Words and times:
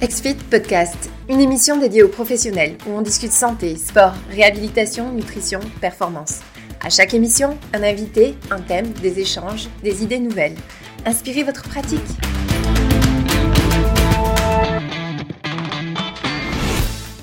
XFIT 0.00 0.36
Podcast, 0.48 1.10
une 1.28 1.40
émission 1.40 1.76
dédiée 1.76 2.04
aux 2.04 2.08
professionnels 2.08 2.76
où 2.86 2.92
on 2.92 3.02
discute 3.02 3.32
santé, 3.32 3.74
sport, 3.74 4.14
réhabilitation, 4.30 5.12
nutrition, 5.12 5.58
performance. 5.80 6.40
À 6.80 6.88
chaque 6.88 7.14
émission, 7.14 7.58
un 7.74 7.82
invité, 7.82 8.36
un 8.52 8.60
thème, 8.60 8.92
des 9.02 9.18
échanges, 9.18 9.68
des 9.82 10.04
idées 10.04 10.20
nouvelles. 10.20 10.54
Inspirez 11.04 11.42
votre 11.42 11.68
pratique. 11.68 11.98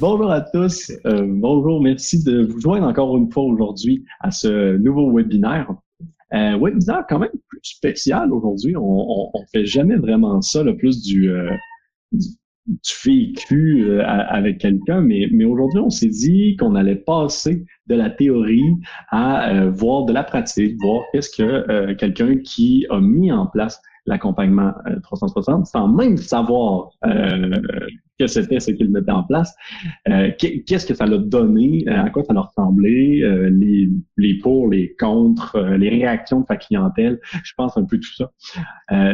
Bonjour 0.02 0.30
à 0.30 0.42
tous. 0.42 0.92
Euh, 1.06 1.26
bonjour, 1.26 1.82
merci 1.82 2.26
de 2.26 2.46
vous 2.46 2.60
joindre 2.60 2.88
encore 2.88 3.16
une 3.16 3.32
fois 3.32 3.44
aujourd'hui 3.44 4.04
à 4.20 4.32
ce 4.32 4.76
nouveau 4.76 5.16
webinaire. 5.16 5.72
Euh, 6.34 6.58
webinaire 6.60 7.06
quand 7.08 7.20
même 7.20 7.30
plus 7.48 7.60
spécial 7.64 8.34
aujourd'hui. 8.34 8.76
On, 8.76 9.30
on, 9.34 9.46
fait 9.54 9.66
jamais 9.66 9.96
vraiment 9.96 10.42
ça, 10.42 10.62
le 10.62 10.76
plus 10.76 11.02
du, 11.02 11.32
euh, 11.32 11.50
du, 12.12 12.28
vécu 13.04 13.86
euh, 13.86 14.04
avec 14.06 14.60
quelqu'un, 14.60 15.02
mais, 15.02 15.28
mais 15.32 15.46
aujourd'hui, 15.46 15.80
on 15.80 15.90
s'est 15.90 16.10
dit 16.10 16.56
qu'on 16.58 16.76
allait 16.76 16.96
passer 16.96 17.66
de 17.88 17.96
la 17.96 18.10
théorie 18.10 18.74
à 19.10 19.50
euh, 19.50 19.70
voir 19.70 20.06
de 20.06 20.14
la 20.14 20.24
pratique, 20.24 20.76
voir 20.82 21.04
qu'est-ce 21.12 21.30
que 21.30 21.94
quelqu'un 21.94 22.38
qui 22.38 22.86
a 22.90 23.00
mis 23.00 23.32
en 23.32 23.46
place 23.46 23.82
l'accompagnement 24.08 24.72
360 25.04 25.66
sans 25.66 25.88
même 25.88 26.18
savoir 26.18 26.92
que 28.20 28.28
c'était 28.28 28.60
ce 28.60 28.72
qu'il 28.72 28.90
mettait 28.90 29.12
en 29.12 29.24
place. 29.24 29.54
Euh, 30.08 30.32
qu'est-ce 30.38 30.86
que 30.86 30.94
ça 30.94 31.06
l'a 31.06 31.18
donné? 31.18 31.84
Euh, 31.88 32.06
à 32.06 32.10
quoi 32.10 32.24
ça 32.24 32.34
leur 32.34 32.48
ressemblait? 32.48 33.22
Euh, 33.22 33.50
les, 33.50 33.90
les 34.18 34.38
pour, 34.40 34.70
les 34.70 34.96
contre, 34.96 35.60
les 35.78 35.90
réactions 35.90 36.42
de 36.42 36.46
sa 36.48 36.56
clientèle? 36.56 37.20
Je 37.44 37.52
pense 37.58 37.78
un 37.78 37.84
peu 37.84 38.00
tout 38.00 38.16
ça. 38.16 38.32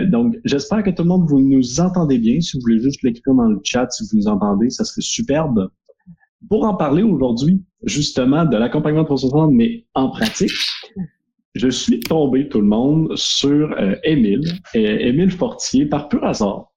donc, 0.05 0.37
j'espère 0.45 0.83
que 0.83 0.89
tout 0.89 1.03
le 1.03 1.09
monde, 1.09 1.27
vous 1.27 1.41
nous 1.41 1.79
entendez 1.79 2.19
bien. 2.19 2.39
Si 2.41 2.57
vous 2.57 2.61
voulez 2.61 2.79
juste 2.79 3.01
l'écrire 3.03 3.33
dans 3.33 3.47
le 3.47 3.59
chat, 3.63 3.89
si 3.91 4.03
vous 4.03 4.19
nous 4.19 4.27
entendez, 4.27 4.69
ça 4.69 4.83
serait 4.83 5.01
superbe. 5.01 5.69
Pour 6.49 6.65
en 6.65 6.75
parler 6.75 7.03
aujourd'hui, 7.03 7.63
justement, 7.83 8.45
de 8.45 8.57
l'accompagnement 8.57 9.03
360, 9.03 9.51
mais 9.53 9.85
en 9.93 10.09
pratique, 10.09 10.51
je 11.53 11.67
suis 11.69 11.99
tombé, 11.99 12.47
tout 12.49 12.61
le 12.61 12.67
monde, 12.67 13.15
sur 13.15 13.75
Émile, 14.03 14.43
Émile 14.73 15.31
Fortier, 15.31 15.85
par 15.85 16.07
pur 16.07 16.23
hasard. 16.23 16.70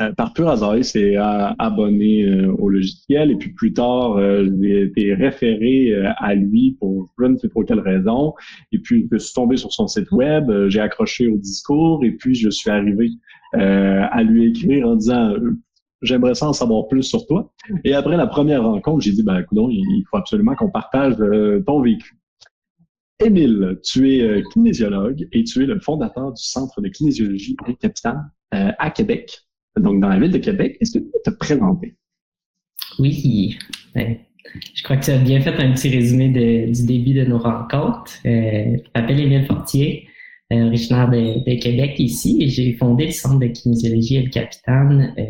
Euh, 0.00 0.12
par 0.12 0.32
pur 0.32 0.48
hasard, 0.48 0.76
il 0.76 0.84
s'est 0.84 1.16
abonné 1.16 2.24
euh, 2.24 2.52
au 2.58 2.68
logiciel 2.68 3.30
et 3.30 3.36
puis 3.36 3.52
plus 3.52 3.72
tard, 3.72 4.16
euh, 4.16 4.48
j'ai 4.60 4.82
été 4.82 5.14
référé 5.14 5.94
à 6.18 6.34
lui 6.34 6.76
pour 6.80 7.12
je 7.18 7.24
ne 7.24 7.36
sais 7.36 7.48
pour 7.48 7.64
quelle 7.64 7.80
raison. 7.80 8.34
Et 8.72 8.78
puis, 8.78 9.08
je 9.10 9.18
suis 9.18 9.34
tombé 9.34 9.56
sur 9.56 9.72
son 9.72 9.86
site 9.86 10.10
web, 10.10 10.50
j'ai 10.68 10.80
accroché 10.80 11.28
au 11.28 11.36
discours 11.36 12.04
et 12.04 12.12
puis 12.12 12.34
je 12.34 12.50
suis 12.50 12.70
arrivé 12.70 13.10
à 13.52 14.22
lui 14.24 14.46
écrire 14.46 14.88
en 14.88 14.96
disant 14.96 15.34
j'aimerais 16.02 16.34
ça 16.34 16.48
en 16.48 16.52
savoir 16.52 16.88
plus 16.88 17.04
sur 17.04 17.24
toi. 17.26 17.52
Et 17.84 17.94
après 17.94 18.16
la 18.16 18.26
première 18.26 18.64
rencontre, 18.64 19.02
j'ai 19.02 19.12
dit, 19.12 19.22
ben, 19.22 19.38
écoute, 19.38 19.58
il 19.70 20.04
faut 20.10 20.16
absolument 20.16 20.54
qu'on 20.54 20.70
partage 20.70 21.14
ton 21.64 21.80
vécu. 21.80 22.16
Émile, 23.24 23.78
tu 23.84 24.12
es 24.12 24.42
kinésiologue 24.52 25.28
et 25.32 25.44
tu 25.44 25.62
es 25.62 25.66
le 25.66 25.78
fondateur 25.78 26.32
du 26.32 26.42
Centre 26.42 26.80
de 26.80 26.88
kinésiologie 26.88 27.56
et 27.68 27.74
Capitale 27.76 28.24
à 28.50 28.90
Québec 28.90 29.44
donc 29.80 30.00
dans 30.00 30.08
la 30.08 30.18
ville 30.18 30.30
de 30.30 30.38
Québec. 30.38 30.76
Est-ce 30.80 30.98
que 30.98 31.04
tu 31.04 31.10
peux 31.10 31.30
te 31.30 31.36
présenter? 31.36 31.96
Oui. 32.98 33.58
Ben, 33.94 34.16
je 34.74 34.82
crois 34.82 34.96
que 34.96 35.04
tu 35.04 35.10
as 35.10 35.18
bien 35.18 35.40
fait 35.40 35.54
un 35.54 35.72
petit 35.72 35.88
résumé 35.88 36.28
du 36.68 36.86
début 36.86 37.14
de 37.14 37.24
nos 37.24 37.38
rencontres. 37.38 38.12
Euh, 38.26 38.76
je 38.76 38.90
m'appelle 38.94 39.20
Émile 39.20 39.46
Fortier, 39.46 40.08
euh, 40.52 40.66
originaire 40.66 41.10
de, 41.10 41.60
Québec 41.60 41.98
ici, 41.98 42.38
et 42.40 42.48
j'ai 42.48 42.72
fondé 42.74 43.06
le 43.06 43.12
Centre 43.12 43.38
de 43.38 43.46
kinésiologie 43.46 44.16
El 44.16 44.30
Capitaine 44.30 45.14
euh, 45.18 45.22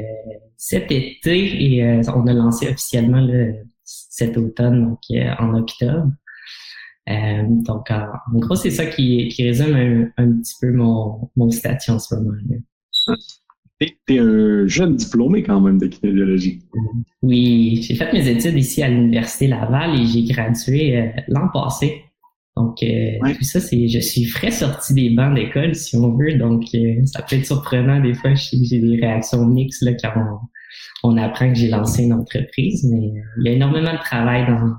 cet 0.56 0.90
été 0.90 1.76
et 1.76 2.00
on 2.14 2.26
a 2.26 2.32
lancé 2.32 2.68
officiellement 2.68 3.20
le, 3.20 3.54
cet 3.84 4.36
automne, 4.38 4.84
donc 4.84 4.98
en 5.38 5.54
octobre. 5.54 6.10
donc, 7.06 7.90
en, 7.90 8.38
gros, 8.38 8.54
c'est 8.54 8.70
ça 8.70 8.86
qui, 8.86 9.28
qui 9.28 9.44
résume 9.44 10.10
un, 10.16 10.32
petit 10.38 10.54
peu 10.60 10.72
mon, 10.72 11.30
mon 11.36 11.50
statut 11.50 11.90
en 11.90 11.98
ce 11.98 12.14
moment. 12.14 12.32
Là. 12.48 13.16
T'es 14.06 14.18
un 14.18 14.66
jeune 14.66 14.96
diplômé 14.96 15.42
quand 15.42 15.60
même 15.60 15.78
de 15.78 15.86
kinésiologie. 15.86 16.60
Oui, 17.22 17.80
j'ai 17.82 17.94
fait 17.94 18.12
mes 18.12 18.28
études 18.28 18.56
ici 18.56 18.82
à 18.82 18.88
l'Université 18.88 19.46
Laval 19.46 19.98
et 19.98 20.06
j'ai 20.06 20.24
gradué 20.24 20.98
euh, 20.98 21.08
l'an 21.28 21.48
passé. 21.52 22.02
Donc, 22.56 22.82
euh, 22.82 23.18
tout 23.36 23.44
ça, 23.44 23.58
c'est, 23.60 23.88
je 23.88 23.98
suis 23.98 24.26
frais 24.26 24.52
sorti 24.52 24.94
des 24.94 25.10
bancs 25.10 25.34
d'école, 25.34 25.74
si 25.74 25.96
on 25.96 26.16
veut. 26.16 26.34
Donc, 26.34 26.64
euh, 26.74 27.04
ça 27.04 27.22
peut 27.22 27.36
être 27.36 27.46
surprenant 27.46 28.00
des 28.00 28.14
fois. 28.14 28.34
J'ai 28.34 28.78
des 28.78 29.00
réactions 29.00 29.44
mixtes 29.46 29.82
là, 29.82 29.92
quand 29.94 30.40
on, 31.02 31.16
apprend 31.16 31.48
que 31.48 31.56
j'ai 31.56 31.68
lancé 31.68 32.04
une 32.04 32.12
entreprise. 32.12 32.84
Mais 32.84 33.10
il 33.38 33.46
y 33.46 33.48
a 33.48 33.52
énormément 33.52 33.92
de 33.92 33.98
travail 33.98 34.46
dans, 34.46 34.74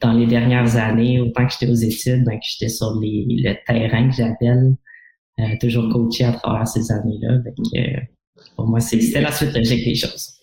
dans 0.00 0.18
les 0.18 0.26
dernières 0.26 0.76
années. 0.76 1.20
Autant 1.20 1.46
que 1.46 1.52
j'étais 1.52 1.70
aux 1.70 1.74
études, 1.74 2.24
ben, 2.24 2.38
que 2.38 2.46
j'étais 2.48 2.70
sur 2.70 2.98
les, 2.98 3.26
le 3.28 3.54
terrain 3.66 4.08
que 4.08 4.14
j'appelle. 4.14 4.76
toujours 5.60 5.90
coaché 5.92 6.24
à 6.24 6.32
travers 6.32 6.66
ces 6.66 6.90
années-là. 6.90 7.40
Pour 8.58 8.66
moi, 8.66 8.80
c'était 8.80 9.20
la 9.20 9.30
suite 9.30 9.54
logique 9.54 9.84
des 9.84 9.94
choses. 9.94 10.34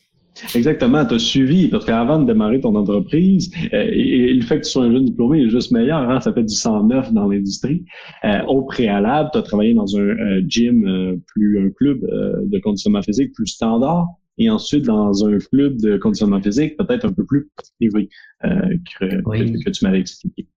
Exactement, 0.56 1.06
tu 1.06 1.16
as 1.16 1.20
suivi, 1.20 1.68
parce 1.68 1.84
qu'avant 1.84 2.18
de 2.18 2.26
démarrer 2.26 2.62
ton 2.62 2.74
entreprise, 2.76 3.52
euh, 3.74 3.90
et, 3.92 4.34
le 4.34 4.42
fait 4.42 4.60
que 4.62 4.66
tu 4.66 4.72
sois 4.72 4.86
un 4.86 4.92
jeune 4.94 5.04
diplômé 5.04 5.42
est 5.42 5.50
juste 5.50 5.72
meilleur, 5.72 6.10
hein, 6.10 6.22
ça 6.22 6.32
fait 6.32 6.44
du 6.44 6.54
109 6.56 7.12
dans 7.12 7.28
l'industrie. 7.28 7.84
Euh, 8.24 8.42
au 8.48 8.62
préalable, 8.64 9.32
tu 9.34 9.40
as 9.40 9.42
travaillé 9.42 9.74
dans 9.74 9.98
un 9.98 10.00
euh, 10.00 10.42
gym, 10.48 11.20
plus 11.28 11.60
un 11.60 11.70
club 11.72 12.00
de 12.02 12.60
conditionnement 12.60 13.02
physique 13.02 13.34
plus 13.34 13.48
standard, 13.48 14.08
et 14.38 14.50
ensuite 14.50 14.86
dans 14.86 15.26
un 15.26 15.38
club 15.38 15.76
de 15.82 15.98
conditionnement 15.98 16.42
physique 16.42 16.78
peut-être 16.78 17.04
un 17.04 17.12
peu 17.12 17.26
plus 17.26 17.50
privé 17.80 18.08
que, 18.42 19.62
que 19.62 19.70
tu 19.70 19.84
m'avais 19.84 20.00
expliqué. 20.00 20.48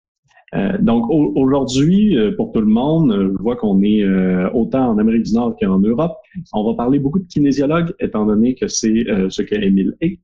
Euh, 0.55 0.79
donc 0.79 1.11
aujourd'hui, 1.11 2.17
euh, 2.17 2.35
pour 2.35 2.53
tout 2.53 2.61
le 2.61 2.67
monde, 2.67 3.13
euh, 3.13 3.35
je 3.37 3.43
vois 3.43 3.57
qu'on 3.57 3.83
est 3.83 4.05
autant 4.53 4.91
en 4.91 4.99
Amérique 4.99 5.25
du 5.25 5.35
Nord 5.35 5.57
qu'en 5.61 5.79
Europe. 5.79 6.17
On 6.53 6.65
va 6.65 6.75
parler 6.75 6.99
beaucoup 6.99 7.19
de 7.19 7.27
kinésiologue, 7.27 7.95
étant 8.01 8.27
donné 8.27 8.55
que 8.55 8.69
c'est 8.69 9.05
ce 9.29 9.43
que 9.43 9.55
Émile 9.55 9.95
est. 10.01 10.19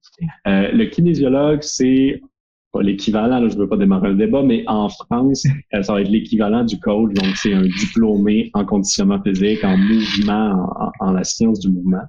le 0.46 0.84
kinésiologue, 0.86 1.62
c'est 1.62 2.20
l'équivalent, 2.80 3.48
je 3.48 3.54
ne 3.54 3.60
veux 3.60 3.68
pas 3.68 3.76
démarrer 3.76 4.10
le 4.10 4.16
débat, 4.16 4.42
mais 4.42 4.64
en 4.66 4.88
France, 4.88 5.44
ça 5.72 5.92
va 5.92 6.00
être 6.00 6.08
l'équivalent 6.08 6.64
du 6.64 6.78
coach. 6.80 7.12
Donc, 7.14 7.36
c'est 7.36 7.52
un 7.52 7.62
diplômé 7.62 8.50
en 8.54 8.64
conditionnement 8.64 9.20
physique, 9.22 9.62
en 9.64 9.76
mouvement, 9.76 10.68
en, 11.00 11.12
la 11.12 11.24
science 11.24 11.60
du 11.60 11.70
mouvement. 11.70 12.02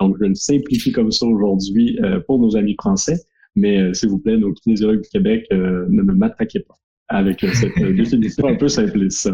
Donc, 0.00 0.16
je 0.20 0.26
le 0.26 0.34
simplifie 0.34 0.92
comme 0.92 1.10
ça 1.10 1.26
aujourd'hui 1.26 1.98
pour 2.26 2.38
nos 2.38 2.56
amis 2.56 2.76
français. 2.78 3.20
Mais 3.54 3.92
s'il 3.94 4.10
vous 4.10 4.18
plaît, 4.18 4.36
nos 4.36 4.52
kinésiologues 4.52 5.02
du 5.02 5.08
Québec, 5.08 5.46
ne 5.50 6.02
me 6.02 6.14
m'attaquez 6.14 6.60
pas 6.60 6.76
avec 7.08 7.42
euh, 7.44 7.52
cette 7.52 7.76
euh, 7.78 7.94
définition 7.94 8.46
un 8.46 8.54
peu 8.54 8.68
simpliste. 8.68 9.30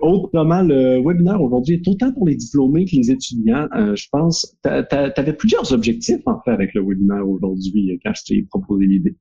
Autrement, 0.00 0.62
le 0.62 1.02
webinaire 1.04 1.40
aujourd'hui 1.40 1.74
est 1.74 1.86
autant 1.86 2.12
pour 2.12 2.26
les 2.26 2.34
diplômés 2.34 2.86
que 2.86 2.96
les 2.96 3.10
étudiants. 3.10 3.68
Euh, 3.76 3.94
je 3.94 4.08
pense, 4.10 4.56
tu 4.64 4.68
avais 4.68 5.34
plusieurs 5.34 5.70
objectifs 5.72 6.22
en 6.26 6.40
fait 6.40 6.50
avec 6.50 6.72
le 6.74 6.82
webinaire 6.82 7.28
aujourd'hui 7.28 8.00
quand 8.02 8.12
je 8.14 8.22
t'ai 8.24 8.42
proposé 8.42 8.86
l'idée. 8.86 9.14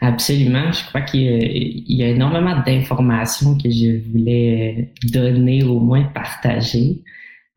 Absolument. 0.00 0.72
Je 0.72 0.84
crois 0.86 1.02
qu'il 1.02 1.20
y, 1.22 2.02
a 2.02 2.08
énormément 2.08 2.60
d'informations 2.66 3.56
que 3.56 3.70
je 3.70 4.10
voulais 4.10 4.92
donner, 5.04 5.62
au 5.62 5.78
moins 5.78 6.04
partager. 6.04 7.02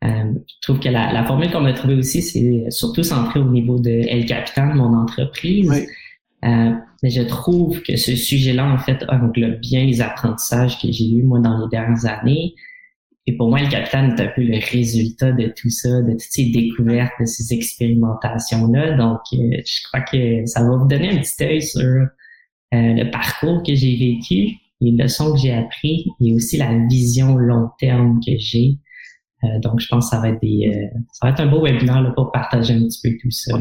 je 0.02 0.60
trouve 0.62 0.78
que 0.78 0.88
la, 0.88 1.24
formule 1.26 1.50
qu'on 1.50 1.64
a 1.64 1.72
trouvée 1.72 1.96
aussi, 1.96 2.22
c'est 2.22 2.70
surtout 2.70 3.02
centré 3.02 3.40
au 3.40 3.50
niveau 3.50 3.78
de 3.78 3.90
El 3.90 4.26
Capitan, 4.26 4.74
mon 4.74 4.96
entreprise. 4.96 5.68
Euh, 6.44 6.72
mais 7.02 7.10
je 7.10 7.22
trouve 7.22 7.82
que 7.82 7.96
ce 7.96 8.16
sujet-là, 8.16 8.72
en 8.72 8.78
fait, 8.78 9.04
englobe 9.08 9.60
bien 9.60 9.84
les 9.84 10.00
apprentissages 10.00 10.80
que 10.80 10.90
j'ai 10.90 11.10
eus, 11.10 11.22
moi, 11.22 11.40
dans 11.40 11.62
les 11.62 11.68
dernières 11.68 12.06
années. 12.06 12.54
Et 13.26 13.36
pour 13.36 13.48
moi, 13.48 13.60
le 13.60 13.68
capitaine 13.68 14.14
est 14.16 14.22
un 14.22 14.28
peu 14.34 14.42
le 14.42 14.58
résultat 14.72 15.32
de 15.32 15.52
tout 15.54 15.70
ça, 15.70 16.02
de 16.02 16.12
toutes 16.12 16.20
ces 16.20 16.50
découvertes, 16.50 17.12
de 17.20 17.26
ces 17.26 17.54
expérimentations-là. 17.54 18.96
Donc, 18.96 19.20
euh, 19.34 19.60
je 19.64 19.82
crois 19.88 20.00
que 20.00 20.46
ça 20.46 20.62
va 20.62 20.76
vous 20.76 20.88
donner 20.88 21.10
un 21.10 21.18
petit 21.18 21.44
œil 21.44 21.62
sur 21.62 21.80
euh, 21.80 22.06
le 22.72 23.10
parcours 23.10 23.62
que 23.62 23.74
j'ai 23.74 23.96
vécu, 23.96 24.56
les 24.80 24.92
leçons 24.92 25.32
que 25.32 25.38
j'ai 25.38 25.52
appris 25.52 26.06
et 26.20 26.34
aussi 26.34 26.56
la 26.56 26.72
vision 26.88 27.36
long 27.36 27.68
terme 27.78 28.18
que 28.24 28.32
j'ai. 28.38 28.78
donc, 29.62 29.80
je 29.80 29.88
pense 29.88 30.06
que 30.06 30.16
ça 30.16 30.22
va 30.22 30.30
être 30.30 30.40
des, 30.40 30.90
ça 31.12 31.26
va 31.26 31.32
être 31.32 31.40
un 31.40 31.46
beau 31.46 31.62
webinaire 31.62 32.00
là, 32.00 32.12
pour 32.12 32.32
partager 32.32 32.74
un 32.74 32.84
petit 32.84 33.00
peu 33.02 33.16
tout 33.20 33.30
ça 33.30 33.58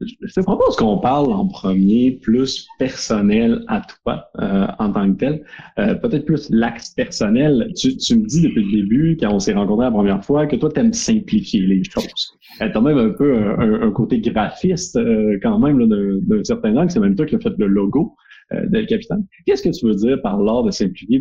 je 0.00 0.32
te 0.32 0.40
propose 0.40 0.76
qu'on 0.76 0.98
parle 0.98 1.32
en 1.32 1.46
premier 1.46 2.12
plus 2.12 2.68
personnel 2.78 3.64
à 3.66 3.80
toi 3.80 4.28
euh, 4.38 4.66
en 4.78 4.92
tant 4.92 5.12
que 5.12 5.18
tel. 5.18 5.44
Euh, 5.78 5.94
peut-être 5.94 6.24
plus 6.24 6.48
l'axe 6.50 6.90
personnel. 6.90 7.72
Tu, 7.76 7.96
tu, 7.96 8.16
me 8.16 8.26
dis 8.26 8.42
depuis 8.42 8.64
le 8.64 8.82
début, 8.82 9.16
quand 9.18 9.32
on 9.32 9.40
s'est 9.40 9.54
rencontrés 9.54 9.86
la 9.86 9.90
première 9.90 10.24
fois, 10.24 10.46
que 10.46 10.56
toi, 10.56 10.70
tu 10.72 10.80
aimes 10.80 10.92
simplifier 10.92 11.62
les 11.62 11.82
choses. 11.82 12.38
Euh, 12.60 12.70
tu 12.70 12.76
as 12.76 12.80
même 12.80 12.98
un 12.98 13.10
peu 13.10 13.36
un, 13.36 13.90
côté 13.90 14.20
graphiste 14.20 14.96
euh, 14.96 15.38
quand 15.42 15.58
même 15.58 15.86
d'un 15.88 16.44
certain 16.44 16.76
angle. 16.76 16.90
C'est 16.90 17.00
même 17.00 17.16
toi 17.16 17.26
qui 17.26 17.34
as 17.34 17.40
fait 17.40 17.56
le 17.58 17.66
logo 17.66 18.14
euh, 18.52 18.66
d'El 18.68 18.86
Capitan. 18.86 19.22
Qu'est-ce 19.46 19.62
que 19.62 19.76
tu 19.76 19.86
veux 19.86 19.94
dire 19.94 20.20
par 20.22 20.38
l'art 20.40 20.62
de 20.62 20.70
simplifier? 20.70 21.20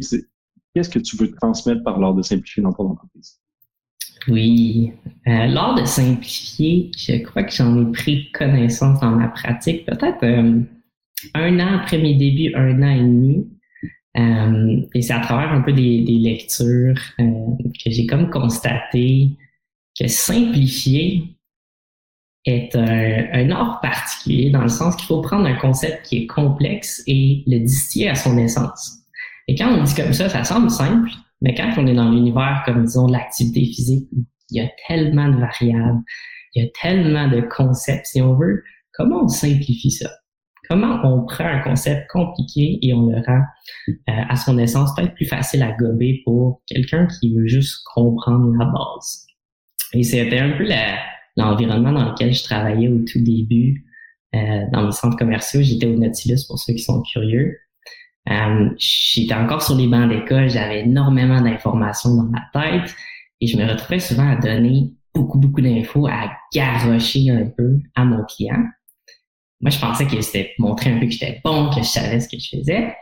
Qu'est-ce 0.74 0.90
que 0.90 1.00
tu 1.00 1.18
veux 1.18 1.32
transmettre 1.32 1.84
par 1.84 2.00
l'art 2.00 2.14
de 2.14 2.22
simplifier 2.22 2.62
dans 2.62 2.74
ton 2.74 2.92
entreprise? 2.92 3.40
Oui. 4.28 4.94
Euh, 5.28 5.76
de 5.76 5.86
simplifier, 5.86 6.92
je 6.98 7.18
crois 7.18 7.44
que 7.44 7.52
j'en 7.52 7.82
ai 7.82 7.92
pris 7.92 8.32
connaissance 8.32 9.00
dans 9.00 9.12
ma 9.12 9.28
pratique, 9.28 9.86
peut-être 9.86 10.24
euh, 10.24 10.62
un 11.34 11.60
an 11.60 11.80
après 11.80 11.98
mes 11.98 12.16
débuts, 12.16 12.56
un 12.56 12.82
an 12.82 12.90
et 12.90 13.00
demi. 13.00 13.48
Euh, 14.18 14.82
et 14.94 15.02
c'est 15.02 15.14
à 15.14 15.20
travers 15.20 15.52
un 15.52 15.62
peu 15.62 15.74
des, 15.74 16.02
lectures 16.08 17.00
que 17.18 17.92
j'ai 17.92 18.08
comme 18.08 18.30
constaté 18.30 19.30
que 20.00 20.08
simplifier 20.08 21.36
est 22.46 22.76
un, 22.76 23.28
un, 23.34 23.52
art 23.52 23.82
particulier 23.82 24.50
dans 24.50 24.62
le 24.62 24.70
sens 24.70 24.96
qu'il 24.96 25.06
faut 25.06 25.22
prendre 25.22 25.46
un 25.46 25.56
concept 25.56 26.06
qui 26.06 26.24
est 26.24 26.28
complexe 26.28 27.04
et 27.06 27.44
le 27.46 27.60
distiller 27.60 28.10
à 28.10 28.16
son 28.16 28.38
essence. 28.38 28.98
Et 29.48 29.56
quand 29.56 29.70
on 29.70 29.84
dit 29.84 29.96
comme 29.96 30.14
ça, 30.14 30.30
ça 30.30 30.44
semble 30.44 30.70
simple, 30.70 31.12
mais 31.42 31.54
quand 31.56 31.72
on 31.78 31.88
est 31.88 31.94
dans 31.94 32.10
l'univers, 32.10 32.64
comme 32.66 32.86
disons, 32.86 33.08
de 33.08 33.14
l'activité 33.14 33.66
physique, 33.66 34.10
il 34.50 34.58
y 34.58 34.66
a 34.66 34.70
tellement 34.88 35.30
de 35.30 35.40
variables, 35.40 36.02
il 36.54 36.64
y 36.64 36.68
a 36.68 36.70
tellement 36.82 37.28
de 37.28 37.42
concepts, 37.42 38.08
si 38.08 38.22
on 38.22 38.36
veut, 38.36 38.64
comment 38.94 39.24
on 39.24 39.28
simplifie 39.28 39.92
ça? 39.92 40.10
Comment 40.70 41.00
on 41.04 41.26
prend 41.26 41.46
un 41.46 41.60
concept 41.60 42.10
compliqué 42.10 42.80
et 42.82 42.94
on 42.94 43.08
le 43.08 43.22
rend 43.26 43.42
euh, 43.90 43.94
à 44.08 44.36
son 44.36 44.58
essence 44.58 44.94
peut-être 44.96 45.14
plus 45.14 45.26
facile 45.26 45.64
à 45.64 45.72
gober 45.72 46.22
pour 46.26 46.62
quelqu'un 46.68 47.08
qui 47.08 47.34
veut 47.34 47.48
juste 47.48 47.84
comprendre 47.94 48.54
la 48.58 48.66
base? 48.66 49.28
Et 49.94 50.04
c'était 50.04 50.40
un 50.40 50.58
peu 50.58 50.68
l'environnement 51.38 51.94
dans 51.94 52.12
lequel 52.12 52.34
je 52.34 52.44
travaillais 52.44 52.90
au 52.90 53.00
tout 53.00 53.22
début 53.22 53.86
euh, 54.36 54.64
dans 54.74 54.86
mes 54.86 54.92
centres 54.92 55.16
commerciaux. 55.16 55.62
J'étais 55.62 55.88
au 55.88 55.96
Nautilus 55.96 56.46
pour 56.48 56.60
ceux 56.60 56.74
qui 56.74 56.80
sont 56.80 57.02
curieux. 57.02 57.56
Euh, 58.30 58.70
j'étais 58.78 59.34
encore 59.34 59.62
sur 59.62 59.76
les 59.76 59.88
bancs 59.88 60.10
d'école, 60.10 60.50
j'avais 60.50 60.82
énormément 60.82 61.42
d'informations 61.42 62.16
dans 62.16 62.30
ma 62.30 62.42
tête 62.54 62.94
et 63.40 63.48
je 63.48 63.58
me 63.58 63.66
retrouvais 63.66 64.00
souvent 64.00 64.30
à 64.30 64.36
donner 64.36 64.94
beaucoup, 65.14 65.40
beaucoup 65.40 65.62
d'infos, 65.62 66.08
à 66.08 66.32
garrocher 66.54 67.30
un 67.30 67.46
peu 67.46 67.80
à 67.96 68.04
mon 68.04 68.24
client. 68.26 68.64
Moi, 69.62 69.72
je 69.72 69.80
pensais 69.80 70.06
que 70.06 70.22
c'était 70.22 70.54
montrer 70.60 70.92
un 70.92 71.00
peu 71.00 71.06
que 71.06 71.12
j'étais 71.12 71.42
bon, 71.44 71.70
que 71.70 71.82
je 71.82 71.88
savais 71.88 72.20
ce 72.20 72.30
que 72.30 72.38
je 72.38 72.58
faisais. 72.58 72.96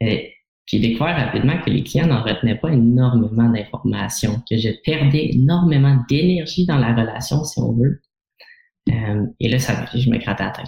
Et 0.00 0.34
j'ai 0.66 0.80
découvert 0.80 1.16
rapidement 1.16 1.60
que 1.60 1.70
les 1.70 1.84
clients 1.84 2.06
n'en 2.06 2.22
retenaient 2.22 2.58
pas 2.58 2.72
énormément 2.72 3.48
d'informations, 3.48 4.42
que 4.48 4.56
je 4.56 4.70
perdais 4.82 5.30
énormément 5.32 6.02
d'énergie 6.08 6.66
dans 6.66 6.78
la 6.78 6.94
relation, 6.94 7.44
si 7.44 7.60
on 7.60 7.72
veut. 7.72 8.00
Euh, 8.90 9.26
et 9.40 9.48
là, 9.48 9.58
ça, 9.58 9.84
je 9.94 10.10
me 10.10 10.18
grattais 10.18 10.44
la 10.44 10.50
tête. 10.50 10.66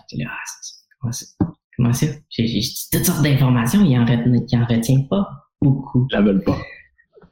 Comment 1.76 1.92
ça? 1.92 2.06
J'ai 2.30 2.60
toutes 2.92 3.04
sortes 3.04 3.22
d'informations, 3.22 3.84
il 3.84 3.98
en, 3.98 4.04
retient, 4.04 4.62
en 4.62 4.66
retient 4.66 5.00
pas 5.10 5.28
beaucoup. 5.60 6.06
La 6.10 6.22
veulent 6.22 6.42
pas. 6.42 6.58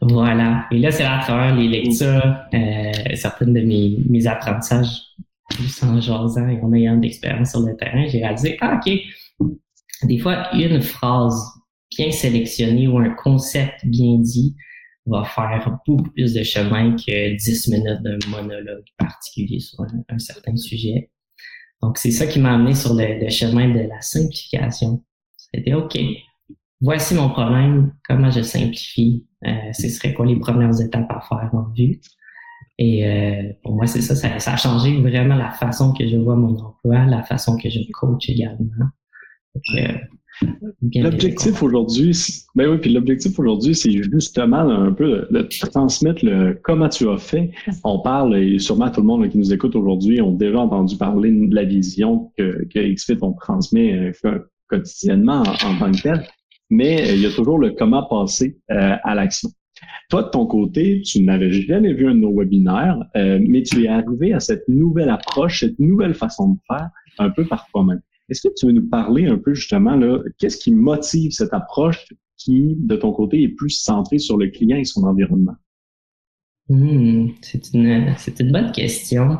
Voilà. 0.00 0.66
Et 0.70 0.78
là, 0.78 0.90
c'est 0.90 1.04
à 1.04 1.18
travers 1.20 1.54
les 1.56 1.68
lectures, 1.68 2.36
euh, 2.52 2.92
certaines 3.14 3.54
de 3.54 3.60
mes, 3.60 3.98
mes 4.08 4.26
apprentissages, 4.26 5.00
en 5.82 6.00
jasant 6.00 6.48
et 6.48 6.60
en 6.60 6.72
ayant 6.72 6.96
d'expérience 6.96 7.50
sur 7.50 7.60
le 7.60 7.76
terrain, 7.76 8.06
j'ai 8.08 8.18
réalisé, 8.18 8.56
ah, 8.60 8.78
OK, 8.78 8.92
des 10.02 10.18
fois, 10.18 10.54
une 10.54 10.80
phrase 10.82 11.42
bien 11.96 12.10
sélectionnée 12.10 12.88
ou 12.88 12.98
un 12.98 13.10
concept 13.10 13.86
bien 13.86 14.18
dit 14.18 14.56
va 15.06 15.24
faire 15.24 15.78
beaucoup 15.86 16.02
plus 16.10 16.32
de 16.32 16.42
chemin 16.42 16.96
que 16.96 17.36
10 17.36 17.68
minutes 17.68 18.02
d'un 18.02 18.18
monologue 18.30 18.84
particulier 18.98 19.60
sur 19.60 19.84
un 20.08 20.18
certain 20.18 20.56
sujet. 20.56 21.10
Donc, 21.84 21.98
c'est 21.98 22.12
ça 22.12 22.26
qui 22.26 22.40
m'a 22.40 22.54
amené 22.54 22.74
sur 22.74 22.94
le, 22.94 23.28
chemin 23.28 23.68
de 23.68 23.80
la 23.80 24.00
simplification. 24.00 25.04
C'était 25.36 25.74
OK, 25.74 25.98
voici 26.80 27.14
mon 27.14 27.28
problème, 27.28 27.92
comment 28.08 28.30
je 28.30 28.40
simplifie, 28.40 29.26
euh, 29.46 29.70
ce 29.74 29.90
serait 29.90 30.14
quoi 30.14 30.24
les 30.24 30.38
premières 30.38 30.80
étapes 30.80 31.10
à 31.10 31.20
faire 31.20 31.50
en 31.52 31.70
vue? 31.76 32.00
Et 32.78 33.06
euh, 33.06 33.52
pour 33.62 33.74
moi, 33.74 33.86
c'est 33.86 34.00
ça, 34.00 34.14
ça, 34.16 34.52
a 34.52 34.56
changé 34.56 34.98
vraiment 34.98 35.34
la 35.34 35.50
façon 35.50 35.92
que 35.92 36.08
je 36.08 36.16
vois 36.16 36.36
mon 36.36 36.56
emploi, 36.58 37.04
la 37.04 37.22
façon 37.22 37.58
que 37.58 37.68
je 37.68 37.80
coach 37.92 38.30
également. 38.30 38.86
Euh, 39.76 39.98
l'objectif 40.94 41.62
aujourd'hui, 41.62 42.16
ben 42.54 42.68
oui, 42.68 42.78
puis 42.78 42.92
l'objectif 42.92 43.38
aujourd'hui, 43.38 43.74
c'est 43.74 43.90
justement 43.90 44.58
un 44.58 44.92
peu 44.92 45.26
de, 45.30 45.42
transmettre 45.42 46.24
le 46.24 46.58
comment 46.62 46.88
tu 46.88 47.08
as 47.08 47.18
fait. 47.18 47.50
On 47.84 48.00
parle, 48.00 48.36
et 48.36 48.58
sûrement 48.58 48.90
tout 48.90 49.00
le 49.00 49.06
monde 49.06 49.28
qui 49.28 49.38
nous 49.38 49.52
écoute 49.52 49.76
aujourd'hui 49.76 50.20
ont 50.20 50.32
déjà 50.32 50.58
entendu 50.58 50.96
parler 50.96 51.30
de 51.30 51.54
la 51.54 51.64
vision 51.64 52.32
que, 52.36 52.64
que 52.72 52.94
XFIT 52.94 53.18
on 53.22 53.32
transmet 53.32 54.12
euh, 54.24 54.38
quotidiennement 54.68 55.42
en, 55.42 55.78
tant 55.78 55.92
que 55.92 56.02
tel, 56.02 56.26
mais 56.70 57.02
euh, 57.02 57.14
il 57.14 57.20
y 57.20 57.26
a 57.26 57.30
toujours 57.30 57.58
le 57.58 57.70
comment 57.70 58.04
passer 58.04 58.58
euh, 58.70 58.96
à 59.02 59.14
l'action. 59.14 59.50
Toi, 60.08 60.22
de 60.22 60.28
ton 60.28 60.46
côté, 60.46 61.02
tu 61.02 61.22
n'avais 61.22 61.50
jamais 61.50 61.92
vu 61.92 62.06
un 62.06 62.14
de 62.14 62.20
nos 62.20 62.34
webinaires, 62.34 62.98
mais 63.14 63.62
tu 63.62 63.84
es 63.84 63.88
arrivé 63.88 64.32
à 64.32 64.40
cette 64.40 64.66
nouvelle 64.68 65.10
approche, 65.10 65.60
cette 65.60 65.78
nouvelle 65.78 66.14
façon 66.14 66.50
de 66.50 66.58
faire 66.68 66.90
un 67.18 67.30
peu 67.30 67.44
par 67.44 67.66
toi-même. 67.70 68.00
Est-ce 68.28 68.48
que 68.48 68.54
tu 68.56 68.66
veux 68.66 68.72
nous 68.72 68.88
parler 68.88 69.26
un 69.26 69.38
peu 69.38 69.54
justement, 69.54 69.96
là, 69.96 70.22
qu'est-ce 70.38 70.56
qui 70.56 70.72
motive 70.72 71.32
cette 71.32 71.52
approche 71.52 72.06
qui, 72.36 72.76
de 72.78 72.96
ton 72.96 73.12
côté, 73.12 73.42
est 73.42 73.48
plus 73.48 73.70
centrée 73.70 74.18
sur 74.18 74.36
le 74.38 74.48
client 74.48 74.78
et 74.78 74.84
son 74.84 75.04
environnement? 75.04 75.56
Hmm, 76.68 77.28
c'est 77.42 77.74
une, 77.74 78.14
c'est 78.16 78.40
une 78.40 78.50
bonne 78.50 78.72
question. 78.72 79.38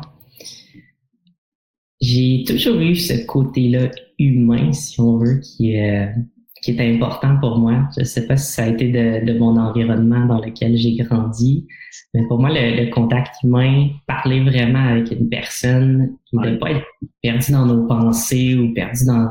J'ai 1.99 2.43
toujours 2.45 2.79
eu 2.79 2.95
ce 2.95 3.25
côté-là 3.25 3.89
humain, 4.19 4.71
si 4.73 4.99
on 5.01 5.17
veut, 5.17 5.39
qui 5.39 5.71
est, 5.71 6.13
qui 6.65 6.71
est 6.71 6.95
important 6.95 7.37
pour 7.39 7.59
moi. 7.59 7.87
Je 7.95 8.01
ne 8.01 8.05
sais 8.05 8.25
pas 8.25 8.37
si 8.37 8.51
ça 8.51 8.63
a 8.63 8.67
été 8.67 8.89
de, 8.89 9.25
de 9.25 9.37
mon 9.37 9.55
environnement 9.57 10.25
dans 10.25 10.39
lequel 10.39 10.75
j'ai 10.75 10.95
grandi, 10.95 11.67
mais 12.13 12.25
pour 12.27 12.39
moi, 12.39 12.49
le, 12.51 12.89
contact 12.89 13.35
humain, 13.43 13.89
parler 14.07 14.43
vraiment 14.43 14.79
avec 14.79 15.11
une 15.11 15.29
personne, 15.29 16.17
ne 16.33 16.55
pas 16.55 16.71
être 16.71 16.85
perdu 17.21 17.51
dans 17.51 17.65
nos 17.65 17.85
pensées 17.87 18.55
ou 18.55 18.73
perdu 18.73 19.05
dans 19.05 19.29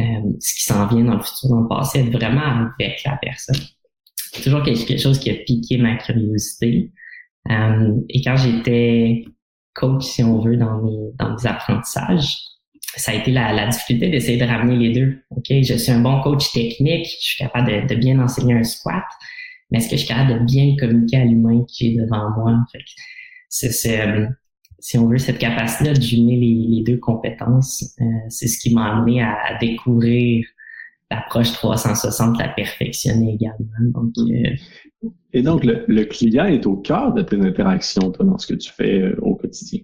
euh, 0.00 0.32
ce 0.40 0.54
qui 0.54 0.64
s'en 0.64 0.86
vient 0.86 1.04
dans 1.04 1.16
le 1.16 1.22
futur, 1.22 1.50
dans 1.50 1.60
le 1.60 1.68
passé, 1.68 2.00
être 2.00 2.12
vraiment 2.12 2.70
avec 2.78 3.02
la 3.04 3.18
personne. 3.20 3.60
C'est 4.16 4.42
toujours 4.42 4.62
quelque 4.62 4.96
chose 4.96 5.18
qui 5.18 5.30
a 5.30 5.34
piqué 5.34 5.76
ma 5.76 5.96
curiosité. 5.96 6.90
Euh, 7.50 8.00
et 8.08 8.22
quand 8.22 8.36
j'étais 8.36 9.24
coach, 9.74 10.04
si 10.04 10.22
on 10.24 10.40
veut, 10.40 10.56
dans 10.56 10.80
mes, 10.80 11.10
dans 11.18 11.34
mes 11.34 11.46
apprentissages, 11.46 12.38
ça 12.96 13.12
a 13.12 13.14
été 13.14 13.30
la, 13.30 13.52
la 13.52 13.68
difficulté 13.68 14.08
d'essayer 14.08 14.38
de 14.38 14.44
ramener 14.44 14.76
les 14.76 14.92
deux. 14.92 15.18
Ok, 15.30 15.46
je 15.48 15.74
suis 15.74 15.92
un 15.92 16.00
bon 16.00 16.20
coach 16.20 16.52
technique, 16.52 17.06
je 17.06 17.26
suis 17.26 17.38
capable 17.38 17.68
de, 17.68 17.94
de 17.94 17.98
bien 17.98 18.18
enseigner 18.20 18.54
un 18.54 18.64
squat, 18.64 19.04
mais 19.70 19.78
est-ce 19.78 19.88
que 19.88 19.96
je 19.96 20.04
suis 20.04 20.08
capable 20.08 20.40
de 20.40 20.44
bien 20.44 20.76
communiquer 20.78 21.16
à 21.16 21.24
l'humain 21.24 21.64
qui 21.66 21.88
est 21.88 21.96
devant 21.96 22.30
moi? 22.36 22.64
Fait 22.70 22.78
c'est, 23.48 24.00
euh, 24.00 24.26
si 24.78 24.98
on 24.98 25.06
veut, 25.06 25.18
cette 25.18 25.38
capacité 25.38 25.92
de 25.92 26.00
jumeler 26.00 26.36
les, 26.36 26.82
deux 26.82 26.98
compétences, 26.98 27.94
euh, 28.00 28.04
c'est 28.28 28.48
ce 28.48 28.58
qui 28.58 28.74
m'a 28.74 28.96
amené 28.96 29.22
à, 29.22 29.58
découvrir 29.60 30.44
l'approche 31.10 31.52
360, 31.52 32.38
la 32.38 32.48
perfectionner 32.48 33.34
également. 33.34 33.66
Donc, 33.92 34.12
euh, 34.18 35.10
Et 35.32 35.42
donc, 35.42 35.64
le, 35.64 36.04
client 36.04 36.46
est 36.46 36.66
au 36.66 36.76
cœur 36.76 37.12
de 37.12 37.22
tes 37.22 37.40
interactions, 37.40 38.10
toi, 38.10 38.24
dans 38.24 38.38
ce 38.38 38.46
que 38.46 38.54
tu 38.54 38.72
fais 38.72 39.14
au 39.18 39.36
quotidien? 39.36 39.80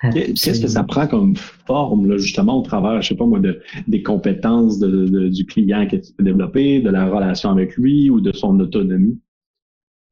Qu'est-ce 0.00 0.60
que 0.60 0.68
ça 0.68 0.82
prend 0.82 1.06
comme 1.06 1.36
forme, 1.36 2.08
là, 2.08 2.16
justement, 2.16 2.58
au 2.58 2.62
travers, 2.62 3.02
je 3.02 3.08
sais 3.08 3.14
pas 3.14 3.26
moi, 3.26 3.38
de, 3.38 3.60
des 3.86 4.02
compétences 4.02 4.78
de, 4.78 5.28
du 5.28 5.44
client 5.44 5.86
que 5.86 5.96
tu 5.96 6.12
peux 6.16 6.24
développer, 6.24 6.80
de 6.80 6.88
la 6.88 7.06
relation 7.06 7.50
avec 7.50 7.76
lui 7.76 8.08
ou 8.08 8.20
de 8.20 8.32
son 8.32 8.58
autonomie? 8.60 9.20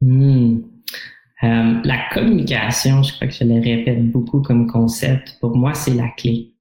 Hmm. 0.00 0.58
Euh, 1.42 1.80
la 1.84 1.98
communication, 2.12 3.02
je 3.02 3.14
crois 3.14 3.28
que 3.28 3.34
je 3.34 3.44
le 3.44 3.60
répète 3.60 4.10
beaucoup 4.10 4.42
comme 4.42 4.66
concept, 4.66 5.38
pour 5.40 5.56
moi, 5.56 5.72
c'est 5.72 5.94
la 5.94 6.08
clé. 6.16 6.54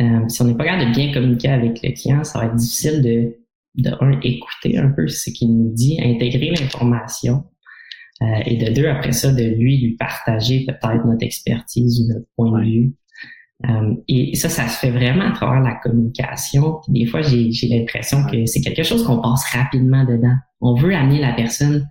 Euh, 0.00 0.28
si 0.28 0.42
on 0.42 0.46
n'est 0.46 0.56
pas 0.56 0.64
capable 0.64 0.90
de 0.90 0.96
bien 0.96 1.12
communiquer 1.12 1.48
avec 1.48 1.80
le 1.82 1.92
client, 1.92 2.24
ça 2.24 2.40
va 2.40 2.46
être 2.46 2.56
difficile 2.56 3.02
de, 3.02 3.36
de 3.76 3.90
un, 4.00 4.18
écouter 4.22 4.78
un 4.78 4.90
peu 4.90 5.06
ce 5.06 5.30
qu'il 5.30 5.56
nous 5.56 5.72
dit, 5.72 6.00
intégrer 6.02 6.50
l'information, 6.50 7.44
euh, 8.22 8.26
et 8.46 8.56
de 8.56 8.72
deux, 8.72 8.86
après 8.86 9.12
ça, 9.12 9.32
de 9.32 9.42
lui, 9.42 9.80
lui 9.80 9.96
partager 9.96 10.64
peut-être 10.66 11.06
notre 11.06 11.24
expertise 11.24 12.00
ou 12.00 12.12
notre 12.12 12.26
point 12.36 12.60
de 12.60 12.64
vue. 12.64 12.92
Euh, 13.68 13.94
et 14.08 14.34
ça, 14.34 14.48
ça 14.48 14.68
se 14.68 14.78
fait 14.78 14.90
vraiment 14.90 15.28
à 15.28 15.32
travers 15.32 15.60
la 15.60 15.74
communication. 15.76 16.80
des 16.88 17.06
fois, 17.06 17.22
j'ai 17.22 17.50
l'impression 17.68 18.24
que 18.26 18.46
c'est 18.46 18.60
quelque 18.60 18.82
chose 18.82 19.04
qu'on 19.04 19.20
passe 19.20 19.44
rapidement 19.52 20.04
dedans. 20.04 20.36
On 20.60 20.74
veut 20.74 20.94
amener 20.94 21.20
la 21.20 21.32
personne 21.32 21.88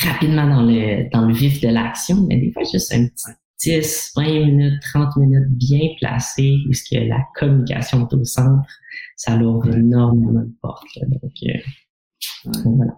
rapidement 0.00 0.46
dans 0.46 0.62
le, 0.62 1.10
dans 1.10 1.26
le 1.26 1.34
vif 1.34 1.60
de 1.60 1.68
l'action, 1.68 2.26
mais 2.28 2.38
des 2.38 2.52
fois, 2.52 2.62
juste 2.70 2.92
un 2.94 3.06
petit 3.06 3.32
10, 3.62 4.12
20 4.16 4.22
minutes, 4.46 4.82
30 4.92 5.16
minutes 5.18 5.50
bien 5.50 5.88
placées 6.00 6.58
où 6.68 6.72
ce 6.72 6.82
que 6.90 7.00
la 7.00 7.20
communication 7.36 8.08
est 8.08 8.14
au 8.14 8.24
centre, 8.24 8.68
ça 9.16 9.36
l'ouvre 9.36 9.68
énormément 9.74 10.40
de 10.40 10.52
portes. 10.60 10.98
Donc, 11.06 11.32
euh, 11.44 12.50
voilà. 12.64 12.92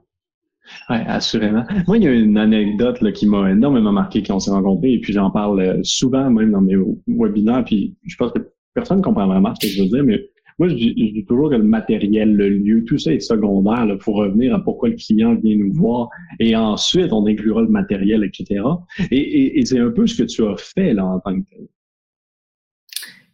Oui, 0.91 0.97
assurément. 1.07 1.65
Moi, 1.87 1.99
il 1.99 2.05
y 2.05 2.09
a 2.09 2.13
une 2.13 2.39
anecdote 2.39 3.01
là, 3.01 3.13
qui 3.13 3.27
m'a 3.27 3.51
énormément 3.51 3.93
marqué 3.93 4.23
quand 4.23 4.37
on 4.37 4.41
s'est 4.41 4.51
rencontrés, 4.51 4.95
et 4.95 5.01
puis 5.01 5.13
j'en 5.13 5.31
parle 5.31 5.61
euh, 5.61 5.81
souvent 5.83 6.31
même 6.31 6.53
dans 6.53 6.61
mes 6.61 6.77
webinaires, 7.07 7.65
puis 7.65 7.95
je 8.05 8.17
pense 8.17 8.33
que 8.33 8.41
personne 8.75 8.99
ne 8.99 9.03
comprend 9.03 9.27
vraiment 9.27 9.55
ce 9.55 9.67
que 9.67 9.73
je 9.73 9.83
veux 9.83 9.89
dire, 9.89 10.05
mais 10.05 10.21
moi, 10.59 10.69
je 10.69 10.75
dis 10.75 11.25
toujours 11.27 11.51
que 11.51 11.57
le 11.57 11.65
matériel, 11.65 12.37
le 12.37 12.49
lieu, 12.49 12.85
tout 12.85 12.97
ça 12.97 13.13
est 13.13 13.19
secondaire. 13.19 13.87
Il 13.89 14.01
faut 14.01 14.13
revenir 14.13 14.55
à 14.55 14.63
pourquoi 14.63 14.89
le 14.89 14.95
client 14.95 15.35
vient 15.35 15.57
nous 15.57 15.73
voir. 15.73 16.11
Et 16.39 16.55
ensuite, 16.55 17.13
on 17.13 17.27
inclura 17.27 17.63
le 17.63 17.69
matériel, 17.69 18.23
etc. 18.23 18.63
Et, 19.11 19.59
et, 19.59 19.67
c'est 19.67 19.81
un 19.81 19.91
peu 19.91 20.07
ce 20.07 20.23
que 20.23 20.23
tu 20.23 20.45
as 20.47 20.57
fait 20.57 20.95
là 20.95 21.07
en 21.07 21.19
tant 21.19 21.35
que 21.41 21.45
tel. 21.51 21.67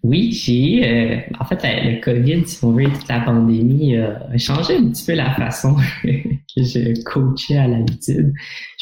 Oui, 0.02 0.32
j'ai 0.32 0.88
euh, 0.88 1.20
en 1.38 1.44
fait 1.44 1.60
le 1.62 2.00
COVID, 2.00 2.46
si 2.46 2.64
on 2.64 2.72
veut, 2.72 2.84
toute 2.84 3.08
la 3.08 3.20
pandémie 3.20 3.96
a 3.96 4.38
changé 4.38 4.76
un 4.76 4.88
petit 4.88 5.04
peu 5.04 5.14
la 5.14 5.34
façon 5.34 5.76
que 6.02 6.62
je 6.62 7.02
coachais 7.04 7.58
à 7.58 7.68
l'habitude. 7.68 8.32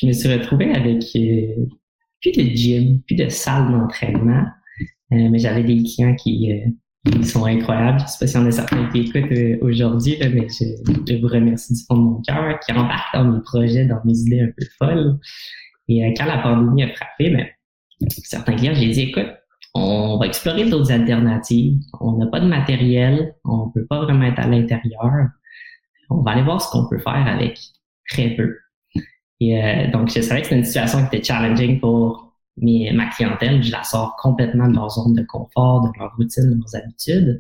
Je 0.01 0.07
me 0.07 0.13
suis 0.13 0.33
retrouvé 0.33 0.73
avec 0.73 1.03
euh, 1.17 1.67
plus 2.21 2.33
de 2.33 2.43
gym, 2.55 3.03
plus 3.03 3.17
de 3.17 3.29
salle 3.29 3.71
d'entraînement, 3.71 4.45
euh, 5.13 5.29
mais 5.31 5.39
j'avais 5.39 5.63
des 5.63 5.83
clients 5.83 6.15
qui, 6.15 6.53
euh, 6.53 7.23
sont 7.23 7.45
incroyables. 7.47 8.01
Je 8.01 8.07
sais 8.07 8.19
pas 8.21 8.27
s'il 8.27 8.41
y 8.41 8.43
en 8.43 8.47
a 8.47 8.51
certains 8.51 8.89
qui 8.91 9.01
écoutent 9.01 9.33
euh, 9.33 9.59
aujourd'hui, 9.63 10.17
mais 10.21 10.47
je, 10.49 10.65
je, 11.09 11.21
vous 11.21 11.29
remercie 11.29 11.73
du 11.73 11.81
fond 11.87 11.97
de 11.97 12.03
mon 12.03 12.23
cœur, 12.23 12.59
qui 12.61 12.73
embarquent 12.73 13.15
dans 13.15 13.25
mes 13.25 13.41
projets, 13.41 13.87
dans 13.87 14.01
mes 14.05 14.19
idées 14.19 14.41
un 14.41 14.51
peu 14.57 14.67
folles. 14.79 15.19
Et 15.89 16.13
quand 16.17 16.27
la 16.27 16.39
pandémie 16.39 16.83
a 16.83 16.95
frappé, 16.95 17.31
ben, 17.31 17.47
certains 18.09 18.55
clients, 18.55 18.75
j'ai 18.75 18.91
dit, 18.91 19.01
écoute, 19.03 19.29
on 19.75 20.19
va 20.19 20.27
explorer 20.27 20.69
d'autres 20.69 20.93
alternatives. 20.93 21.79
On 22.01 22.17
n'a 22.17 22.27
pas 22.27 22.41
de 22.41 22.47
matériel, 22.47 23.35
on 23.45 23.71
peut 23.71 23.87
pas 23.87 24.03
vraiment 24.03 24.25
être 24.25 24.41
à 24.41 24.47
l'intérieur. 24.47 25.29
On 26.11 26.23
va 26.23 26.33
aller 26.33 26.43
voir 26.43 26.61
ce 26.61 26.71
qu'on 26.71 26.89
peut 26.89 26.99
faire 26.99 27.27
avec 27.27 27.59
très 28.09 28.31
peu. 28.31 28.57
Euh, 29.43 29.91
donc, 29.93 30.11
je 30.11 30.21
savais 30.21 30.41
que 30.41 30.47
c'était 30.47 30.59
une 30.59 30.65
situation 30.65 31.01
qui 31.01 31.17
était 31.17 31.25
challenging 31.25 31.81
pour 31.81 32.35
ma 32.57 33.07
clientèle. 33.07 33.63
Je 33.63 33.71
la 33.71 33.85
sors 33.85 34.17
complètement 34.17 34.69
de 34.69 34.75
leur 34.75 34.91
zone 34.91 35.15
de 35.15 35.23
confort, 35.23 35.83
de 35.83 35.99
leur 35.99 36.15
routine, 36.17 36.51
de 36.51 36.57
leurs 36.57 36.75
habitudes. 36.75 37.39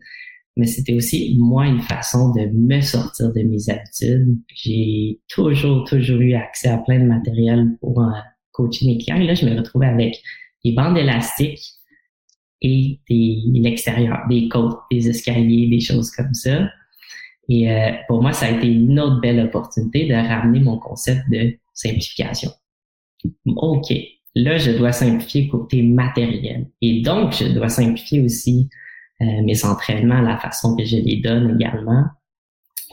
Mais 0.56 0.66
c'était 0.66 0.94
aussi, 0.94 1.36
moi, 1.38 1.66
une 1.66 1.80
façon 1.80 2.32
de 2.32 2.46
me 2.52 2.80
sortir 2.80 3.32
de 3.32 3.42
mes 3.42 3.70
habitudes. 3.70 4.36
J'ai 4.54 5.20
toujours, 5.28 5.84
toujours 5.84 6.20
eu 6.20 6.34
accès 6.34 6.68
à 6.68 6.78
plein 6.78 6.98
de 6.98 7.04
matériel 7.04 7.76
pour 7.80 8.00
euh, 8.00 8.10
coacher 8.52 8.86
mes 8.86 8.98
clients. 8.98 9.20
Et 9.20 9.26
là, 9.26 9.34
je 9.34 9.46
me 9.46 9.56
retrouvais 9.56 9.86
avec 9.86 10.16
des 10.64 10.72
bandes 10.72 10.98
élastiques 10.98 11.77
et 12.60 13.00
l'extérieur, 13.08 14.20
des 14.28 14.48
côtes, 14.48 14.78
des 14.90 15.08
escaliers, 15.08 15.68
des 15.68 15.80
choses 15.80 16.10
comme 16.10 16.34
ça. 16.34 16.68
Et 17.48 17.70
euh, 17.70 17.92
pour 18.08 18.20
moi, 18.20 18.32
ça 18.32 18.46
a 18.46 18.50
été 18.50 18.66
une 18.66 18.98
autre 19.00 19.20
belle 19.20 19.40
opportunité 19.40 20.06
de 20.06 20.14
ramener 20.14 20.60
mon 20.60 20.78
concept 20.78 21.22
de 21.30 21.56
simplification. 21.72 22.50
OK, 23.46 23.92
là, 24.34 24.58
je 24.58 24.72
dois 24.72 24.92
simplifier 24.92 25.48
côté 25.48 25.82
matériel. 25.82 26.66
Et 26.82 27.00
donc, 27.02 27.32
je 27.32 27.46
dois 27.46 27.68
simplifier 27.68 28.20
aussi 28.20 28.68
euh, 29.20 29.42
mes 29.42 29.64
entraînements, 29.64 30.20
la 30.20 30.38
façon 30.38 30.76
que 30.76 30.84
je 30.84 30.96
les 30.96 31.16
donne 31.16 31.58
également. 31.58 32.04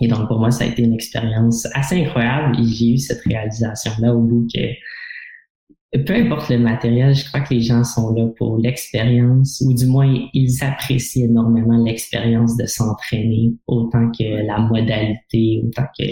Et 0.01 0.07
donc, 0.07 0.27
pour 0.27 0.39
moi, 0.39 0.51
ça 0.51 0.63
a 0.63 0.67
été 0.67 0.83
une 0.83 0.93
expérience 0.93 1.67
assez 1.73 2.03
incroyable 2.03 2.59
et 2.59 2.65
j'ai 2.65 2.93
eu 2.93 2.97
cette 2.97 3.21
réalisation-là 3.21 4.13
au 4.13 4.21
bout 4.21 4.47
que 4.53 4.61
peu 5.97 6.13
importe 6.13 6.49
le 6.49 6.57
matériel, 6.59 7.13
je 7.13 7.25
crois 7.27 7.41
que 7.41 7.53
les 7.53 7.61
gens 7.61 7.83
sont 7.83 8.13
là 8.13 8.27
pour 8.37 8.57
l'expérience, 8.57 9.61
ou 9.65 9.73
du 9.73 9.85
moins 9.85 10.27
ils 10.33 10.63
apprécient 10.63 11.25
énormément 11.25 11.83
l'expérience 11.83 12.57
de 12.57 12.65
s'entraîner, 12.65 13.53
autant 13.67 14.11
que 14.11 14.45
la 14.45 14.59
modalité, 14.59 15.61
autant 15.63 15.85
que, 15.97 16.05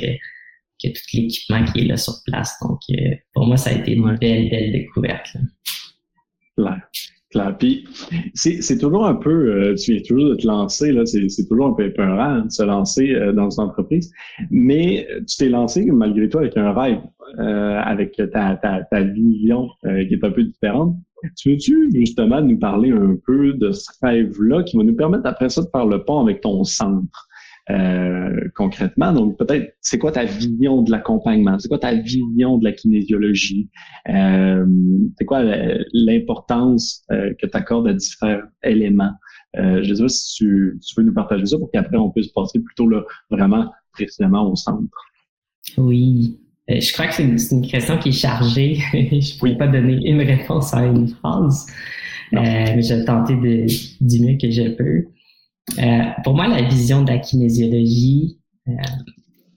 que 0.82 0.88
tout 0.90 1.02
l'équipement 1.14 1.66
qui 1.66 1.82
est 1.82 1.86
là 1.86 1.98
sur 1.98 2.14
place. 2.26 2.56
Donc, 2.62 2.80
euh, 2.92 3.16
pour 3.34 3.48
moi, 3.48 3.58
ça 3.58 3.72
a 3.72 3.74
été 3.74 3.94
une 3.94 4.16
belle, 4.18 4.50
belle 4.50 4.72
découverte. 4.72 5.36
Claire. 6.58 6.82
C'est 8.34 8.78
toujours 8.78 9.06
un 9.06 9.16
peu, 9.16 9.30
euh, 9.30 9.76
tu 9.76 9.94
viens 9.94 10.02
toujours 10.02 10.30
de 10.30 10.36
te 10.36 10.48
lancer, 10.48 10.92
là, 10.92 11.06
c'est 11.06 11.48
toujours 11.48 11.68
un 11.68 11.74
peu 11.74 11.86
épeurant 11.86 12.42
de 12.42 12.50
se 12.50 12.64
lancer 12.64 13.14
euh, 13.14 13.34
dans 13.34 13.50
une 13.50 13.66
entreprise, 13.66 14.12
mais 14.52 15.08
tu 15.28 15.38
t'es 15.38 15.50
lancé 15.50 15.86
malgré 15.86 16.30
tout 16.30 16.40
avec 16.40 16.56
un 16.58 16.74
rêve. 16.74 17.00
Euh, 17.40 17.82
avec 17.84 18.16
ta, 18.32 18.56
ta, 18.58 18.84
ta 18.84 19.02
vision 19.02 19.68
euh, 19.86 20.06
qui 20.06 20.14
est 20.14 20.24
un 20.24 20.30
peu 20.30 20.44
différente. 20.44 20.96
Tu 21.36 21.52
veux-tu 21.52 21.90
justement 21.92 22.40
nous 22.42 22.60
parler 22.60 22.92
un 22.92 23.18
peu 23.26 23.54
de 23.54 23.72
ce 23.72 23.90
rêve-là 24.04 24.62
qui 24.62 24.78
va 24.78 24.84
nous 24.84 24.96
permettre 24.96 25.26
après 25.26 25.50
ça 25.50 25.64
de 25.64 25.68
faire 25.72 25.88
le 25.88 26.04
pont 26.04 26.20
avec 26.20 26.42
ton 26.42 26.64
centre? 26.64 27.28
Euh, 27.70 28.50
concrètement? 28.56 29.14
Donc 29.14 29.38
peut-être, 29.38 29.76
c'est 29.82 29.98
quoi 29.98 30.12
ta 30.12 30.26
vision 30.26 30.82
de 30.82 30.92
l'accompagnement? 30.92 31.58
C'est 31.60 31.68
quoi 31.68 31.80
ta 31.80 31.94
vision 31.94 32.58
de 32.58 32.64
la 32.64 32.72
kinésiologie? 32.72 33.70
c'est 34.06 35.26
quoi 35.26 35.44
l'importance 35.94 37.06
que 37.10 37.46
tu 37.46 37.58
accordes 37.58 37.88
à 37.88 37.94
différents 37.94 38.42
éléments? 38.64 39.14
je 39.56 39.90
ne 39.90 39.96
sais 39.96 40.02
pas 40.02 40.10
si 40.10 40.36
tu, 40.36 40.80
tu, 40.86 40.96
peux 40.96 41.04
nous 41.04 41.14
partager 41.14 41.46
ça 41.46 41.58
pour 41.58 41.72
qu'après 41.72 41.98
on 41.98 42.10
puisse 42.10 42.30
passer 42.30 42.60
plutôt 42.60 42.90
là, 42.90 43.04
vraiment 43.30 43.72
précisément 43.94 44.52
au 44.52 44.56
centre. 44.56 44.98
Oui, 45.78 46.40
euh, 46.70 46.80
je 46.80 46.94
crois 46.94 47.08
que 47.08 47.16
c'est 47.16 47.24
une, 47.24 47.68
question 47.68 47.98
qui 47.98 48.10
est 48.10 48.14
chargée. 48.14 48.76
je 48.94 48.98
ne 48.98 49.40
pourrais 49.40 49.58
pas 49.58 49.68
donner 49.68 50.00
une 50.10 50.22
réponse 50.22 50.74
à 50.74 50.86
une 50.86 51.10
phrase, 51.10 51.66
euh, 52.34 52.38
mais 52.40 52.82
je 52.82 52.94
vais 52.94 53.06
tenter 53.06 53.36
de, 53.36 53.66
du 54.02 54.20
mieux 54.22 54.38
que 54.38 54.50
je 54.50 54.70
peux. 54.70 55.08
Euh, 55.80 56.04
pour 56.24 56.36
moi, 56.36 56.48
la 56.48 56.62
vision 56.64 57.04
de 57.04 57.12
la 57.12 57.20
kinésiologie, 57.20 58.40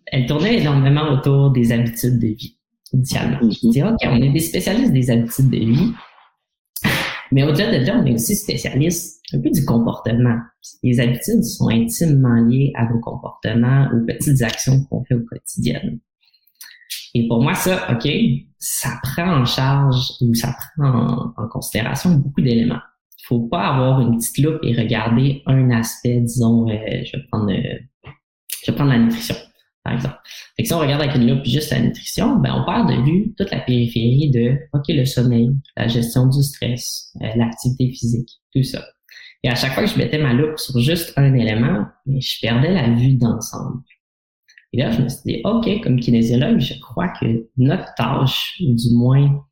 elle 0.06 0.26
tournait 0.26 0.60
énormément 0.60 1.12
autour 1.12 1.50
des 1.50 1.72
habitudes 1.72 2.18
de 2.18 2.28
vie, 2.28 2.58
initialement. 2.92 3.38
Je 3.42 3.46
mm-hmm. 3.46 3.72
dis, 3.72 3.82
OK, 3.82 3.98
on 4.04 4.22
est 4.22 4.32
des 4.32 4.40
spécialistes 4.40 4.92
des 4.92 5.10
habitudes 5.10 5.50
de 5.50 5.58
vie, 5.58 5.92
mais 7.32 7.42
au-delà 7.42 7.78
de 7.78 7.84
là, 7.84 8.00
on 8.00 8.06
est 8.06 8.14
aussi 8.14 8.36
spécialistes 8.36 9.20
un 9.32 9.40
peu 9.40 9.50
du 9.50 9.64
comportement. 9.64 10.38
Les 10.82 11.00
habitudes 11.00 11.42
sont 11.42 11.68
intimement 11.68 12.36
liées 12.46 12.72
à 12.76 12.88
nos 12.88 13.00
comportements, 13.00 13.88
aux 13.92 14.04
petites 14.06 14.42
actions 14.42 14.84
qu'on 14.84 15.04
fait 15.04 15.14
au 15.14 15.24
quotidien. 15.24 15.80
Et 17.14 17.26
pour 17.26 17.42
moi, 17.42 17.54
ça, 17.54 17.90
OK, 17.92 18.08
ça 18.58 18.90
prend 19.02 19.40
en 19.40 19.44
charge 19.44 20.12
ou 20.20 20.34
ça 20.34 20.54
prend 20.76 21.32
en, 21.36 21.48
considération 21.48 22.10
beaucoup 22.14 22.40
d'éléments. 22.40 22.80
Faut 23.28 23.40
pas 23.40 23.74
avoir 23.74 24.00
une 24.00 24.18
petite 24.18 24.38
loupe 24.38 24.60
et 24.62 24.74
regarder 24.74 25.42
un 25.46 25.70
aspect, 25.70 26.20
disons, 26.20 26.68
euh, 26.68 26.74
je, 27.04 27.16
vais 27.16 27.24
prendre, 27.30 27.50
euh, 27.50 27.78
je 28.64 28.70
vais 28.70 28.76
prendre 28.76 28.90
la 28.90 28.98
nutrition, 28.98 29.34
par 29.82 29.94
exemple. 29.94 30.16
Fait 30.56 30.62
que 30.62 30.68
si 30.68 30.74
on 30.74 30.78
regarde 30.78 31.02
avec 31.02 31.16
une 31.16 31.28
loupe 31.28 31.44
juste 31.44 31.72
la 31.72 31.80
nutrition, 31.80 32.36
ben, 32.36 32.54
on 32.54 32.64
perd 32.64 32.88
de 32.88 33.02
vue 33.02 33.34
toute 33.36 33.50
la 33.50 33.60
périphérie 33.60 34.30
de, 34.30 34.58
OK, 34.74 34.84
le 34.88 35.04
sommeil, 35.04 35.50
la 35.76 35.88
gestion 35.88 36.26
du 36.28 36.40
stress, 36.42 37.12
euh, 37.20 37.26
l'activité 37.34 37.90
physique, 37.90 38.30
tout 38.54 38.62
ça. 38.62 38.84
Et 39.42 39.48
à 39.48 39.56
chaque 39.56 39.72
fois 39.72 39.84
que 39.84 39.90
je 39.90 39.98
mettais 39.98 40.18
ma 40.18 40.32
loupe 40.32 40.58
sur 40.58 40.78
juste 40.78 41.12
un 41.16 41.34
élément, 41.34 41.84
ben, 42.06 42.20
je 42.20 42.40
perdais 42.40 42.72
la 42.72 42.90
vue 42.90 43.14
d'ensemble. 43.14 43.82
Et 44.72 44.78
là, 44.78 44.92
je 44.92 45.02
me 45.02 45.08
suis 45.08 45.22
dit, 45.24 45.40
OK, 45.44 45.68
comme 45.82 45.98
kinésiologue, 45.98 46.60
je 46.60 46.74
crois 46.80 47.08
que 47.08 47.48
notre 47.56 47.92
tâche, 47.94 48.60
ou 48.60 48.74
du 48.74 48.94
moins 48.94 49.44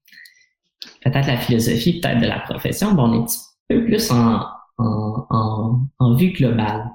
peut-être 1.03 1.27
la 1.27 1.39
philosophie, 1.39 2.01
peut-être 2.01 2.21
de 2.21 2.27
la 2.27 2.41
profession, 2.41 2.93
bon, 2.93 3.11
on 3.11 3.25
est 3.25 3.29
un 3.71 3.77
peu 3.77 3.85
plus 3.85 4.11
en, 4.11 4.41
en, 4.79 5.27
en, 5.31 5.81
en 5.99 6.15
vue 6.15 6.33
globale. 6.33 6.91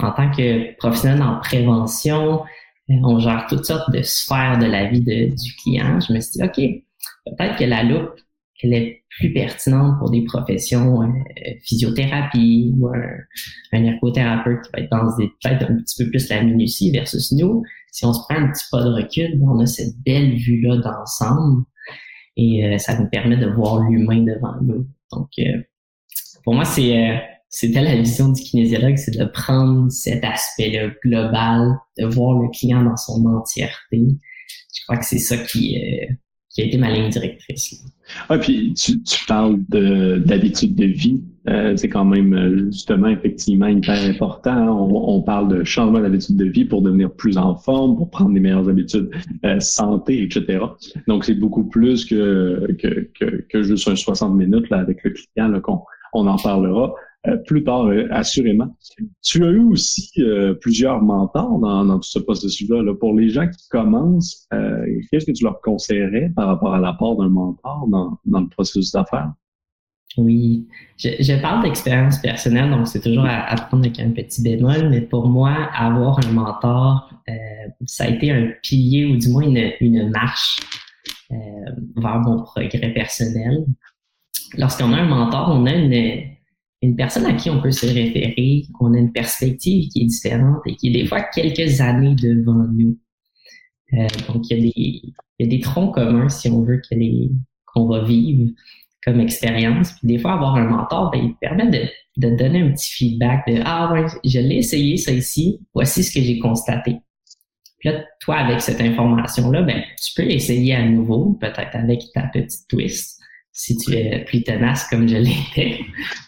En 0.00 0.12
tant 0.12 0.30
que 0.30 0.76
professionnel 0.76 1.22
en 1.22 1.38
prévention, 1.40 2.42
euh, 2.90 2.94
on 3.02 3.18
gère 3.18 3.46
toutes 3.48 3.64
sortes 3.64 3.90
de 3.92 4.02
sphères 4.02 4.58
de 4.58 4.66
la 4.66 4.86
vie 4.86 5.02
de, 5.02 5.34
du 5.34 5.56
client. 5.62 6.00
Je 6.00 6.12
me 6.12 6.20
suis 6.20 6.38
dit, 6.38 6.42
OK, 6.42 7.36
peut-être 7.36 7.56
que 7.56 7.64
la 7.64 7.82
loupe, 7.82 8.10
elle 8.64 8.72
est 8.72 9.04
plus 9.18 9.32
pertinente 9.32 9.98
pour 9.98 10.10
des 10.10 10.24
professions 10.24 11.02
euh, 11.02 11.06
physiothérapie 11.62 12.74
ou 12.78 12.88
un, 12.88 13.02
un, 13.72 13.84
ergothérapeute 13.84 14.62
qui 14.62 14.70
va 14.72 14.78
être 14.80 14.90
dans 14.90 15.06
peut-être 15.16 15.70
un 15.70 15.76
petit 15.76 16.02
peu 16.02 16.10
plus 16.10 16.28
la 16.28 16.42
minutie 16.42 16.90
versus 16.90 17.32
nous. 17.32 17.62
Si 17.92 18.04
on 18.04 18.12
se 18.12 18.20
prend 18.20 18.36
un 18.36 18.50
petit 18.50 18.64
pas 18.70 18.82
de 18.82 18.90
recul, 18.90 19.38
on 19.42 19.60
a 19.60 19.66
cette 19.66 19.94
belle 20.04 20.34
vue-là 20.36 20.78
d'ensemble 20.78 21.64
et 22.36 22.64
euh, 22.66 22.78
ça 22.78 22.98
nous 22.98 23.08
permet 23.08 23.36
de 23.36 23.46
voir 23.46 23.80
l'humain 23.88 24.22
devant 24.22 24.60
nous. 24.62 24.86
Donc, 25.12 25.28
euh, 25.38 25.62
pour 26.44 26.54
moi, 26.54 26.64
c'est 26.64 26.96
euh, 26.96 27.16
c'était 27.48 27.82
la 27.82 27.96
vision 27.96 28.30
du 28.30 28.42
kinésiologue, 28.42 28.96
c'est 28.96 29.16
de 29.16 29.24
prendre 29.24 29.90
cet 29.90 30.24
aspect-là 30.24 30.90
global, 31.04 31.78
de 31.98 32.06
voir 32.06 32.40
le 32.40 32.48
client 32.50 32.82
dans 32.82 32.96
son 32.96 33.24
entièreté. 33.26 34.02
Je 34.74 34.82
crois 34.84 34.96
que 34.96 35.04
c'est 35.04 35.18
ça 35.18 35.36
qui, 35.38 35.78
qui 36.54 36.62
a 36.62 36.64
été 36.66 36.78
ma 36.78 36.90
ligne 36.90 37.10
directrice. 37.10 37.84
Ah, 38.28 38.38
puis 38.38 38.74
tu, 38.74 39.02
tu 39.02 39.26
parles 39.26 39.58
d'habitude 39.68 40.76
de, 40.76 40.84
vie. 40.84 41.20
Euh, 41.48 41.76
c'est 41.76 41.88
quand 41.88 42.04
même 42.04 42.32
euh, 42.32 42.70
justement 42.70 43.08
effectivement 43.08 43.66
hyper 43.66 44.00
important. 44.04 44.68
On, 44.68 45.16
on 45.16 45.22
parle 45.22 45.48
de 45.48 45.64
changement 45.64 46.00
d'habitude 46.00 46.36
de 46.36 46.44
vie 46.44 46.64
pour 46.64 46.80
devenir 46.80 47.10
plus 47.12 47.36
en 47.36 47.56
forme, 47.56 47.96
pour 47.96 48.08
prendre 48.08 48.32
des 48.32 48.40
meilleures 48.40 48.68
habitudes 48.68 49.10
euh, 49.44 49.58
santé, 49.58 50.22
etc. 50.22 50.60
Donc 51.08 51.24
c'est 51.24 51.34
beaucoup 51.34 51.64
plus 51.64 52.04
que, 52.04 52.68
que, 52.78 53.10
que, 53.18 53.44
que, 53.48 53.62
juste 53.62 53.88
un 53.88 53.96
60 53.96 54.34
minutes 54.34 54.70
là, 54.70 54.78
avec 54.78 55.02
le 55.02 55.10
client 55.10 55.60
qu'on 55.60 55.82
on 56.14 56.26
en 56.26 56.36
parlera. 56.36 56.94
Euh, 57.26 57.38
plus 57.38 57.64
tard, 57.64 57.86
euh, 57.86 58.06
assurément. 58.10 58.76
Tu 59.22 59.44
as 59.44 59.48
eu 59.48 59.60
aussi 59.60 60.10
euh, 60.18 60.52
plusieurs 60.54 61.00
mentors 61.00 61.58
dans, 61.58 61.98
tout 61.98 62.08
ce 62.08 62.18
processus-là. 62.18 62.82
Là. 62.82 62.94
Pour 62.94 63.14
les 63.14 63.30
gens 63.30 63.48
qui 63.48 63.66
commencent, 63.70 64.46
qu'est-ce 65.10 65.24
que 65.24 65.32
tu 65.32 65.44
leur 65.44 65.60
conseillerais 65.62 66.30
par 66.36 66.48
rapport 66.48 66.74
à 66.74 66.80
l'apport 66.80 67.16
d'un 67.16 67.30
mentor 67.30 67.86
dans, 67.88 68.18
dans 68.26 68.40
le 68.40 68.48
processus 68.48 68.92
d'affaires? 68.92 69.32
Oui, 70.16 70.68
je, 70.98 71.40
parle 71.40 71.64
d'expérience 71.64 72.18
personnelle, 72.18 72.70
donc 72.70 72.86
c'est 72.86 73.00
toujours 73.00 73.24
à, 73.26 73.56
prendre 73.56 73.84
avec 73.84 73.98
un 73.98 74.10
petit 74.10 74.42
bémol, 74.42 74.88
mais 74.88 75.00
pour 75.00 75.26
moi, 75.26 75.50
avoir 75.74 76.20
un 76.24 76.30
mentor, 76.30 77.10
ça 77.84 78.04
a 78.04 78.08
été 78.10 78.30
un 78.30 78.52
pilier 78.62 79.06
ou 79.06 79.16
du 79.16 79.28
moins 79.30 79.42
une, 79.42 79.72
une 79.80 80.10
marche 80.10 80.60
vers 81.30 82.20
mon 82.20 82.42
progrès 82.42 82.92
personnel. 82.92 83.64
Lorsqu'on 84.58 84.92
a 84.92 84.96
un 84.96 85.08
mentor, 85.08 85.50
on 85.50 85.66
a 85.66 85.72
une, 85.72 86.34
une 86.82 86.96
personne 86.96 87.26
à 87.26 87.34
qui 87.34 87.50
on 87.50 87.60
peut 87.60 87.70
se 87.70 87.86
référer, 87.86 88.64
on 88.80 88.94
a 88.94 88.98
une 88.98 89.12
perspective 89.12 89.88
qui 89.88 90.02
est 90.02 90.06
différente 90.06 90.60
et 90.66 90.76
qui 90.76 90.88
est 90.88 90.92
des 90.92 91.06
fois 91.06 91.22
quelques 91.22 91.80
années 91.80 92.14
devant 92.14 92.66
nous. 92.72 92.98
Euh, 93.94 94.06
donc, 94.28 94.50
il 94.50 94.56
y, 94.56 94.60
a 94.60 94.62
des, 94.62 94.72
il 94.76 95.14
y 95.40 95.44
a 95.44 95.46
des 95.46 95.60
troncs 95.60 95.94
communs, 95.94 96.28
si 96.28 96.48
on 96.48 96.62
veut, 96.62 96.80
qu'on 97.66 97.86
va 97.86 98.04
vivre 98.04 98.52
comme 99.04 99.20
expérience. 99.20 99.92
Puis 99.92 100.08
des 100.08 100.18
fois, 100.18 100.34
avoir 100.34 100.56
un 100.56 100.64
mentor, 100.64 101.10
ben, 101.10 101.20
il 101.24 101.34
permet 101.36 101.68
de, 101.68 101.88
de 102.16 102.36
donner 102.36 102.60
un 102.60 102.72
petit 102.72 102.90
feedback 102.90 103.46
de 103.46 103.60
Ah 103.64 103.92
ouais, 103.92 104.06
je 104.24 104.40
l'ai 104.40 104.56
essayé 104.56 104.96
ça 104.96 105.12
ici, 105.12 105.60
voici 105.74 106.02
ce 106.02 106.12
que 106.12 106.24
j'ai 106.24 106.38
constaté. 106.38 106.96
Puis 107.78 107.90
là, 107.90 108.04
toi, 108.20 108.36
avec 108.36 108.60
cette 108.60 108.80
information-là, 108.80 109.62
ben, 109.62 109.82
tu 110.02 110.14
peux 110.16 110.26
l'essayer 110.26 110.74
à 110.74 110.86
nouveau, 110.86 111.34
peut-être 111.34 111.74
avec 111.74 112.02
ta 112.14 112.22
petite 112.28 112.66
twist, 112.68 113.20
si 113.54 113.76
tu 113.76 113.92
es 113.94 114.24
plus 114.24 114.42
tenace 114.42 114.86
comme 114.90 115.08
je 115.08 115.16
l'étais. 115.16 115.78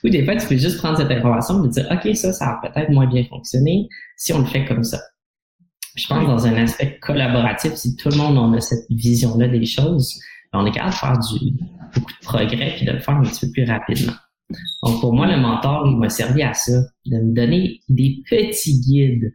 Ou 0.04 0.08
des 0.08 0.24
fois, 0.24 0.36
tu 0.36 0.46
peux 0.46 0.56
juste 0.56 0.78
prendre 0.78 0.96
cette 0.96 1.10
information 1.10 1.62
et 1.64 1.68
dire 1.68 1.86
OK, 1.90 2.16
ça, 2.16 2.32
ça 2.32 2.52
a 2.52 2.60
peut-être 2.62 2.90
moins 2.90 3.06
bien 3.06 3.24
fonctionné 3.24 3.88
si 4.16 4.32
on 4.32 4.38
le 4.38 4.46
fait 4.46 4.64
comme 4.64 4.84
ça. 4.84 5.00
Je 5.96 6.06
pense 6.06 6.26
dans 6.26 6.46
un 6.46 6.54
aspect 6.62 6.98
collaboratif, 7.00 7.74
si 7.74 7.96
tout 7.96 8.10
le 8.10 8.16
monde 8.16 8.38
en 8.38 8.52
a 8.52 8.60
cette 8.60 8.86
vision-là 8.90 9.48
des 9.48 9.66
choses, 9.66 10.20
on 10.52 10.64
est 10.66 10.70
capable 10.70 10.92
de 10.92 10.98
faire 10.98 11.18
du, 11.18 11.52
beaucoup 11.94 12.12
de 12.12 12.24
progrès 12.24 12.74
puis 12.76 12.86
de 12.86 12.92
le 12.92 13.00
faire 13.00 13.16
un 13.16 13.22
petit 13.22 13.46
peu 13.46 13.52
plus 13.52 13.64
rapidement. 13.64 14.14
Donc, 14.84 15.00
pour 15.00 15.12
moi, 15.12 15.26
le 15.26 15.40
mentor, 15.40 15.88
il 15.88 15.96
m'a 15.96 16.08
servi 16.08 16.42
à 16.42 16.54
ça, 16.54 16.80
de 17.06 17.16
me 17.16 17.34
donner 17.34 17.80
des 17.88 18.22
petits 18.28 18.80
guides, 18.80 19.32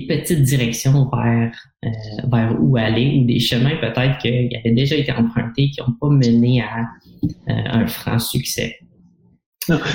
petites 0.00 0.42
directions 0.42 1.08
vers, 1.10 1.52
euh, 1.84 1.88
vers 2.30 2.56
où 2.60 2.76
aller 2.76 3.20
ou 3.20 3.26
des 3.26 3.38
chemins 3.38 3.76
peut-être 3.80 4.18
qui 4.18 4.28
avaient 4.28 4.74
déjà 4.74 4.96
été 4.96 5.12
empruntés, 5.12 5.70
qui 5.70 5.80
n'ont 5.80 5.94
pas 6.00 6.08
mené 6.08 6.62
à 6.62 6.80
euh, 7.48 7.52
un 7.64 7.86
franc 7.86 8.18
succès. 8.18 8.76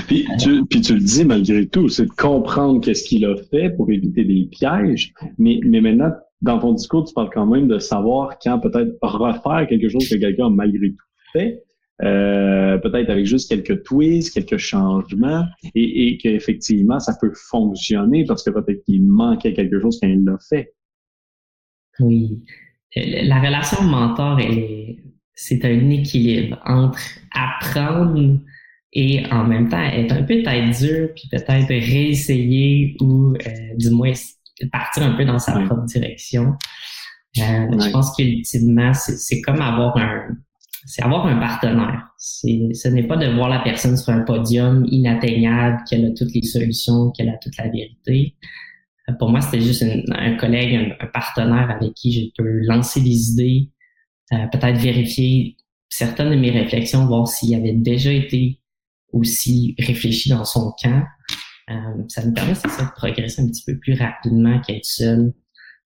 puis, 0.07 0.25
tu, 0.39 0.65
puis 0.65 0.81
tu 0.81 0.93
le 0.93 1.01
dis 1.01 1.25
malgré 1.25 1.67
tout, 1.67 1.89
c'est 1.89 2.05
de 2.05 2.11
comprendre 2.11 2.81
qu'est-ce 2.81 3.03
qu'il 3.03 3.25
a 3.25 3.35
fait 3.51 3.69
pour 3.71 3.89
éviter 3.91 4.23
des 4.23 4.47
pièges, 4.51 5.13
mais, 5.37 5.59
mais 5.63 5.81
maintenant, 5.81 6.11
dans 6.41 6.59
ton 6.59 6.73
discours, 6.73 7.05
tu 7.05 7.13
parles 7.13 7.29
quand 7.33 7.47
même 7.47 7.67
de 7.67 7.79
savoir 7.79 8.37
quand 8.39 8.59
peut-être 8.59 8.97
refaire 9.01 9.67
quelque 9.67 9.89
chose 9.89 10.07
que 10.07 10.15
quelqu'un 10.15 10.47
a 10.47 10.49
malgré 10.49 10.91
tout 10.91 11.05
fait, 11.33 11.63
euh, 12.03 12.77
peut-être 12.77 13.09
avec 13.09 13.25
juste 13.25 13.49
quelques 13.49 13.83
twists, 13.83 14.33
quelques 14.33 14.57
changements, 14.57 15.45
et, 15.73 16.07
et 16.07 16.17
qu'effectivement, 16.17 16.99
ça 16.99 17.15
peut 17.19 17.31
fonctionner 17.33 18.25
parce 18.25 18.43
que 18.43 18.51
peut-être 18.51 18.83
qu'il 18.85 19.03
manquait 19.05 19.53
quelque 19.53 19.79
chose 19.79 19.99
quand 20.01 20.07
il 20.07 20.23
l'a 20.23 20.37
fait. 20.47 20.73
Oui. 21.99 22.43
La 22.95 23.39
relation 23.39 23.83
mentor, 23.83 24.39
c'est 25.33 25.63
un 25.65 25.89
équilibre 25.89 26.59
entre 26.65 26.99
apprendre 27.33 28.39
et 28.93 29.23
en 29.31 29.43
même 29.45 29.69
temps 29.69 29.83
être 29.83 30.13
un 30.13 30.23
peu 30.23 30.41
tête 30.41 30.77
dure, 30.79 31.09
puis 31.15 31.27
peut-être 31.29 31.67
réessayer 31.67 32.95
ou 33.01 33.33
euh, 33.33 33.75
du 33.75 33.89
moins 33.91 34.13
partir 34.71 35.03
un 35.03 35.13
peu 35.13 35.25
dans 35.25 35.37
sa 35.39 35.59
propre 35.61 35.85
direction. 35.85 36.53
Euh, 37.37 37.67
je 37.79 37.91
pense 37.91 38.15
qu'ultimement, 38.15 38.93
c'est 38.93 39.41
comme 39.41 39.61
avoir 39.61 39.95
un 39.97 40.37
c'est 40.85 41.03
avoir 41.03 41.25
un 41.27 41.37
partenaire. 41.37 42.07
Ce 42.17 42.87
n'est 42.87 43.07
pas 43.07 43.17
de 43.17 43.27
voir 43.33 43.49
la 43.49 43.59
personne 43.59 43.97
sur 43.97 44.13
un 44.13 44.21
podium 44.21 44.85
inatteignable, 44.89 45.83
qu'elle 45.89 46.05
a 46.05 46.11
toutes 46.11 46.33
les 46.33 46.43
solutions, 46.43 47.11
qu'elle 47.11 47.29
a 47.29 47.37
toute 47.37 47.57
la 47.57 47.69
vérité. 47.69 48.35
Euh, 49.09 49.13
pour 49.13 49.29
moi, 49.29 49.41
c'était 49.41 49.61
juste 49.61 49.83
un 50.09 50.35
collègue, 50.35 50.95
un, 50.99 51.07
partenaire 51.07 51.69
avec 51.69 51.93
qui 51.93 52.11
je 52.11 52.43
peux 52.43 52.61
lancer 52.65 53.01
des 53.01 53.31
idées, 53.31 53.69
euh, 54.33 54.47
peut-être 54.51 54.77
vérifier 54.77 55.57
certaines 55.89 56.31
de 56.31 56.35
mes 56.35 56.51
réflexions, 56.51 57.05
voir 57.05 57.27
s'il 57.27 57.55
avait 57.55 57.73
déjà 57.73 58.11
été 58.11 58.61
aussi 59.13 59.75
réfléchi 59.79 60.29
dans 60.29 60.45
son 60.45 60.73
camp. 60.81 61.03
Euh, 61.69 62.03
ça 62.07 62.25
me 62.25 62.33
permet 62.33 62.55
ça, 62.55 62.67
de 62.67 62.91
progresser 62.95 63.41
un 63.41 63.47
petit 63.47 63.63
peu 63.65 63.77
plus 63.77 63.93
rapidement 63.93 64.59
qu'être 64.61 64.85
seul. 64.85 65.33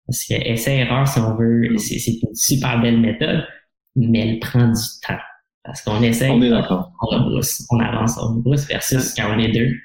Parce 0.06 0.26
que 0.26 0.34
essai-erreur, 0.34 1.08
si 1.08 1.20
on 1.20 1.36
veut, 1.36 1.78
c'est 1.78 2.12
une 2.24 2.34
super 2.34 2.82
belle 2.82 3.00
méthode, 3.00 3.46
mais 3.96 4.20
elle 4.28 4.40
prend 4.40 4.68
du 4.68 4.82
temps. 5.08 5.20
Parce 5.64 5.82
qu'on 5.82 6.02
essaie, 6.02 6.30
on, 6.30 6.42
est 6.42 6.50
d'accord. 6.50 6.92
on 7.02 7.08
rebrousse, 7.08 7.66
on 7.70 7.80
avance, 7.80 8.18
on 8.18 8.36
rebrousse 8.36 8.68
versus 8.68 9.14
quand 9.14 9.36
on 9.36 9.40
est 9.40 9.52
deux, 9.52 9.76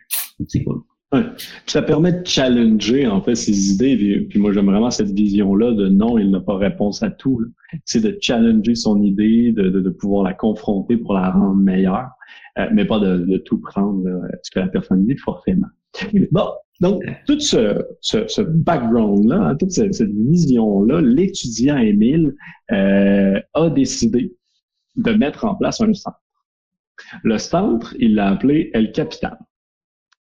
c'est 0.48 0.62
cool. 0.64 0.82
Ouais. 1.12 1.22
Ça 1.66 1.82
permet 1.82 2.12
de 2.12 2.26
challenger 2.26 3.06
en 3.06 3.20
fait 3.20 3.34
ses 3.34 3.72
idées. 3.72 4.26
Puis, 4.28 4.38
moi 4.38 4.52
j'aime 4.52 4.66
vraiment 4.66 4.90
cette 4.90 5.10
vision-là 5.10 5.72
de 5.72 5.88
non, 5.88 6.18
il 6.18 6.30
n'a 6.30 6.40
pas 6.40 6.56
réponse 6.56 7.02
à 7.02 7.10
tout. 7.10 7.40
C'est 7.84 8.00
de 8.00 8.16
challenger 8.20 8.74
son 8.74 9.02
idée, 9.02 9.52
de, 9.52 9.68
de, 9.68 9.80
de, 9.80 9.90
pouvoir 9.90 10.24
la 10.24 10.32
confronter 10.32 10.96
pour 10.96 11.14
la 11.14 11.30
rendre 11.30 11.56
meilleure, 11.56 12.08
euh, 12.58 12.66
mais 12.72 12.84
pas 12.84 12.98
de, 12.98 13.18
de 13.18 13.36
tout 13.38 13.58
prendre 13.60 14.04
ce 14.42 14.50
que 14.50 14.60
la 14.60 14.68
personne 14.68 15.06
dit 15.06 15.16
forcément. 15.16 15.68
Bon, 16.32 16.48
donc, 16.80 17.02
tout 17.26 17.38
ce, 17.40 18.40
background-là, 18.42 19.36
hein, 19.36 19.56
toute 19.56 19.70
cette, 19.70 20.00
vision-là, 20.02 21.00
l'étudiant 21.00 21.78
Émile 21.78 22.34
euh, 22.72 23.40
a 23.54 23.70
décidé 23.70 24.34
de 24.96 25.12
mettre 25.12 25.44
en 25.44 25.54
place 25.54 25.80
un 25.80 25.94
centre. 25.94 26.20
Le 27.22 27.38
centre, 27.38 27.94
il 27.98 28.14
l'a 28.16 28.30
appelé 28.30 28.70
El 28.74 28.92
Capital. 28.92 29.38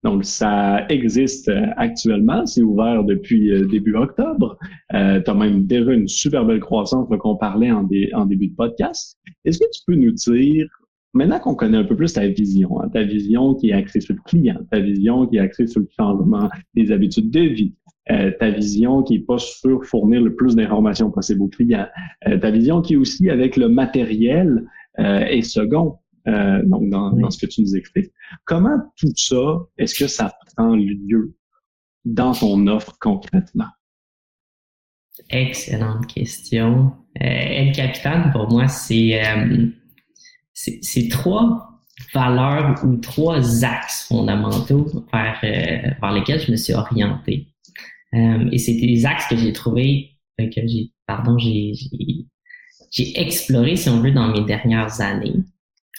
Donc, 0.02 0.24
ça 0.24 0.86
existe 0.88 1.50
actuellement. 1.76 2.46
C'est 2.46 2.62
ouvert 2.62 3.04
depuis 3.04 3.52
euh, 3.52 3.66
début 3.66 3.94
octobre. 3.94 4.56
Euh, 4.94 5.20
tu 5.20 5.30
as 5.30 5.34
même 5.34 5.66
déjà 5.66 5.92
une 5.92 6.08
super 6.08 6.46
belle 6.46 6.60
croissance 6.60 7.06
qu'on 7.18 7.36
parlait 7.36 7.70
en 7.70 7.82
début 7.82 8.48
de 8.48 8.54
podcast. 8.54 9.18
Est-ce 9.44 9.58
que 9.58 9.70
tu 9.70 9.82
peux 9.86 9.94
nous 9.94 10.12
dire 10.12 10.68
Maintenant 11.12 11.40
qu'on 11.40 11.54
connaît 11.54 11.78
un 11.78 11.84
peu 11.84 11.96
plus 11.96 12.12
ta 12.12 12.26
vision, 12.28 12.80
hein, 12.80 12.88
ta 12.88 13.02
vision 13.02 13.54
qui 13.54 13.70
est 13.70 13.72
axée 13.72 14.00
sur 14.00 14.14
le 14.14 14.20
client, 14.24 14.58
ta 14.70 14.78
vision 14.78 15.26
qui 15.26 15.36
est 15.36 15.40
axée 15.40 15.66
sur 15.66 15.80
le 15.80 15.88
changement 15.98 16.48
des 16.74 16.92
habitudes 16.92 17.30
de 17.30 17.40
vie, 17.40 17.74
euh, 18.10 18.30
ta 18.38 18.50
vision 18.50 19.02
qui 19.02 19.16
est 19.16 19.26
pas 19.26 19.38
sur 19.38 19.84
fournir 19.84 20.20
le 20.20 20.36
plus 20.36 20.54
d'informations 20.54 21.10
possible 21.10 21.42
aux 21.42 21.48
clients, 21.48 21.88
euh, 22.28 22.38
ta 22.38 22.50
vision 22.50 22.80
qui 22.80 22.94
est 22.94 22.96
aussi 22.96 23.28
avec 23.28 23.56
le 23.56 23.68
matériel 23.68 24.66
euh, 25.00 25.26
et 25.26 25.42
second, 25.42 25.98
euh, 26.28 26.62
donc 26.64 26.88
dans, 26.90 27.10
dans, 27.12 27.30
ce 27.30 27.44
que 27.44 27.50
tu 27.50 27.62
nous 27.62 27.74
expliques. 27.76 28.12
Comment 28.44 28.78
tout 28.96 29.12
ça, 29.16 29.66
est-ce 29.78 29.98
que 29.98 30.08
ça 30.08 30.32
prend 30.54 30.76
lieu 30.76 31.34
dans 32.04 32.32
ton 32.32 32.66
offre 32.66 32.96
concrètement? 33.00 33.68
Excellente 35.28 36.06
question. 36.06 36.92
Euh, 37.20 37.24
El 37.24 37.72
Capitan, 37.72 38.30
pour 38.32 38.50
moi, 38.50 38.68
c'est 38.68 39.20
c'est 40.82 41.08
trois 41.08 41.80
valeurs 42.14 42.84
ou 42.84 42.96
trois 42.96 43.64
axes 43.64 44.06
fondamentaux 44.08 44.86
vers, 45.12 45.38
euh, 45.44 45.90
vers 46.00 46.12
lesquels 46.12 46.40
je 46.40 46.50
me 46.50 46.56
suis 46.56 46.74
orienté. 46.74 47.48
Euh, 48.14 48.48
et 48.50 48.58
c'est 48.58 48.74
des 48.74 49.06
axes 49.06 49.26
que 49.28 49.36
j'ai 49.36 49.52
trouvé, 49.52 50.10
euh, 50.40 50.46
que 50.46 50.66
j'ai, 50.66 50.92
pardon, 51.06 51.38
j'ai, 51.38 51.72
j'ai 52.90 53.20
exploré, 53.20 53.76
si 53.76 53.88
on 53.88 54.00
veut, 54.00 54.10
dans 54.10 54.28
mes 54.28 54.44
dernières 54.44 55.00
années. 55.00 55.36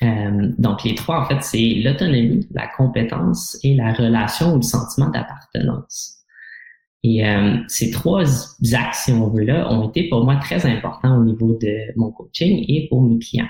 Euh, 0.04 0.52
donc, 0.58 0.84
les 0.84 0.96
trois, 0.96 1.22
en 1.22 1.26
fait, 1.26 1.42
c'est 1.42 1.82
l'autonomie, 1.84 2.48
la 2.52 2.68
compétence 2.68 3.58
et 3.64 3.76
la 3.76 3.94
relation 3.94 4.54
ou 4.54 4.56
le 4.58 4.64
sentiment 4.64 5.10
d'appartenance. 5.10 6.18
Et 7.04 7.26
euh, 7.26 7.58
ces 7.68 7.92
trois 7.92 8.24
axes, 8.74 9.06
si 9.06 9.12
on 9.12 9.30
veut, 9.30 9.44
là, 9.44 9.72
ont 9.72 9.90
été 9.90 10.10
pour 10.10 10.24
moi 10.24 10.36
très 10.38 10.66
importants 10.66 11.18
au 11.18 11.24
niveau 11.24 11.58
de 11.60 11.78
mon 11.96 12.12
coaching 12.12 12.66
et 12.68 12.88
pour 12.90 13.02
mes 13.02 13.18
clients. 13.20 13.48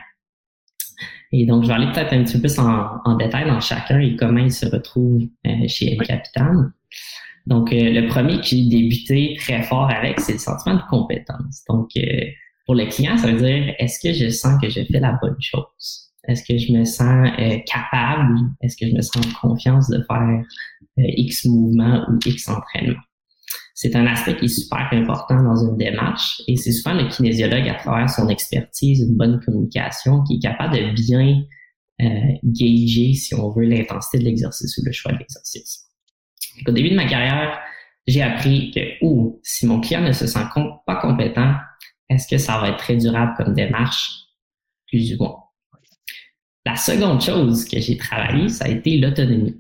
Et 1.32 1.46
donc, 1.46 1.64
je 1.64 1.68
vais 1.68 1.76
aller 1.76 1.92
peut-être 1.92 2.14
un 2.14 2.24
petit 2.24 2.34
peu 2.34 2.42
plus 2.42 2.60
en, 2.60 3.16
détail 3.16 3.48
dans 3.48 3.60
chacun 3.60 4.00
et 4.00 4.16
comment 4.16 4.40
il 4.40 4.52
se 4.52 4.66
retrouve 4.66 5.24
euh, 5.48 5.68
chez 5.68 5.94
El 5.94 6.02
Capitan. 6.06 6.66
Donc, 7.48 7.72
euh, 7.72 7.90
le 7.92 8.08
premier 8.08 8.40
qui 8.42 8.64
j'ai 8.64 8.78
débuté 8.78 9.36
très 9.40 9.64
fort 9.64 9.90
avec, 9.90 10.20
c'est 10.20 10.34
le 10.34 10.40
sentiment 10.40 10.76
de 10.76 10.82
compétence. 10.90 11.64
Donc, 11.70 11.90
euh, 11.98 12.26
pour 12.66 12.76
le 12.76 12.86
client, 12.86 13.18
ça 13.18 13.32
veut 13.32 13.40
dire, 13.40 13.74
est-ce 13.80 14.00
que 14.00 14.14
je 14.14 14.30
sens 14.30 14.62
que 14.62 14.70
je 14.70 14.82
fais 14.92 15.00
la 15.00 15.18
bonne 15.22 15.38
chose? 15.40 16.12
Est-ce 16.28 16.44
que 16.44 16.58
je 16.58 16.72
me 16.72 16.86
sens 16.86 17.30
capable? 17.66 18.38
Est-ce 18.62 18.78
que 18.78 18.88
je 18.88 18.94
me 18.94 19.02
sens 19.02 19.26
en 19.26 19.48
confiance 19.50 19.90
de 19.90 20.04
faire 20.08 20.44
X 20.98 21.46
mouvement 21.46 22.06
ou 22.10 22.20
X 22.24 22.48
entraînement? 22.48 23.02
C'est 23.82 23.96
un 23.96 24.06
aspect 24.06 24.38
qui 24.38 24.46
est 24.46 24.48
super 24.48 24.88
important 24.92 25.42
dans 25.42 25.56
une 25.56 25.76
démarche 25.76 26.44
et 26.48 26.56
c'est 26.56 26.72
souvent 26.72 26.94
le 26.94 27.10
kinésiologue 27.10 27.68
à 27.68 27.74
travers 27.74 28.08
son 28.08 28.30
expertise, 28.30 29.02
une 29.02 29.18
bonne 29.18 29.40
communication, 29.44 30.22
qui 30.24 30.36
est 30.36 30.40
capable 30.40 30.76
de 30.76 30.94
bien 30.94 31.42
euh, 32.00 32.06
gager, 32.44 33.16
si 33.16 33.34
on 33.34 33.50
veut, 33.50 33.64
l'intensité 33.64 34.20
de 34.20 34.26
l'exercice 34.26 34.78
ou 34.78 34.84
le 34.86 34.92
choix 34.92 35.14
de 35.14 35.18
l'exercice. 35.18 35.88
Au 36.68 36.72
début 36.72 36.92
de 36.92 36.96
ma 36.96 37.08
carrière, 37.08 37.60
j'ai 38.06 38.22
appris 38.22 38.70
que, 38.70 39.04
ou 39.04 39.40
si 39.42 39.66
mon 39.66 39.82
client 39.82 40.02
ne 40.02 40.12
se 40.12 40.28
sent 40.28 40.46
pas 40.86 40.98
compétent, 40.98 41.56
est-ce 42.08 42.28
que 42.28 42.38
ça 42.38 42.60
va 42.60 42.70
être 42.70 42.78
très 42.78 42.98
durable 42.98 43.34
comme 43.36 43.56
démarche? 43.56 44.12
Plus 44.90 45.16
ou 45.16 45.24
moins. 45.24 45.38
La 46.68 46.76
seconde 46.76 47.20
chose 47.20 47.66
que 47.66 47.80
j'ai 47.80 47.98
travaillé, 47.98 48.48
ça 48.48 48.66
a 48.66 48.68
été 48.68 49.00
l'autonomie. 49.00 49.60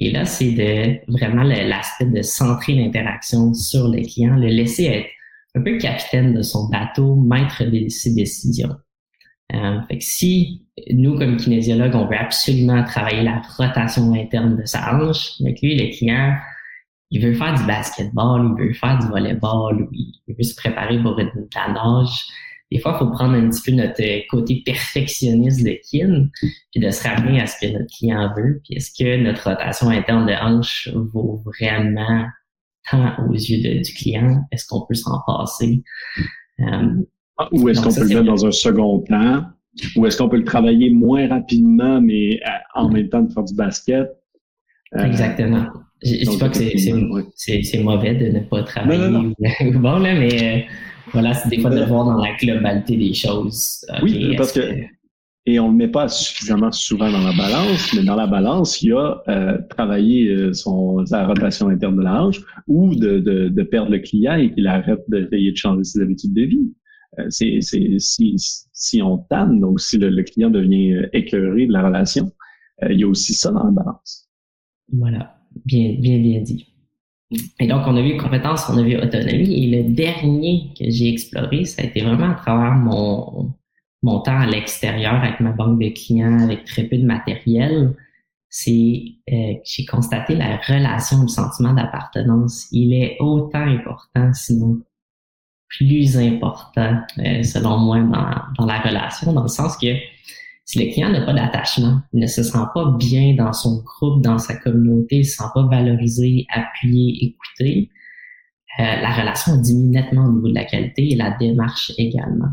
Et 0.00 0.10
là, 0.10 0.24
c'est 0.24 0.52
de 0.52 1.12
vraiment 1.12 1.42
l'aspect 1.42 2.06
de 2.06 2.22
centrer 2.22 2.74
l'interaction 2.74 3.52
sur 3.52 3.88
le 3.88 4.00
client, 4.02 4.36
le 4.36 4.48
laisser 4.48 4.84
être 4.86 5.10
un 5.54 5.62
peu 5.62 5.76
capitaine 5.78 6.34
de 6.34 6.42
son 6.42 6.68
bateau, 6.68 7.16
maître 7.16 7.64
de 7.64 7.88
ses 7.88 8.14
décisions. 8.14 8.74
Euh, 9.52 9.80
fait 9.88 9.98
que 9.98 10.04
si 10.04 10.64
nous, 10.92 11.18
comme 11.18 11.36
kinésiologues, 11.36 11.94
on 11.94 12.06
veut 12.06 12.16
absolument 12.16 12.82
travailler 12.84 13.22
la 13.22 13.42
rotation 13.58 14.14
interne 14.14 14.56
de 14.56 14.64
sa 14.64 14.94
hanche, 14.94 15.40
avec 15.40 15.60
lui, 15.60 15.76
le 15.76 15.94
client, 15.94 16.36
il 17.10 17.22
veut 17.22 17.34
faire 17.34 17.54
du 17.54 17.66
basketball, 17.66 18.54
il 18.58 18.66
veut 18.66 18.72
faire 18.72 18.98
du 18.98 19.06
volleyball, 19.08 19.88
il 19.92 20.34
veut 20.34 20.42
se 20.44 20.54
préparer 20.54 21.02
pour 21.02 21.18
une 21.18 21.30
nage. 21.74 22.26
Des 22.70 22.78
fois, 22.78 22.92
il 22.94 22.98
faut 22.98 23.10
prendre 23.10 23.34
un 23.34 23.50
petit 23.50 23.70
peu 23.70 23.76
notre 23.76 24.28
côté 24.28 24.62
perfectionniste 24.64 25.64
de 25.64 25.76
kin, 25.90 26.28
puis 26.70 26.80
de 26.80 26.90
se 26.90 27.08
ramener 27.08 27.40
à 27.40 27.46
ce 27.46 27.56
que 27.60 27.72
notre 27.72 27.92
client 27.96 28.32
veut, 28.36 28.60
puis 28.64 28.74
est-ce 28.74 28.92
que 28.96 29.22
notre 29.22 29.48
rotation 29.50 29.88
interne 29.88 30.26
de 30.26 30.32
hanche 30.32 30.88
vaut 31.12 31.42
vraiment 31.44 32.26
tant 32.88 33.26
aux 33.26 33.32
yeux 33.32 33.80
du 33.80 33.92
client? 33.92 34.44
Est-ce 34.52 34.66
qu'on 34.66 34.86
peut 34.86 34.94
s'en 34.94 35.20
passer? 35.26 35.82
Euh, 36.60 37.02
ah, 37.38 37.48
ou 37.52 37.68
est-ce 37.68 37.80
qu'on 37.80 37.92
peut 37.92 38.02
le 38.02 38.08
mettre 38.08 38.24
dans 38.24 38.46
un 38.46 38.52
second 38.52 39.00
plan? 39.00 39.46
Ou 39.96 40.06
est-ce 40.06 40.16
qu'on 40.16 40.28
peut 40.28 40.36
le 40.36 40.44
travailler 40.44 40.90
moins 40.90 41.28
rapidement, 41.28 42.00
mais 42.00 42.40
euh, 42.46 42.50
en 42.74 42.88
même 42.88 43.08
temps 43.08 43.22
de 43.22 43.32
faire 43.32 43.44
du 43.44 43.54
basket? 43.54 44.08
Euh, 44.96 45.04
Exactement. 45.04 45.66
Je 46.02 46.14
ne 46.14 46.30
dis 46.30 46.38
pas 46.38 46.48
que 46.48 47.62
c'est 47.62 47.82
mauvais 47.82 48.14
de 48.14 48.26
ne 48.26 48.40
pas 48.40 48.62
travailler. 48.62 49.34
bon, 49.74 49.98
là, 49.98 50.14
mais 50.14 50.66
voilà, 51.12 51.34
c'est 51.34 51.48
des 51.48 51.60
fois 51.60 51.70
de 51.70 51.84
voir 51.84 52.04
dans 52.04 52.16
la 52.16 52.34
globalité 52.36 52.96
des 52.96 53.12
choses. 53.12 53.84
oui, 54.02 54.34
parce 54.36 54.52
que, 54.52 54.60
et 55.46 55.58
on 55.58 55.68
ne 55.68 55.72
le 55.72 55.86
met 55.86 55.88
pas 55.88 56.06
suffisamment 56.08 56.70
souvent 56.70 57.10
dans 57.10 57.22
la 57.22 57.32
balance, 57.32 57.94
mais 57.94 58.04
dans 58.04 58.14
la 58.14 58.26
balance, 58.26 58.82
il 58.82 58.90
y 58.90 58.92
a 58.92 59.22
euh, 59.28 59.58
travailler 59.70 60.28
euh, 60.28 60.52
son, 60.52 61.04
sa 61.06 61.26
rotation 61.26 61.68
interne 61.68 61.96
de 61.96 62.02
la 62.02 62.22
hanche 62.22 62.40
ou 62.68 62.94
de, 62.94 63.18
de, 63.18 63.48
de 63.48 63.62
perdre 63.62 63.90
le 63.90 63.98
client 64.00 64.34
et 64.34 64.52
qu'il 64.52 64.66
arrête 64.66 65.00
d'essayer 65.08 65.50
de 65.52 65.56
changer 65.56 65.82
ses 65.82 66.02
habitudes 66.02 66.34
de 66.34 66.42
vie. 66.42 66.72
Euh, 67.18 67.26
c'est, 67.30 67.58
si, 67.62 68.34
si 68.72 69.02
on 69.02 69.18
tanne, 69.18 69.60
donc 69.60 69.80
si 69.80 69.96
le, 69.98 70.22
client 70.22 70.50
devient 70.50 70.92
euh, 70.92 71.08
écœuré 71.14 71.66
de 71.66 71.72
la 71.72 71.86
relation, 71.86 72.30
il 72.88 73.00
y 73.00 73.04
a 73.04 73.08
aussi 73.08 73.34
ça 73.34 73.50
dans 73.50 73.64
la 73.64 73.70
balance. 73.70 74.28
Voilà, 74.92 75.36
bien, 75.64 75.94
bien, 75.98 76.18
bien 76.18 76.40
dit. 76.40 76.66
Et 77.60 77.68
donc, 77.68 77.82
on 77.86 77.96
a 77.96 78.02
vu 78.02 78.16
compétences, 78.16 78.68
on 78.68 78.76
a 78.76 78.82
vu 78.82 78.96
autonomie. 78.96 79.64
Et 79.64 79.82
le 79.82 79.94
dernier 79.94 80.72
que 80.76 80.90
j'ai 80.90 81.08
exploré, 81.08 81.64
ça 81.64 81.82
a 81.82 81.84
été 81.84 82.02
vraiment 82.02 82.30
à 82.30 82.34
travers 82.34 82.72
mon, 82.72 83.52
mon 84.02 84.20
temps 84.20 84.38
à 84.38 84.46
l'extérieur 84.46 85.14
avec 85.14 85.38
ma 85.40 85.52
banque 85.52 85.80
de 85.80 85.88
clients, 85.90 86.40
avec 86.40 86.64
très 86.64 86.84
peu 86.84 86.96
de 86.96 87.06
matériel. 87.06 87.94
C'est 88.48 89.02
euh, 89.32 89.54
j'ai 89.64 89.84
constaté 89.84 90.34
la 90.34 90.56
relation, 90.56 91.22
le 91.22 91.28
sentiment 91.28 91.72
d'appartenance. 91.72 92.66
Il 92.72 92.92
est 92.92 93.16
autant 93.20 93.62
important, 93.62 94.32
sinon 94.34 94.80
plus 95.68 96.18
important, 96.18 97.00
euh, 97.20 97.44
selon 97.44 97.78
moi, 97.78 98.00
dans, 98.00 98.42
dans 98.58 98.66
la 98.66 98.80
relation, 98.80 99.32
dans 99.32 99.42
le 99.42 99.48
sens 99.48 99.76
que 99.76 99.86
si 100.70 100.78
le 100.78 100.92
client 100.92 101.10
n'a 101.10 101.22
pas 101.22 101.32
d'attachement, 101.32 102.00
il 102.12 102.20
ne 102.20 102.28
se 102.28 102.44
sent 102.44 102.64
pas 102.72 102.94
bien 102.96 103.34
dans 103.34 103.52
son 103.52 103.82
groupe, 103.82 104.22
dans 104.22 104.38
sa 104.38 104.54
communauté, 104.54 105.16
il 105.16 105.18
ne 105.18 105.24
se 105.24 105.36
sent 105.38 105.50
pas 105.52 105.66
valorisé, 105.66 106.46
appuyé, 106.48 107.24
écouté, 107.24 107.90
euh, 108.78 108.82
la 109.00 109.10
relation 109.10 109.56
diminue 109.56 109.90
nettement 109.90 110.26
au 110.26 110.32
niveau 110.32 110.48
de 110.48 110.54
la 110.54 110.64
qualité 110.64 111.10
et 111.10 111.16
la 111.16 111.32
démarche 111.32 111.90
également. 111.98 112.50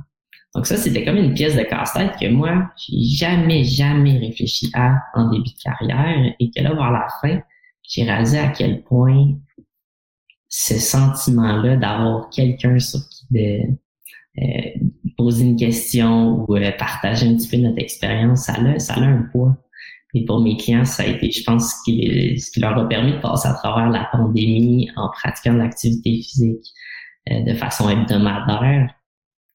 Donc 0.56 0.66
ça, 0.66 0.78
c'était 0.78 1.06
comme 1.06 1.18
une 1.18 1.36
pièce 1.36 1.56
de 1.56 1.62
casse-tête 1.62 2.14
que 2.20 2.28
moi, 2.28 2.72
j'ai 2.76 3.04
jamais, 3.04 3.64
jamais 3.64 4.18
réfléchi 4.18 4.72
à 4.74 4.96
en 5.14 5.30
début 5.30 5.52
de 5.52 5.62
carrière 5.64 6.34
et 6.40 6.50
que 6.50 6.64
là, 6.64 6.74
vers 6.74 6.92
la 6.92 7.08
fin, 7.22 7.40
j'ai 7.88 8.04
réalisé 8.04 8.40
à 8.40 8.48
quel 8.48 8.82
point 8.82 9.36
ce 10.50 10.74
sentiment-là 10.80 11.76
d'avoir 11.76 12.32
quelqu'un 12.32 12.80
sur 12.80 13.02
qui 13.10 13.28
de, 13.30 13.62
euh, 14.42 14.87
poser 15.18 15.44
une 15.44 15.58
question 15.58 16.46
ou 16.48 16.56
euh, 16.56 16.72
partager 16.78 17.28
un 17.28 17.36
petit 17.36 17.50
peu 17.50 17.58
notre 17.58 17.80
expérience, 17.80 18.46
ça 18.46 18.54
a, 18.54 18.80
ça 18.80 18.94
a 18.94 19.02
un 19.02 19.24
poids. 19.32 19.58
Et 20.14 20.24
pour 20.26 20.40
mes 20.40 20.56
clients, 20.56 20.86
ça 20.86 21.04
a 21.04 21.08
été, 21.08 21.32
je 21.32 21.44
pense, 21.44 21.72
ce 21.72 21.76
qui, 21.84 22.40
ce 22.40 22.52
qui 22.52 22.60
leur 22.60 22.78
a 22.78 22.88
permis 22.88 23.14
de 23.14 23.18
passer 23.18 23.50
à 23.50 23.54
travers 23.54 23.90
la 23.90 24.08
pandémie 24.12 24.90
en 24.96 25.10
pratiquant 25.10 25.54
l'activité 25.54 26.22
physique 26.22 26.66
euh, 27.32 27.42
de 27.42 27.54
façon 27.56 27.90
hebdomadaire. 27.90 28.94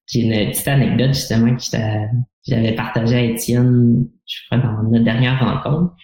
J'ai 0.06 0.20
une 0.20 0.50
petite 0.50 0.68
anecdote 0.68 1.14
justement 1.14 1.56
que 1.56 1.62
j'avais 2.46 2.74
partagée 2.74 3.16
à 3.16 3.22
Étienne, 3.22 4.08
je 4.26 4.36
crois, 4.46 4.58
dans 4.58 4.82
notre 4.82 5.04
dernière 5.04 5.38
rencontre. 5.38 5.94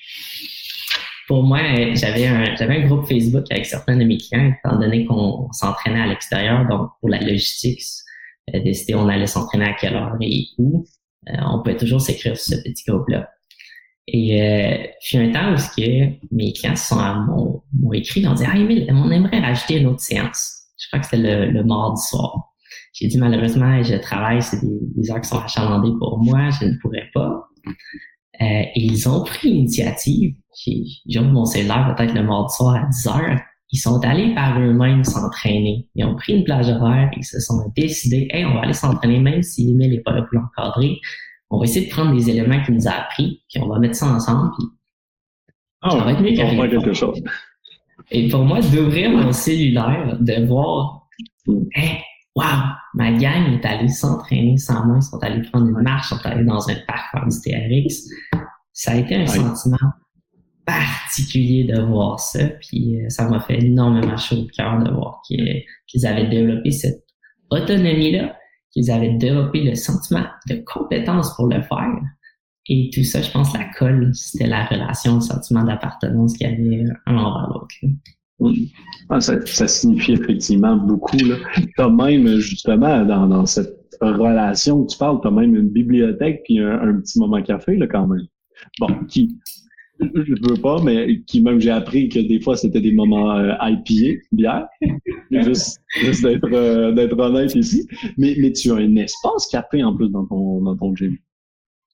Pour 1.26 1.42
moi, 1.42 1.60
j'avais 1.92 2.26
un, 2.26 2.56
j'avais 2.56 2.82
un 2.82 2.86
groupe 2.86 3.06
Facebook 3.06 3.44
avec 3.50 3.66
certains 3.66 3.96
de 3.96 4.04
mes 4.04 4.16
clients, 4.16 4.54
étant 4.64 4.78
donné 4.78 5.04
qu'on 5.04 5.52
s'entraînait 5.52 6.00
à 6.00 6.06
l'extérieur, 6.06 6.66
donc 6.68 6.90
pour 7.00 7.10
la 7.10 7.20
logistique, 7.20 7.82
décider 8.52 8.94
on 8.94 9.08
allait 9.08 9.26
s'entraîner 9.26 9.66
à 9.66 9.74
quelle 9.74 9.94
heure 9.94 10.16
et 10.20 10.46
où, 10.58 10.84
euh, 11.28 11.32
on 11.50 11.62
pouvait 11.62 11.76
toujours 11.76 12.00
s'écrire 12.00 12.36
sur 12.36 12.56
ce 12.56 12.62
petit 12.62 12.84
groupe-là. 12.86 13.28
Et 14.06 14.42
euh, 14.42 14.86
puis 15.02 15.18
un 15.18 15.32
temps 15.32 15.52
où 15.52 15.56
que 15.56 16.34
mes 16.34 16.52
clients 16.54 16.76
sont, 16.76 17.62
m'ont, 17.74 17.92
écrit, 17.92 18.20
ils 18.20 18.28
ont 18.28 18.34
dit 18.34 18.44
Ah 18.46 18.56
Emile, 18.56 18.86
on 18.90 19.10
aimerait 19.10 19.40
rajouter 19.40 19.78
une 19.78 19.88
autre 19.88 20.00
séance. 20.00 20.62
Je 20.78 20.86
crois 20.88 21.00
que 21.00 21.06
c'était 21.06 21.50
le, 21.50 21.64
mardi 21.64 22.00
soir. 22.02 22.54
J'ai 22.94 23.08
dit 23.08 23.18
malheureusement, 23.18 23.82
je 23.82 23.96
travaille, 23.96 24.40
c'est 24.40 24.60
des, 24.60 25.10
heures 25.10 25.20
qui 25.20 25.28
sont 25.28 25.38
achalandées 25.38 25.92
pour 25.98 26.18
moi, 26.18 26.48
je 26.50 26.66
ne 26.66 26.78
pourrais 26.80 27.10
pas. 27.12 27.48
Euh, 28.40 28.44
et 28.44 28.72
ils 28.74 29.08
ont 29.08 29.24
pris 29.24 29.50
l'initiative. 29.50 30.34
J'ai, 30.64 30.84
j'ai 31.06 31.20
mon 31.20 31.44
cellulaire 31.44 31.94
peut-être 31.96 32.14
le 32.14 32.22
mardi 32.22 32.54
soir 32.54 32.76
à 32.76 32.86
10 32.86 33.06
heures 33.08 33.40
ils 33.70 33.78
sont 33.78 34.00
allés 34.04 34.34
par 34.34 34.58
eux-mêmes 34.58 35.04
s'entraîner. 35.04 35.88
Ils 35.94 36.04
ont 36.04 36.14
pris 36.16 36.34
une 36.34 36.44
plage 36.44 36.68
horaire, 36.68 37.10
ils 37.16 37.24
se 37.24 37.38
sont 37.40 37.70
décidés, 37.76 38.28
hey, 38.30 38.44
on 38.44 38.54
va 38.54 38.60
aller 38.62 38.72
s'entraîner 38.72 39.20
même 39.20 39.42
si 39.42 39.70
Emile 39.70 39.90
n'est 39.90 40.00
pas 40.00 40.12
là 40.12 40.22
pour 40.22 40.40
l'encadrer. 40.40 40.98
On 41.50 41.58
va 41.58 41.64
essayer 41.64 41.86
de 41.86 41.90
prendre 41.90 42.14
des 42.14 42.30
éléments 42.30 42.62
qu'il 42.62 42.74
nous 42.74 42.88
a 42.88 42.92
appris, 42.92 43.42
puis 43.48 43.62
on 43.62 43.68
va 43.68 43.78
mettre 43.78 43.94
ça 43.94 44.06
ensemble, 44.06 44.50
puis 44.58 44.66
oh, 45.84 45.90
ça 45.90 46.04
va 46.04 46.12
être 46.12 46.22
mieux 46.22 46.68
quelque 46.68 46.92
chose. 46.92 47.22
Et 48.10 48.28
pour 48.28 48.44
moi, 48.44 48.60
d'ouvrir 48.60 49.10
mon 49.10 49.32
cellulaire, 49.32 50.16
de 50.20 50.46
voir, 50.46 51.08
hey, 51.74 52.00
wow, 52.36 52.44
ma 52.94 53.12
gang 53.12 53.52
est 53.52 53.64
allée 53.66 53.88
s'entraîner 53.88 54.56
sans 54.56 54.86
moi, 54.86 54.96
ils 54.98 55.02
sont 55.02 55.18
allés 55.22 55.42
prendre 55.42 55.66
une 55.66 55.82
marche, 55.82 56.10
ils 56.10 56.16
sont 56.16 56.26
allés 56.26 56.44
dans 56.44 56.68
un 56.70 56.76
parc 56.86 57.10
faire 57.10 57.26
du 57.26 57.40
TRX. 57.40 58.08
Ça 58.72 58.92
a 58.92 58.96
été 58.96 59.16
un 59.16 59.26
sentiment 59.26 59.76
particulier 60.68 61.64
de 61.64 61.80
voir 61.80 62.20
ça. 62.20 62.46
Puis 62.60 63.00
euh, 63.00 63.08
ça 63.08 63.28
m'a 63.28 63.40
fait 63.40 63.58
énormément 63.58 64.16
chaud 64.16 64.36
au 64.36 64.46
cœur 64.46 64.82
de 64.82 64.90
voir 64.90 65.22
qu'ils 65.26 66.06
avaient 66.06 66.28
développé 66.28 66.70
cette 66.70 67.04
autonomie-là, 67.50 68.36
qu'ils 68.70 68.90
avaient 68.90 69.14
développé 69.14 69.62
le 69.62 69.74
sentiment 69.74 70.26
de 70.48 70.62
compétence 70.66 71.34
pour 71.36 71.46
le 71.46 71.62
faire. 71.62 71.94
Et 72.68 72.90
tout 72.92 73.02
ça, 73.02 73.22
je 73.22 73.30
pense, 73.30 73.54
la 73.54 73.64
colle, 73.78 74.10
c'était 74.12 74.46
la 74.46 74.66
relation, 74.66 75.14
le 75.14 75.20
sentiment 75.22 75.64
d'appartenance 75.64 76.36
qu'il 76.36 76.50
y 76.50 76.52
avait 76.52 76.84
un 77.06 77.16
envers 77.16 77.48
l'autre. 77.48 78.54
Ah, 79.08 79.20
ça, 79.20 79.66
signifie 79.66 80.12
effectivement 80.12 80.76
beaucoup. 80.76 81.16
Tu 81.16 81.32
as 81.78 81.88
même, 81.88 82.36
justement, 82.36 83.04
dans, 83.06 83.46
cette 83.46 83.74
relation 84.02 84.84
que 84.84 84.92
tu 84.92 84.98
parles, 84.98 85.18
tu 85.22 85.30
même 85.30 85.56
une 85.56 85.70
bibliothèque 85.70 86.42
puis 86.44 86.60
un, 86.60 86.78
un, 86.78 87.00
petit 87.00 87.18
moment 87.18 87.42
café, 87.42 87.74
là, 87.76 87.86
quand 87.86 88.06
même. 88.06 88.26
Bon, 88.78 88.88
qui, 89.08 89.38
je 90.14 90.48
veux 90.48 90.60
pas, 90.60 90.80
mais 90.82 91.20
qui 91.26 91.40
même 91.40 91.60
j'ai 91.60 91.70
appris 91.70 92.08
que 92.08 92.20
des 92.20 92.40
fois 92.40 92.56
c'était 92.56 92.80
des 92.80 92.92
moments 92.92 93.36
euh, 93.36 93.54
IPA, 93.60 94.20
bière, 94.32 94.68
juste, 95.30 95.80
juste 96.00 96.22
d'être 96.22 96.52
euh, 96.52 96.92
d'être 96.92 97.18
honnête 97.18 97.54
ici. 97.54 97.86
Mais, 98.16 98.34
mais 98.38 98.52
tu 98.52 98.70
as 98.70 98.76
un 98.76 98.96
espace 98.96 99.46
café 99.48 99.82
en 99.82 99.94
plus 99.94 100.08
dans 100.10 100.24
ton 100.26 100.62
dans 100.62 100.76
ton 100.76 100.94
gym. 100.94 101.16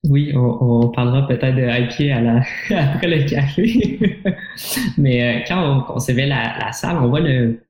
Oui, 0.04 0.32
on, 0.34 0.84
on 0.84 0.88
parlera 0.90 1.26
peut-être 1.26 1.56
de 1.56 1.62
IPA 1.62 2.16
à 2.16 2.20
la, 2.20 2.42
après 2.94 3.08
le 3.08 3.24
café. 3.28 3.98
mais 4.98 5.22
euh, 5.22 5.40
quand 5.48 5.86
on, 5.88 5.94
on 5.96 6.16
la, 6.16 6.58
la, 6.58 6.72
salle, 6.72 6.98
on 6.98 7.08
voit 7.08 7.20
le 7.20 7.60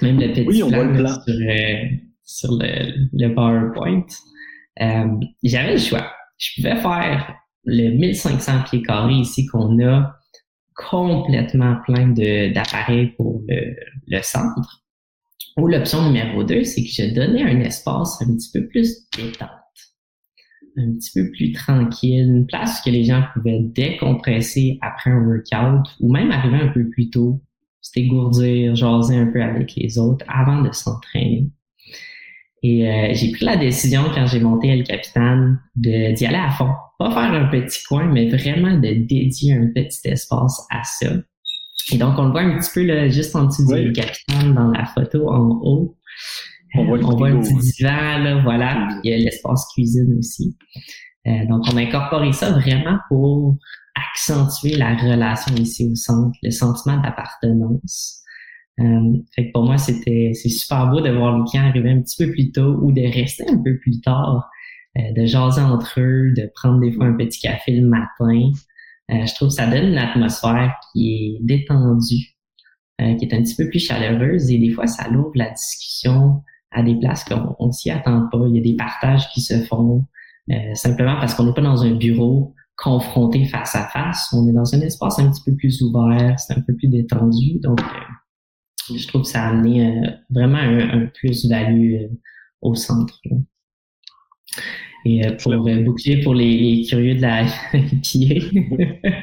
même 0.00 0.18
le 0.18 0.28
petit 0.28 0.44
oui, 0.46 0.62
on 0.62 0.68
voit 0.68 0.84
le 0.84 0.94
plan. 0.94 1.12
sur, 1.22 1.34
euh, 1.34 1.84
sur 2.24 2.50
le, 2.52 3.08
le 3.12 3.34
PowerPoint. 3.34 4.06
J'avais 5.42 5.72
le 5.72 5.78
choix. 5.78 6.10
Je 6.38 6.62
pouvais 6.62 6.76
faire 6.76 7.36
le 7.66 7.90
1500 7.90 8.62
pieds 8.70 8.82
carrés 8.82 9.14
ici 9.14 9.44
qu'on 9.46 9.84
a 9.84 10.16
complètement 10.74 11.76
plein 11.84 12.08
d'appareils 12.08 13.08
pour 13.16 13.42
le, 13.48 13.76
le, 14.06 14.22
centre. 14.22 14.84
Ou 15.56 15.68
l'option 15.68 16.06
numéro 16.06 16.44
2, 16.44 16.64
c'est 16.64 16.82
que 16.82 16.90
je 16.90 17.14
donnais 17.14 17.42
un 17.42 17.60
espace 17.60 18.20
un 18.22 18.34
petit 18.34 18.50
peu 18.52 18.68
plus 18.68 19.08
détente, 19.16 19.50
un 20.76 20.92
petit 20.92 21.10
peu 21.14 21.30
plus 21.32 21.52
tranquille, 21.52 22.28
une 22.28 22.46
place 22.46 22.80
que 22.82 22.90
les 22.90 23.04
gens 23.04 23.24
pouvaient 23.34 23.62
décompresser 23.62 24.78
après 24.82 25.10
un 25.10 25.24
workout 25.24 25.86
ou 26.00 26.12
même 26.12 26.30
arriver 26.30 26.58
un 26.58 26.68
peu 26.68 26.88
plus 26.90 27.10
tôt, 27.10 27.40
s'égourdir, 27.80 28.76
jaser 28.76 29.16
un 29.16 29.32
peu 29.32 29.42
avec 29.42 29.74
les 29.76 29.98
autres 29.98 30.24
avant 30.28 30.62
de 30.62 30.70
s'entraîner. 30.72 31.50
Et 32.68 32.90
euh, 32.90 33.14
j'ai 33.14 33.30
pris 33.30 33.44
la 33.44 33.56
décision 33.56 34.02
quand 34.12 34.26
j'ai 34.26 34.40
monté 34.40 34.66
El 34.66 34.82
Capitan 34.82 35.54
d'y 35.76 36.26
aller 36.26 36.34
à 36.34 36.50
fond. 36.50 36.72
Pas 36.98 37.10
faire 37.10 37.32
un 37.32 37.46
petit 37.48 37.84
coin, 37.84 38.06
mais 38.06 38.28
vraiment 38.28 38.74
de 38.74 39.06
dédier 39.06 39.54
un 39.54 39.68
petit 39.72 40.00
espace 40.08 40.66
à 40.72 40.82
ça. 40.82 41.12
Et 41.92 41.98
donc, 41.98 42.18
on 42.18 42.24
le 42.24 42.30
voit 42.32 42.40
un 42.40 42.58
petit 42.58 42.70
peu 42.74 42.84
là, 42.84 43.08
juste 43.08 43.36
en 43.36 43.44
dessous 43.44 43.72
du 43.72 43.92
Capitan 43.92 44.48
dans 44.48 44.72
la 44.72 44.84
photo 44.84 45.30
en 45.30 45.60
haut. 45.62 45.96
On 46.74 46.84
voit, 46.86 47.28
un 47.28 47.40
petit 47.40 47.54
divan, 47.54 48.18
là, 48.18 48.42
voilà. 48.42 48.88
il 49.04 49.10
y 49.12 49.14
a 49.14 49.18
l'espace 49.18 49.64
cuisine 49.72 50.16
aussi. 50.18 50.56
Euh, 51.28 51.46
donc, 51.48 51.62
on 51.72 51.76
a 51.76 51.82
incorporé 51.82 52.32
ça 52.32 52.50
vraiment 52.50 52.98
pour 53.08 53.58
accentuer 53.94 54.76
la 54.76 54.96
relation 54.96 55.54
ici 55.54 55.88
au 55.88 55.94
centre, 55.94 56.36
le 56.42 56.50
sentiment 56.50 57.00
d'appartenance. 57.00 58.24
Euh, 58.80 59.16
fait 59.34 59.48
que 59.48 59.52
pour 59.52 59.64
moi, 59.64 59.78
c'était 59.78 60.32
c'est 60.34 60.48
super 60.48 60.90
beau 60.90 61.00
de 61.00 61.10
voir 61.10 61.38
les 61.38 61.44
clients 61.44 61.66
arriver 61.66 61.90
un 61.90 62.02
petit 62.02 62.24
peu 62.24 62.30
plus 62.30 62.52
tôt 62.52 62.78
ou 62.82 62.92
de 62.92 63.00
rester 63.00 63.44
un 63.48 63.62
peu 63.62 63.78
plus 63.78 64.00
tard, 64.00 64.48
euh, 64.98 65.12
de 65.12 65.24
jaser 65.24 65.62
entre 65.62 66.00
eux, 66.00 66.32
de 66.36 66.50
prendre 66.54 66.80
des 66.80 66.92
fois 66.92 67.06
un 67.06 67.14
petit 67.14 67.40
café 67.40 67.72
le 67.72 67.86
matin. 67.86 68.52
Euh, 69.10 69.24
je 69.26 69.34
trouve 69.34 69.48
que 69.48 69.54
ça 69.54 69.66
donne 69.66 69.86
une 69.86 69.98
atmosphère 69.98 70.74
qui 70.92 71.14
est 71.14 71.44
détendue, 71.44 72.36
qui 72.98 73.24
est 73.24 73.34
un 73.34 73.42
petit 73.42 73.54
peu 73.54 73.68
plus 73.68 73.78
chaleureuse 73.78 74.50
et 74.50 74.58
des 74.58 74.70
fois, 74.70 74.86
ça 74.86 75.08
l'ouvre 75.08 75.32
la 75.34 75.50
discussion 75.50 76.42
à 76.72 76.82
des 76.82 76.96
places 76.96 77.24
qu'on 77.24 77.70
s'y 77.72 77.90
attend 77.90 78.28
pas. 78.30 78.44
Il 78.48 78.56
y 78.56 78.58
a 78.58 78.62
des 78.62 78.76
partages 78.76 79.28
qui 79.30 79.40
se 79.40 79.64
font 79.64 80.04
simplement 80.74 81.16
parce 81.20 81.34
qu'on 81.34 81.44
n'est 81.44 81.54
pas 81.54 81.62
dans 81.62 81.82
un 81.82 81.94
bureau 81.94 82.54
confronté 82.76 83.44
face 83.46 83.74
à 83.74 83.86
face. 83.88 84.28
On 84.32 84.48
est 84.48 84.52
dans 84.52 84.74
un 84.74 84.80
espace 84.80 85.18
un 85.18 85.30
petit 85.30 85.42
peu 85.44 85.56
plus 85.56 85.82
ouvert, 85.82 86.38
c'est 86.38 86.54
un 86.54 86.60
peu 86.60 86.74
plus 86.74 86.88
détendu. 86.88 87.58
Donc, 87.62 87.80
je 88.94 89.06
trouve 89.08 89.22
que 89.22 89.28
ça 89.28 89.44
a 89.44 89.48
amené 89.50 89.86
euh, 89.86 90.10
vraiment 90.30 90.58
un, 90.58 91.06
plus-value 91.06 91.94
euh, 91.94 92.08
au 92.62 92.74
centre. 92.74 93.20
Et 95.04 95.24
euh, 95.26 95.36
pour 95.36 95.52
boucler 95.84 96.20
pour 96.22 96.34
les, 96.34 96.84
curieux 96.88 97.14
de 97.14 97.22
la 97.22 97.44
PA, 97.72 97.80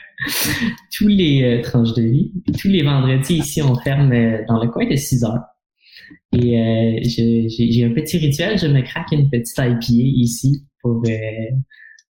tous 0.97 1.07
les 1.07 1.61
tranches 1.63 1.93
de 1.93 2.03
vie, 2.03 2.31
tous 2.59 2.69
les 2.69 2.83
vendredis 2.83 3.35
ici, 3.35 3.61
on 3.61 3.75
ferme 3.75 4.09
dans 4.47 4.63
le 4.63 4.69
coin 4.69 4.87
de 4.87 4.95
6 4.95 5.23
heures. 5.25 5.43
Et 6.33 7.01
j'ai 7.03 7.83
un 7.83 7.93
petit 7.93 8.17
rituel, 8.17 8.57
je 8.57 8.67
me 8.67 8.81
craque 8.81 9.11
une 9.11 9.29
petite 9.29 9.57
IPA 9.57 9.79
ici 9.89 10.65
pour 10.81 11.03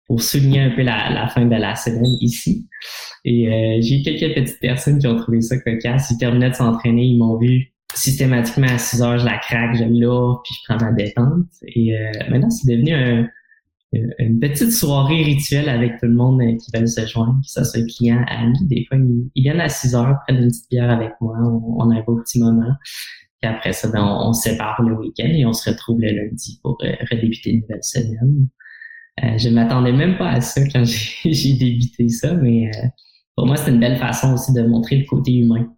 pour 0.06 0.22
souligner 0.22 0.60
un 0.60 0.70
peu 0.70 0.82
la, 0.82 1.10
la, 1.10 1.28
fin 1.28 1.44
de 1.46 1.54
la 1.54 1.74
semaine 1.74 2.16
ici. 2.20 2.68
Et 3.24 3.48
euh, 3.48 3.78
j'ai 3.80 4.02
quelques 4.02 4.34
petites 4.34 4.60
personnes 4.60 4.98
qui 4.98 5.06
ont 5.06 5.16
trouvé 5.16 5.40
ça 5.40 5.58
cocasse. 5.58 6.10
Ils 6.10 6.18
terminaient 6.18 6.50
de 6.50 6.54
s'entraîner, 6.54 7.04
ils 7.04 7.18
m'ont 7.18 7.38
vu 7.38 7.72
systématiquement 7.94 8.66
à 8.66 8.78
6 8.78 9.02
heures, 9.02 9.18
je 9.18 9.24
la 9.24 9.38
craque, 9.38 9.76
je 9.76 9.84
l'ouvre, 9.84 10.42
puis 10.44 10.54
je 10.54 10.60
prends 10.68 10.84
ma 10.84 10.92
détente. 10.92 11.46
Et 11.66 11.96
euh, 11.96 12.10
maintenant, 12.28 12.50
c'est 12.50 12.70
devenu 12.70 12.92
un, 12.92 13.28
une 14.18 14.40
petite 14.40 14.72
soirée 14.72 15.22
rituelle 15.22 15.68
avec 15.68 15.98
tout 15.98 16.06
le 16.06 16.14
monde 16.14 16.40
euh, 16.40 16.56
qui 16.56 16.70
veut 16.74 16.86
se 16.86 17.06
joindre, 17.06 17.40
que 17.42 17.50
ça 17.50 17.64
soit 17.64 17.84
client, 17.86 18.24
ami. 18.28 18.58
Des 18.66 18.84
fois, 18.88 18.98
ils, 18.98 19.42
viennent 19.42 19.60
à 19.60 19.68
6 19.68 19.94
heures, 19.94 20.16
prennent 20.26 20.42
une 20.42 20.48
petite 20.48 20.70
bière 20.70 20.90
avec 20.90 21.12
moi, 21.20 21.36
on, 21.40 21.90
a 21.90 21.96
un 21.96 22.02
beau 22.02 22.16
petit 22.16 22.38
moment. 22.38 22.72
Puis 23.40 23.50
après 23.50 23.72
ça, 23.72 23.88
ben, 23.88 24.04
on, 24.04 24.32
sépare 24.32 24.82
le 24.82 24.96
week-end 24.96 25.28
et 25.28 25.44
on 25.44 25.52
se 25.52 25.70
retrouve 25.70 26.00
le 26.00 26.08
lundi 26.08 26.58
pour 26.62 26.78
euh, 26.82 26.92
redébuter 27.10 27.50
une 27.50 27.60
nouvelle 27.60 27.82
semaine. 27.82 28.48
Euh, 29.22 29.38
je 29.38 29.48
m'attendais 29.48 29.92
même 29.92 30.18
pas 30.18 30.30
à 30.30 30.40
ça 30.40 30.60
quand 30.68 30.84
j'ai 31.24 31.54
débuté 31.54 32.08
ça, 32.08 32.34
mais 32.34 32.68
euh, 32.68 32.88
pour 33.36 33.46
moi, 33.46 33.56
c'est 33.56 33.70
une 33.70 33.80
belle 33.80 33.98
façon 33.98 34.34
aussi 34.34 34.52
de 34.52 34.62
montrer 34.62 34.96
le 34.96 35.04
côté 35.04 35.32
humain. 35.32 35.72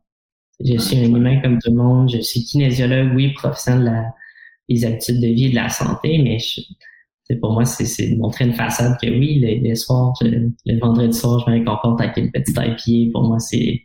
Je 0.64 0.78
suis 0.78 0.98
un 0.98 1.04
humain 1.04 1.40
comme 1.42 1.58
tout 1.58 1.70
le 1.70 1.76
monde. 1.76 2.10
Je 2.10 2.20
suis 2.20 2.42
kinésiologue, 2.44 3.14
oui, 3.14 3.32
professionnel 3.34 3.80
de 3.80 3.84
la, 3.90 4.14
des 4.68 4.84
habitudes 4.86 5.20
de 5.20 5.26
vie 5.26 5.46
et 5.46 5.50
de 5.50 5.54
la 5.54 5.68
santé, 5.68 6.18
mais 6.22 6.38
je, 6.38 6.62
pour 7.40 7.52
moi, 7.52 7.64
c'est 7.64 8.10
de 8.10 8.16
montrer 8.16 8.46
une 8.46 8.54
façade 8.54 8.96
que 9.00 9.06
oui, 9.08 9.38
les, 9.40 9.74
soirs, 9.74 10.14
le 10.22 10.78
vendredi 10.78 11.16
soir, 11.16 11.40
je 11.40 11.50
me 11.50 11.58
réconforte 11.58 12.00
avec 12.00 12.16
une 12.16 12.30
petite 12.30 12.58
pied. 12.76 13.10
Pour 13.12 13.24
moi, 13.24 13.38
c'est 13.38 13.84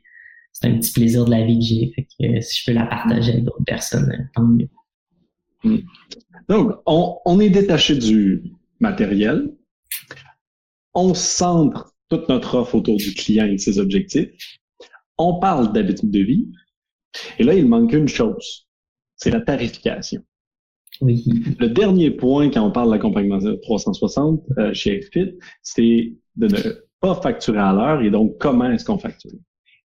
un 0.64 0.78
petit 0.78 0.94
plaisir 0.94 1.26
de 1.26 1.32
la 1.32 1.44
vie 1.44 1.60
que 1.60 1.66
j'ai. 1.66 1.92
Fait 1.96 2.04
que 2.04 2.42
si 2.42 2.60
je 2.60 2.66
peux 2.66 2.74
la 2.74 2.86
partager 2.86 3.32
avec 3.32 3.44
d'autres 3.44 3.66
personnes, 3.66 4.30
tant 4.36 4.44
mieux. 4.44 4.70
Hmm. 5.64 5.80
Donc, 6.50 6.74
on, 6.86 7.18
on 7.26 7.40
est 7.40 7.50
détaché 7.50 7.98
du, 7.98 8.44
matériel. 8.82 9.54
On 10.94 11.14
centre 11.14 11.94
toute 12.10 12.28
notre 12.28 12.56
offre 12.56 12.76
autour 12.76 12.98
du 12.98 13.14
client 13.14 13.46
et 13.46 13.54
de 13.54 13.58
ses 13.58 13.80
objectifs. 13.80 14.30
On 15.18 15.40
parle 15.40 15.72
d'habitude 15.72 16.12
de 16.12 16.20
vie. 16.20 16.52
Et 17.40 17.44
là, 17.44 17.54
il 17.54 17.68
manque 17.68 17.94
une 17.94 18.08
chose. 18.08 18.68
C'est 19.16 19.32
la 19.32 19.42
tarification. 19.42 20.22
Oui. 21.00 21.24
Le 21.60 21.70
dernier 21.70 22.12
point 22.12 22.50
quand 22.50 22.66
on 22.66 22.72
parle 22.72 22.92
d'accompagnement 22.92 23.40
360 23.62 24.44
euh, 24.58 24.74
chez 24.74 25.02
FIT, 25.02 25.38
c'est 25.62 26.14
de 26.36 26.48
ne 26.48 26.74
pas 27.00 27.16
facturer 27.16 27.60
à 27.60 27.74
l'heure 27.74 28.02
et 28.02 28.12
donc 28.12 28.38
comment 28.40 28.70
est-ce 28.70 28.86
qu'on 28.86 28.98
facture? 28.98 29.32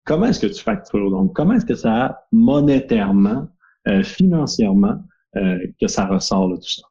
Comment 0.03 0.27
est-ce 0.27 0.39
que 0.39 0.47
tu 0.47 0.61
factures? 0.61 1.09
Donc, 1.09 1.35
comment 1.35 1.53
est-ce 1.53 1.65
que 1.65 1.75
ça 1.75 2.05
a 2.05 2.27
monétairement, 2.31 3.47
euh, 3.87 4.03
financièrement, 4.03 4.97
euh, 5.35 5.57
que 5.81 5.87
ça 5.87 6.05
ressort 6.05 6.49
de 6.49 6.55
tout 6.57 6.69
ça? 6.69 6.83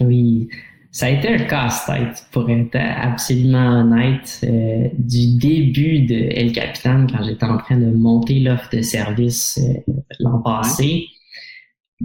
Oui 0.00 0.48
ça 0.96 1.06
a 1.06 1.10
été 1.10 1.28
un 1.28 1.44
casse-tête, 1.44 2.26
pour 2.32 2.48
être 2.48 2.74
absolument 2.74 3.80
honnête. 3.80 4.40
Euh, 4.44 4.88
du 4.94 5.36
début 5.36 6.06
de 6.06 6.14
El 6.14 6.52
Capitan, 6.52 7.06
quand 7.06 7.22
j'étais 7.22 7.44
en 7.44 7.58
train 7.58 7.76
de 7.76 7.90
monter 7.90 8.40
l'offre 8.40 8.74
de 8.74 8.80
service 8.80 9.58
euh, 9.58 9.92
l'an 10.20 10.38
passé, 10.38 11.04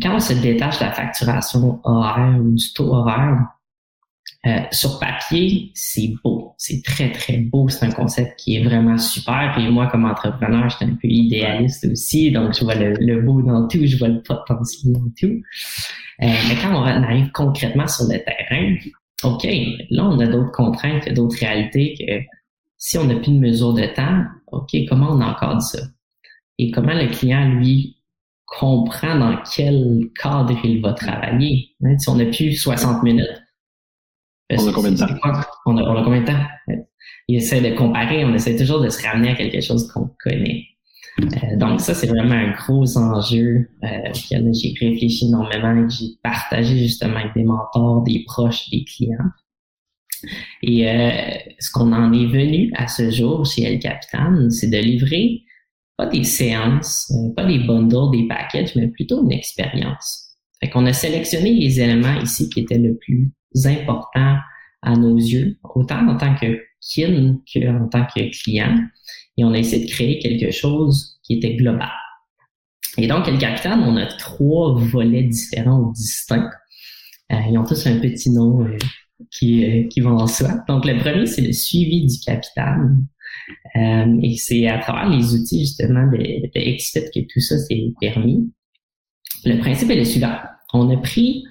quand 0.01 0.15
on 0.15 0.19
se 0.19 0.33
détache 0.33 0.79
de 0.79 0.83
la 0.83 0.91
facturation 0.91 1.79
horaire 1.85 2.37
ou 2.41 2.51
du 2.51 2.73
taux 2.73 2.93
horaire, 2.93 3.45
euh, 4.47 4.61
sur 4.71 4.99
papier, 4.99 5.71
c'est 5.75 6.13
beau. 6.23 6.55
C'est 6.57 6.83
très, 6.83 7.11
très 7.11 7.37
beau. 7.37 7.69
C'est 7.69 7.85
un 7.85 7.91
concept 7.91 8.39
qui 8.39 8.55
est 8.55 8.63
vraiment 8.63 8.97
super. 8.97 9.55
Et 9.59 9.69
moi, 9.69 9.87
comme 9.87 10.05
entrepreneur, 10.05 10.67
je 10.67 10.77
suis 10.77 10.85
un 10.85 10.95
peu 10.95 11.07
idéaliste 11.07 11.87
aussi. 11.91 12.31
Donc, 12.31 12.55
je 12.55 12.63
vois 12.63 12.73
le, 12.73 13.21
beau 13.21 13.43
dans 13.43 13.67
tout, 13.67 13.85
je 13.85 13.97
vois 13.97 14.07
le 14.07 14.23
potentiel 14.23 14.93
dans 14.93 15.09
tout. 15.19 15.41
Euh, 16.23 16.27
mais 16.49 16.55
quand 16.59 16.73
on 16.73 16.83
arrive 16.83 17.31
concrètement 17.31 17.87
sur 17.87 18.05
le 18.05 18.17
terrain, 18.17 18.75
OK, 19.23 19.47
là, 19.91 20.05
on 20.05 20.19
a 20.19 20.25
d'autres 20.25 20.51
contraintes, 20.51 21.07
d'autres 21.13 21.37
réalités 21.39 21.95
que 21.99 22.35
si 22.77 22.97
on 22.97 23.03
n'a 23.03 23.15
plus 23.15 23.33
de 23.33 23.39
mesure 23.39 23.73
de 23.73 23.85
temps, 23.85 24.23
OK, 24.51 24.75
comment 24.89 25.11
on 25.11 25.21
encadre 25.21 25.61
ça? 25.61 25.81
Et 26.57 26.71
comment 26.71 26.95
le 26.95 27.09
client, 27.09 27.47
lui, 27.47 27.97
comprend 28.45 29.17
dans 29.19 29.37
quel 29.55 30.09
cadre 30.19 30.57
il 30.63 30.81
va 30.81 30.93
travailler? 30.93 31.75
Hein, 31.83 31.97
si 31.99 32.09
on 32.09 32.15
n'a 32.15 32.25
plus 32.25 32.55
60 32.55 33.03
minutes. 33.03 33.40
On 34.57 34.67
a 34.67 34.73
combien 34.73 34.91
de 34.91 34.97
temps? 34.97 35.07
On 35.65 35.77
a, 35.77 35.83
on 35.83 35.95
a 35.95 36.03
combien 36.03 36.21
de 36.21 36.27
temps? 36.27 36.43
Il 37.27 37.37
essaie 37.37 37.61
de 37.61 37.75
comparer, 37.75 38.25
on 38.25 38.33
essaie 38.33 38.55
toujours 38.55 38.81
de 38.81 38.89
se 38.89 39.05
ramener 39.07 39.29
à 39.29 39.35
quelque 39.35 39.61
chose 39.61 39.87
qu'on 39.91 40.09
connaît. 40.23 40.65
Euh, 41.19 41.57
donc 41.57 41.81
ça, 41.81 41.93
c'est 41.93 42.07
vraiment 42.07 42.35
un 42.35 42.51
gros 42.51 42.97
enjeu 42.97 43.69
euh, 43.83 44.09
auquel 44.09 44.51
j'ai 44.53 44.73
réfléchi 44.79 45.27
énormément 45.27 45.83
et 45.83 45.87
que 45.87 45.93
j'ai 45.93 46.05
partagé 46.23 46.77
justement 46.77 47.17
avec 47.17 47.33
des 47.35 47.43
mentors, 47.43 48.03
des 48.03 48.23
proches, 48.25 48.69
des 48.69 48.83
clients. 48.83 49.17
Et 50.61 50.89
euh, 50.89 51.31
ce 51.59 51.71
qu'on 51.71 51.91
en 51.93 52.13
est 52.13 52.27
venu 52.27 52.71
à 52.75 52.87
ce 52.87 53.09
jour 53.09 53.45
chez 53.45 53.63
El 53.63 53.79
Capitan, 53.79 54.49
c'est 54.49 54.69
de 54.69 54.77
livrer 54.77 55.41
pas 55.97 56.05
des 56.05 56.23
séances, 56.23 57.11
euh, 57.11 57.33
pas 57.35 57.45
des 57.45 57.59
bundles, 57.59 58.11
des 58.11 58.27
packages, 58.27 58.75
mais 58.75 58.87
plutôt 58.87 59.23
une 59.23 59.31
expérience. 59.31 60.37
Fait 60.59 60.69
qu'on 60.69 60.85
a 60.85 60.93
sélectionné 60.93 61.53
les 61.53 61.79
éléments 61.79 62.19
ici 62.21 62.49
qui 62.49 62.61
étaient 62.61 62.77
le 62.77 62.95
plus 62.97 63.31
important 63.65 64.37
à 64.81 64.95
nos 64.95 65.15
yeux, 65.15 65.57
autant 65.75 66.07
en 66.07 66.17
tant 66.17 66.35
que 66.35 66.59
kin 66.81 67.37
qu'en 67.53 67.87
tant 67.89 68.05
que 68.05 68.43
client 68.43 68.77
et 69.37 69.43
on 69.43 69.53
a 69.53 69.59
essayé 69.59 69.85
de 69.85 69.91
créer 69.91 70.19
quelque 70.19 70.51
chose 70.51 71.19
qui 71.23 71.35
était 71.35 71.55
global. 71.55 71.91
Et 72.97 73.07
donc, 73.07 73.27
le 73.27 73.37
Capital, 73.37 73.79
on 73.79 73.95
a 73.95 74.05
trois 74.05 74.77
volets 74.77 75.23
différents 75.23 75.79
ou 75.79 75.93
distincts. 75.93 76.51
Euh, 77.31 77.37
ils 77.49 77.57
ont 77.57 77.63
tous 77.63 77.87
un 77.87 77.99
petit 77.99 78.29
nom 78.31 78.65
euh, 78.65 78.77
qui, 79.31 79.63
euh, 79.63 79.87
qui 79.87 80.01
va 80.01 80.11
en 80.11 80.27
soi. 80.27 80.63
Donc, 80.67 80.85
le 80.85 80.97
premier, 80.97 81.25
c'est 81.25 81.41
le 81.41 81.53
suivi 81.53 82.05
du 82.05 82.19
capital. 82.19 82.97
et 83.75 84.35
c'est 84.35 84.67
à 84.67 84.79
travers 84.79 85.09
les 85.09 85.33
outils, 85.33 85.61
justement, 85.61 86.05
de, 86.07 86.17
de 86.17 87.11
que 87.13 87.33
tout 87.33 87.39
ça 87.39 87.57
s'est 87.57 87.93
permis. 88.01 88.51
Le 89.45 89.57
principe 89.59 89.89
est 89.89 89.95
le 89.95 90.05
suivant. 90.05 90.35
On 90.73 90.89
a 90.89 90.97
pris 90.97 91.45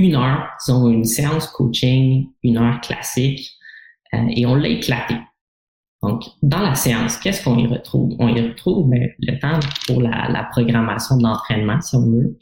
une 0.00 0.16
heure, 0.16 0.48
disons 0.64 0.88
une 0.88 1.04
séance 1.04 1.46
coaching, 1.48 2.28
une 2.42 2.58
heure 2.58 2.80
classique, 2.80 3.50
et 4.12 4.44
on 4.44 4.56
l'a 4.56 4.68
éclaté. 4.68 5.14
Donc, 6.02 6.24
dans 6.42 6.60
la 6.60 6.74
séance, 6.74 7.18
qu'est-ce 7.18 7.44
qu'on 7.44 7.58
y 7.58 7.66
retrouve? 7.66 8.14
On 8.18 8.28
y 8.28 8.40
retrouve 8.40 8.88
ben, 8.88 9.10
le 9.18 9.38
temps 9.38 9.60
pour 9.86 10.00
la, 10.00 10.48
programmation 10.50 11.16
de 11.18 11.22
l'entraînement, 11.22 11.80
si 11.80 11.94
on 11.96 12.10
veut. 12.10 12.38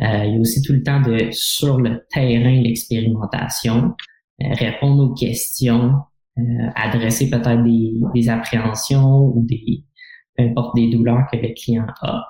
Euh, 0.00 0.24
il 0.24 0.34
y 0.34 0.36
a 0.36 0.40
aussi 0.40 0.62
tout 0.62 0.72
le 0.72 0.82
temps 0.82 1.00
de 1.00 1.28
sur 1.32 1.78
le 1.78 2.06
terrain 2.10 2.60
l'expérimentation, 2.60 3.94
euh, 4.42 4.46
répondre 4.52 5.02
aux 5.04 5.14
questions, 5.14 5.94
euh, 6.38 6.42
adresser 6.76 7.28
peut-être 7.28 7.62
des, 7.62 7.92
des, 8.14 8.28
appréhensions 8.28 9.26
ou 9.26 9.44
des 9.44 9.84
peu 10.36 10.44
importe 10.44 10.76
des 10.76 10.90
douleurs 10.90 11.26
que 11.30 11.36
le 11.36 11.52
client 11.54 11.86
a. 12.00 12.24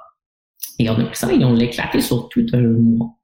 Et 0.78 0.88
on 0.90 0.98
a 0.98 1.04
pris 1.04 1.16
ça 1.16 1.32
et 1.32 1.44
on 1.44 1.52
l'a 1.52 1.64
éclaté 1.64 2.00
sur 2.00 2.28
tout 2.30 2.46
un 2.52 2.62
mois. 2.62 3.16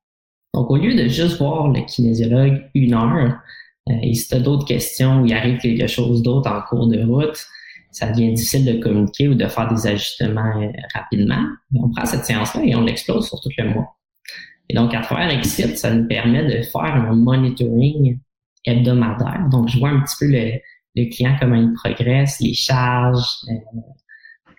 Donc, 0.54 0.70
au 0.70 0.76
lieu 0.76 0.94
de 0.94 1.08
juste 1.08 1.38
voir 1.38 1.68
le 1.68 1.82
kinésiologue 1.82 2.64
une 2.74 2.94
heure, 2.94 3.38
euh, 3.88 3.94
et 4.02 4.14
si 4.14 4.28
tu 4.28 4.34
as 4.34 4.40
d'autres 4.40 4.66
questions 4.66 5.22
ou 5.22 5.26
il 5.26 5.32
arrive 5.32 5.58
quelque 5.58 5.86
chose 5.86 6.22
d'autre 6.22 6.50
en 6.50 6.62
cours 6.62 6.88
de 6.88 7.02
route, 7.02 7.38
ça 7.90 8.10
devient 8.10 8.32
difficile 8.32 8.64
de 8.64 8.82
communiquer 8.82 9.28
ou 9.28 9.34
de 9.34 9.46
faire 9.46 9.72
des 9.72 9.86
ajustements 9.86 10.60
euh, 10.60 10.70
rapidement. 10.94 11.42
On 11.74 11.90
prend 11.90 12.04
cette 12.04 12.24
séance-là 12.24 12.62
et 12.64 12.74
on 12.74 12.82
l'explose 12.82 13.28
sur 13.28 13.40
tout 13.40 13.50
le 13.58 13.70
mois. 13.70 13.96
Et 14.68 14.74
donc, 14.74 14.94
à 14.94 15.00
travers 15.00 15.30
Exit, 15.30 15.78
ça 15.78 15.94
nous 15.94 16.06
permet 16.06 16.44
de 16.44 16.62
faire 16.62 16.82
un 16.82 17.14
monitoring 17.14 18.18
hebdomadaire. 18.64 19.48
Donc, 19.50 19.68
je 19.68 19.78
vois 19.78 19.90
un 19.90 20.00
petit 20.00 20.16
peu 20.20 20.26
le, 20.30 20.58
le 20.96 21.10
client, 21.10 21.36
comment 21.40 21.54
il 21.54 21.72
progresse, 21.72 22.40
les 22.40 22.54
charges, 22.54 23.24
euh, 23.48 23.80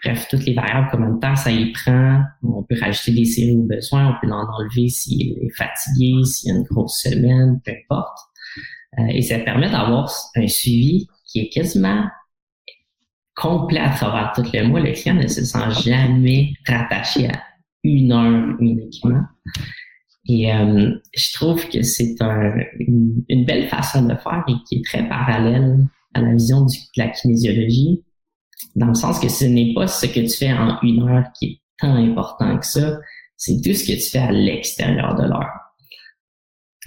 bref, 0.03 0.27
toutes 0.29 0.45
les 0.45 0.53
variables, 0.53 1.19
temps 1.19 1.35
ça 1.35 1.51
y 1.51 1.71
prend. 1.71 2.21
On 2.43 2.63
peut 2.63 2.75
rajouter 2.79 3.11
des 3.11 3.25
séries 3.25 3.57
au 3.57 3.63
besoin, 3.63 4.09
on 4.09 4.21
peut 4.21 4.27
l'en 4.27 4.45
enlever 4.47 4.89
s'il 4.89 5.33
est 5.33 5.55
fatigué, 5.55 6.23
s'il 6.23 6.51
y 6.51 6.55
a 6.55 6.57
une 6.57 6.63
grosse 6.63 7.01
semaine, 7.01 7.59
peu 7.63 7.71
importe. 7.71 8.17
Euh, 8.97 9.07
et 9.09 9.21
ça 9.21 9.39
permet 9.39 9.69
d'avoir 9.69 10.11
un 10.35 10.47
suivi 10.47 11.07
qui 11.25 11.39
est 11.39 11.49
quasiment 11.49 12.05
complet 13.35 13.79
à 13.79 13.89
travers 13.89 14.31
tout 14.35 14.43
le 14.53 14.67
mois. 14.67 14.79
Le 14.79 14.91
client 14.91 15.15
ne 15.15 15.27
se 15.27 15.43
sent 15.45 15.71
jamais 15.83 16.53
rattaché 16.67 17.27
à 17.27 17.43
une 17.83 18.11
heure 18.11 18.55
uniquement. 18.59 19.23
Et 20.27 20.53
euh, 20.53 20.91
je 21.15 21.33
trouve 21.33 21.67
que 21.69 21.81
c'est 21.81 22.21
un, 22.21 22.53
une, 22.79 23.45
belle 23.45 23.67
façon 23.67 24.03
de 24.03 24.15
faire 24.15 24.43
et 24.47 24.53
qui 24.67 24.75
est 24.75 24.85
très 24.85 25.07
parallèle 25.07 25.87
à 26.13 26.21
la 26.21 26.33
vision 26.33 26.65
du, 26.65 26.77
de 26.77 27.03
la 27.03 27.07
kinésiologie, 27.07 28.03
dans 28.75 28.87
le 28.87 28.95
sens 28.95 29.19
que 29.19 29.29
ce 29.29 29.45
n'est 29.45 29.73
pas 29.73 29.87
ce 29.87 30.05
que 30.05 30.19
tu 30.19 30.37
fais 30.37 30.53
en 30.53 30.79
une 30.81 31.07
heure 31.07 31.25
qui 31.37 31.45
est 31.45 31.61
tant 31.79 31.95
important 31.95 32.57
que 32.57 32.65
ça, 32.65 32.97
c'est 33.37 33.61
tout 33.61 33.73
ce 33.73 33.85
que 33.85 33.93
tu 33.93 34.09
fais 34.09 34.19
à 34.19 34.31
l'extérieur 34.31 35.15
de 35.15 35.23
l'heure. 35.23 35.49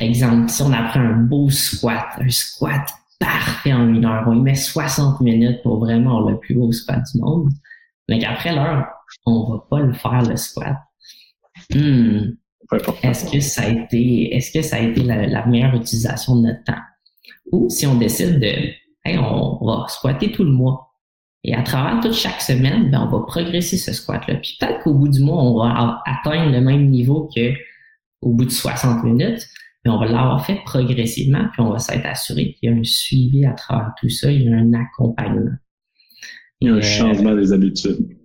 Exemple, 0.00 0.48
si 0.48 0.62
on 0.62 0.72
apprend 0.72 1.00
un 1.00 1.16
beau 1.16 1.48
squat, 1.50 2.06
un 2.18 2.28
squat 2.28 2.88
parfait 3.18 3.72
en 3.72 3.88
une 3.88 4.04
heure, 4.04 4.24
on 4.26 4.34
y 4.34 4.40
met 4.40 4.54
60 4.54 5.20
minutes 5.20 5.62
pour 5.62 5.78
vraiment 5.78 6.18
avoir 6.18 6.32
le 6.32 6.38
plus 6.40 6.54
beau 6.54 6.72
squat 6.72 7.02
du 7.12 7.20
monde, 7.20 7.50
mais 8.08 8.18
qu'après 8.18 8.54
l'heure, 8.54 8.86
on 9.26 9.52
va 9.52 9.66
pas 9.70 9.80
le 9.80 9.92
faire 9.92 10.22
le 10.22 10.36
squat. 10.36 10.76
Hmm. 11.72 12.32
Est-ce 13.02 13.30
que 13.30 13.40
ça 13.40 13.62
a 13.62 13.68
été, 13.68 14.34
est-ce 14.34 14.50
que 14.50 14.62
ça 14.62 14.76
a 14.76 14.80
été 14.80 15.02
la, 15.02 15.46
meilleure 15.46 15.74
utilisation 15.74 16.36
de 16.36 16.48
notre 16.48 16.64
temps? 16.64 16.80
Ou 17.52 17.68
si 17.68 17.86
on 17.86 17.96
décide 17.96 18.40
de, 18.40 18.72
hey, 19.04 19.18
on 19.18 19.64
va 19.64 19.86
squatter 19.88 20.32
tout 20.32 20.44
le 20.44 20.52
mois. 20.52 20.91
Et 21.44 21.54
à 21.54 21.62
travers 21.62 22.00
toute 22.00 22.14
chaque 22.14 22.40
semaine, 22.40 22.90
ben, 22.90 23.08
on 23.08 23.18
va 23.18 23.26
progresser 23.26 23.76
ce 23.76 23.92
squat-là. 23.92 24.36
Puis 24.36 24.56
peut-être 24.60 24.80
qu'au 24.82 24.94
bout 24.94 25.08
du 25.08 25.20
mois, 25.20 25.42
on 25.42 25.58
va 25.58 26.02
atteindre 26.06 26.52
le 26.52 26.60
même 26.60 26.88
niveau 26.88 27.28
que 27.34 27.52
au 28.20 28.32
bout 28.32 28.44
de 28.44 28.50
60 28.50 29.02
minutes, 29.02 29.48
mais 29.84 29.90
on 29.90 29.98
va 29.98 30.06
l'avoir 30.06 30.46
fait 30.46 30.60
progressivement, 30.64 31.44
puis 31.52 31.60
on 31.60 31.70
va 31.70 31.78
s'être 31.78 32.06
assuré 32.06 32.52
qu'il 32.52 32.70
y 32.70 32.72
a 32.72 32.76
un 32.76 32.84
suivi 32.84 33.44
à 33.44 33.52
travers 33.52 33.90
tout 34.00 34.08
ça, 34.08 34.30
il 34.30 34.42
y 34.42 34.48
a 34.48 34.56
un 34.56 34.72
accompagnement. 34.74 35.56
Il 36.60 36.68
y 36.68 36.70
a 36.70 36.74
un 36.74 36.78
euh, 36.78 36.82
changement 36.82 37.34
des 37.34 37.52
habitudes. 37.52 38.16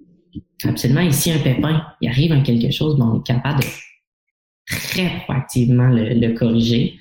Absolument. 0.63 1.01
Ici, 1.01 1.31
un 1.31 1.39
pépin, 1.39 1.83
il 2.01 2.09
arrive 2.09 2.31
à 2.31 2.41
quelque 2.41 2.71
chose, 2.71 2.95
mais 2.97 3.05
on 3.05 3.19
est 3.19 3.25
capable 3.25 3.61
de 3.61 3.67
très 4.67 5.21
proactivement 5.23 5.87
le, 5.89 6.33
corriger. 6.33 6.99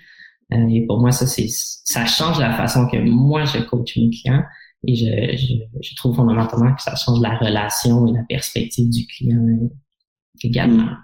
Euh, 0.54 0.68
et 0.68 0.86
pour 0.86 1.00
moi, 1.00 1.12
ça, 1.12 1.26
c'est 1.26 1.48
ça 1.48 2.06
change 2.06 2.38
la 2.38 2.54
façon 2.54 2.88
que 2.88 2.96
moi 2.96 3.44
je 3.44 3.58
coach 3.58 3.96
mes 3.96 4.10
clients. 4.10 4.42
Et 4.86 4.94
je, 4.94 5.36
je, 5.36 5.54
je, 5.82 5.96
trouve 5.96 6.14
fondamentalement 6.14 6.74
que 6.74 6.82
ça 6.82 6.94
change 6.94 7.20
la 7.20 7.36
relation 7.38 8.06
et 8.06 8.12
la 8.12 8.22
perspective 8.28 8.88
du 8.88 9.06
client 9.06 9.68
également. 10.42 10.84
Mm. 10.84 10.96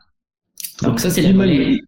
Donc 0.82 1.00
ça, 1.00 1.10
c'est 1.10 1.22
le 1.22 1.34
volet. 1.34 1.80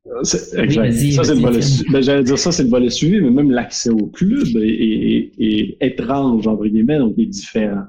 Exact. 0.57 0.92
ça, 1.12 1.25
c'est 1.25 1.35
le 1.35 1.40
volet. 1.40 1.61
Ben, 1.90 2.01
J'allais 2.03 2.25
dire 2.25 2.38
ça, 2.38 2.53
c'est 2.53 2.62
le 2.62 2.68
volet 2.68 2.90
suivi, 2.90 3.20
mais 3.20 3.31
même 3.31 3.51
l'accès 3.51 3.90
au 3.90 4.07
club 4.07 4.47
est, 4.57 5.33
est, 5.38 5.77
étrange, 5.81 6.47
entre 6.47 6.66
guillemets, 6.66 6.99
donc 6.99 7.14
il 7.16 7.25
est 7.25 7.27
différent. 7.27 7.85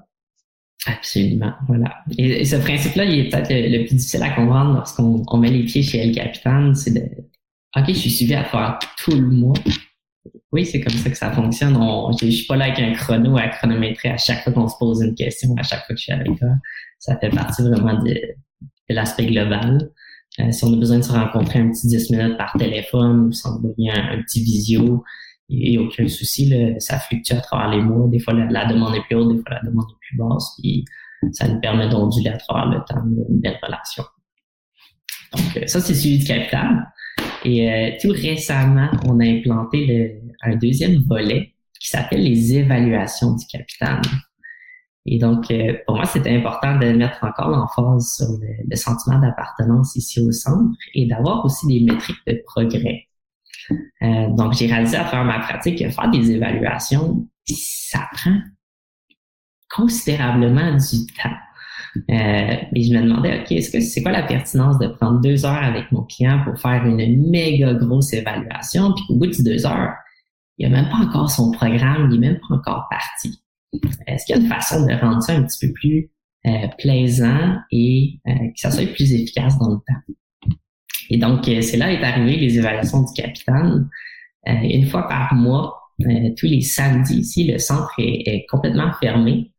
Absolument, 0.87 1.53
voilà. 1.67 1.95
Et, 2.17 2.45
ce 2.45 2.57
principe-là, 2.57 3.05
il 3.05 3.19
est 3.19 3.29
peut-être 3.29 3.49
le, 3.49 3.85
plus 3.85 3.95
difficile 3.95 4.23
à 4.23 4.31
comprendre 4.31 4.75
lorsqu'on 4.75 5.23
on 5.27 5.37
met 5.37 5.49
les 5.49 5.63
pieds 5.63 5.81
chez 5.81 5.99
El 5.99 6.13
Capitan, 6.13 6.73
c'est 6.75 6.93
de 6.93 7.01
OK, 7.77 7.85
je 7.87 7.93
suis 7.93 8.09
suivi 8.09 8.33
à 8.33 8.45
faire 8.45 8.79
tout 8.97 9.11
le 9.11 9.27
mois. 9.27 9.57
Oui, 10.51 10.65
c'est 10.65 10.81
comme 10.81 10.93
ça 10.93 11.09
que 11.09 11.17
ça 11.17 11.31
fonctionne. 11.31 11.73
je, 11.73 12.25
ne 12.25 12.31
suis 12.31 12.45
pas 12.45 12.55
là 12.55 12.65
avec 12.65 12.79
un 12.79 12.93
chrono 12.93 13.37
à 13.37 13.47
chronométrer 13.49 14.09
à 14.09 14.17
chaque 14.17 14.43
fois 14.43 14.53
qu'on 14.53 14.67
se 14.67 14.77
pose 14.77 15.01
une 15.01 15.15
question, 15.15 15.53
à 15.57 15.63
chaque 15.63 15.85
fois 15.85 15.95
que 15.95 15.97
je 15.97 16.03
suis 16.03 16.13
avec 16.13 16.37
toi. 16.39 16.49
Ça 16.99 17.17
fait 17.17 17.29
partie 17.29 17.61
vraiment 17.61 18.01
de, 18.01 18.15
l'aspect 18.89 19.25
global. 19.27 19.89
Euh, 20.39 20.51
si 20.51 20.63
on 20.63 20.73
a 20.73 20.77
besoin 20.77 20.97
de 20.97 21.03
se 21.03 21.11
rencontrer 21.11 21.59
un 21.59 21.69
petit 21.71 21.87
10 21.87 22.11
minutes 22.11 22.37
par 22.37 22.53
téléphone 22.57 23.27
ou 23.27 23.31
s'envoyer 23.31 23.91
un, 23.91 24.21
petit 24.21 24.43
visio, 24.43 25.03
il 25.49 25.71
n'y 25.71 25.77
a 25.77 25.81
aucun 25.81 26.07
souci. 26.07 26.53
Ça 26.79 26.99
fluctue 26.99 27.33
à 27.33 27.41
travers 27.41 27.69
les 27.69 27.81
mois. 27.81 28.07
Des 28.07 28.19
fois, 28.19 28.33
la, 28.33 28.65
demande 28.65 28.95
est 28.95 29.03
plus 29.03 29.15
haute, 29.15 29.35
des 29.35 29.41
fois, 29.41 29.59
la 29.61 29.69
demande 29.69 29.85
est 29.91 29.99
plus 30.07 30.17
basse. 30.17 30.55
Puis 30.59 30.85
ça 31.31 31.47
nous 31.47 31.59
permet 31.59 31.89
d'onduler 31.89 32.29
à 32.29 32.37
travers 32.37 32.67
le 32.67 32.79
temps 32.85 33.03
une 33.05 33.39
belle 33.39 33.59
relation. 33.61 34.03
Donc, 35.35 35.57
euh, 35.57 35.67
ça, 35.67 35.79
c'est 35.81 35.93
suivi 35.93 36.19
du 36.19 36.25
capital. 36.25 36.87
Et 37.45 37.71
euh, 37.71 37.91
tout 38.01 38.11
récemment, 38.11 38.89
on 39.05 39.19
a 39.19 39.23
implanté 39.23 39.85
le, 39.85 40.31
un 40.41 40.55
deuxième 40.55 41.03
volet 41.07 41.53
qui 41.79 41.89
s'appelle 41.89 42.23
les 42.23 42.55
évaluations 42.55 43.35
du 43.35 43.45
capital. 43.45 44.01
Et 45.05 45.19
donc, 45.19 45.51
euh, 45.51 45.75
pour 45.85 45.97
moi, 45.97 46.05
c'était 46.05 46.35
important 46.35 46.79
de 46.79 46.91
mettre 46.93 47.23
encore 47.23 47.49
l'emphase 47.49 48.15
sur 48.15 48.27
le, 48.41 48.75
sentiment 48.75 49.19
d'appartenance 49.19 49.95
ici 49.95 50.19
au 50.19 50.31
centre 50.31 50.75
et 50.95 51.05
d'avoir 51.05 51.45
aussi 51.45 51.67
des 51.67 51.81
métriques 51.81 52.25
de 52.25 52.41
progrès. 52.47 53.07
Euh, 54.01 54.29
donc, 54.31 54.53
j'ai 54.53 54.65
réalisé 54.65 54.97
à 54.97 55.03
travers 55.03 55.25
ma 55.25 55.39
pratique 55.39 55.77
que 55.77 55.89
faire 55.89 56.09
des 56.09 56.31
évaluations, 56.31 57.27
ça 57.47 57.99
prend 58.13 58.39
considérablement 59.69 60.73
du 60.73 61.05
temps. 61.13 61.44
Euh, 61.97 62.55
je 62.73 62.93
me 62.93 63.01
demandais, 63.01 63.39
OK, 63.39 63.51
est-ce 63.51 63.71
que 63.71 63.79
c'est 63.79 64.01
quoi 64.01 64.11
la 64.11 64.23
pertinence 64.23 64.79
de 64.79 64.87
prendre 64.87 65.21
deux 65.21 65.45
heures 65.45 65.63
avec 65.63 65.91
mon 65.91 66.03
client 66.03 66.41
pour 66.43 66.59
faire 66.59 66.85
une 66.85 67.29
méga 67.29 67.73
grosse 67.73 68.13
évaluation, 68.13 68.93
puis 68.93 69.03
qu'au 69.07 69.15
bout 69.15 69.27
de 69.27 69.43
deux 69.43 69.65
heures, 69.65 69.93
il 70.57 70.69
n'a 70.69 70.81
même 70.81 70.89
pas 70.89 70.97
encore 70.97 71.29
son 71.29 71.51
programme, 71.51 72.09
il 72.11 72.19
n'est 72.19 72.29
même 72.29 72.39
pas 72.39 72.55
encore 72.55 72.87
parti? 72.89 73.39
Est-ce 74.07 74.25
qu'il 74.25 74.35
y 74.35 74.39
a 74.39 74.41
une 74.41 74.47
façon 74.49 74.85
de 74.85 74.93
rendre 74.93 75.21
ça 75.21 75.33
un 75.33 75.43
petit 75.43 75.67
peu 75.67 75.73
plus 75.73 76.11
euh, 76.47 76.67
plaisant 76.77 77.57
et 77.71 78.19
euh, 78.27 78.31
que 78.31 78.59
ça 78.59 78.71
soit 78.71 78.91
plus 78.93 79.13
efficace 79.13 79.57
dans 79.59 79.69
le 79.69 79.77
temps? 79.77 80.55
Et 81.09 81.17
donc, 81.17 81.47
euh, 81.47 81.61
c'est 81.61 81.77
là 81.77 81.91
est 81.91 82.03
arrivé 82.03 82.37
les 82.37 82.57
évaluations 82.57 83.03
du 83.03 83.13
capitaine. 83.13 83.89
une 84.45 84.87
fois 84.87 85.07
par 85.07 85.33
mois, 85.33 85.81
tous 86.37 86.45
les 86.45 86.61
samedis 86.61 87.19
ici, 87.19 87.51
le 87.51 87.57
centre 87.57 87.93
est, 87.97 88.45
complètement 88.49 88.91
fermé. 88.99 89.51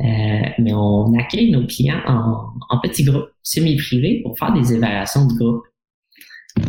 Mais 0.00 0.72
on 0.72 1.12
accueille 1.18 1.50
nos 1.50 1.66
clients 1.66 2.00
en, 2.06 2.46
en 2.68 2.80
petits 2.80 3.04
groupes 3.04 3.30
semi-privés 3.42 4.20
pour 4.22 4.38
faire 4.38 4.52
des 4.52 4.72
évaluations 4.72 5.26
de 5.26 5.34
groupe. 5.34 5.64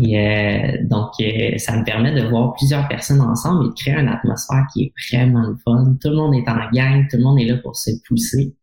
Et 0.02 0.18
euh, 0.18 0.78
donc, 0.84 1.12
euh, 1.22 1.58
ça 1.58 1.78
me 1.78 1.84
permet 1.84 2.14
de 2.14 2.28
voir 2.28 2.54
plusieurs 2.54 2.88
personnes 2.88 3.22
ensemble 3.22 3.66
et 3.66 3.70
de 3.70 3.74
créer 3.74 3.96
une 3.96 4.08
atmosphère 4.08 4.66
qui 4.74 4.84
est 4.84 4.94
vraiment 5.12 5.42
le 5.42 5.56
fun. 5.64 5.96
Tout 6.02 6.10
le 6.10 6.16
monde 6.16 6.36
est 6.36 6.48
en 6.48 6.70
gang, 6.72 7.08
tout 7.10 7.18
le 7.18 7.24
monde 7.24 7.40
est 7.40 7.46
là 7.46 7.58
pour 7.58 7.76
se 7.76 7.92
pousser. 8.08 8.56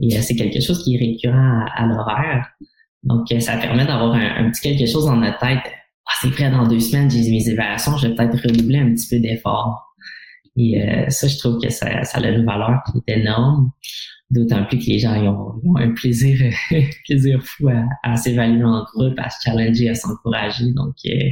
Et 0.00 0.16
euh, 0.16 0.20
c'est 0.22 0.34
quelque 0.34 0.60
chose 0.60 0.82
qui 0.82 0.94
est 0.94 0.98
récurrent 0.98 1.66
à, 1.74 1.86
l'horaire. 1.86 2.48
Donc, 3.02 3.28
ça 3.40 3.58
permet 3.58 3.86
d'avoir 3.86 4.14
un, 4.14 4.50
petit 4.50 4.62
quelque 4.62 4.90
chose 4.90 5.04
dans 5.04 5.16
notre 5.16 5.38
tête. 5.38 5.70
Ah, 6.06 6.12
c'est 6.20 6.30
prêt 6.30 6.50
dans 6.50 6.66
deux 6.66 6.80
semaines, 6.80 7.10
j'ai 7.10 7.30
mes 7.30 7.48
évaluations, 7.48 7.96
je 7.96 8.08
vais 8.08 8.14
peut-être 8.14 8.42
redoubler 8.42 8.78
un 8.78 8.92
petit 8.94 9.08
peu 9.08 9.20
d'effort. 9.20 9.83
Et 10.56 10.80
ça, 11.08 11.26
je 11.26 11.36
trouve 11.38 11.60
que 11.60 11.68
ça, 11.68 12.04
ça 12.04 12.18
a 12.18 12.28
une 12.28 12.44
valeur 12.46 12.80
qui 12.86 13.02
est 13.06 13.18
énorme. 13.18 13.70
D'autant 14.30 14.64
plus 14.64 14.78
que 14.78 14.86
les 14.86 14.98
gens 14.98 15.14
ont, 15.64 15.76
un 15.76 15.92
plaisir, 15.92 16.52
plaisir 17.06 17.40
fou 17.42 17.68
à, 18.02 18.16
s'évaluer 18.16 18.64
en 18.64 18.82
groupe, 18.84 19.18
à 19.18 19.28
se 19.30 19.36
challenger, 19.44 19.90
à 19.90 19.94
s'encourager. 19.94 20.72
Donc, 20.72 20.94
euh, 21.06 21.30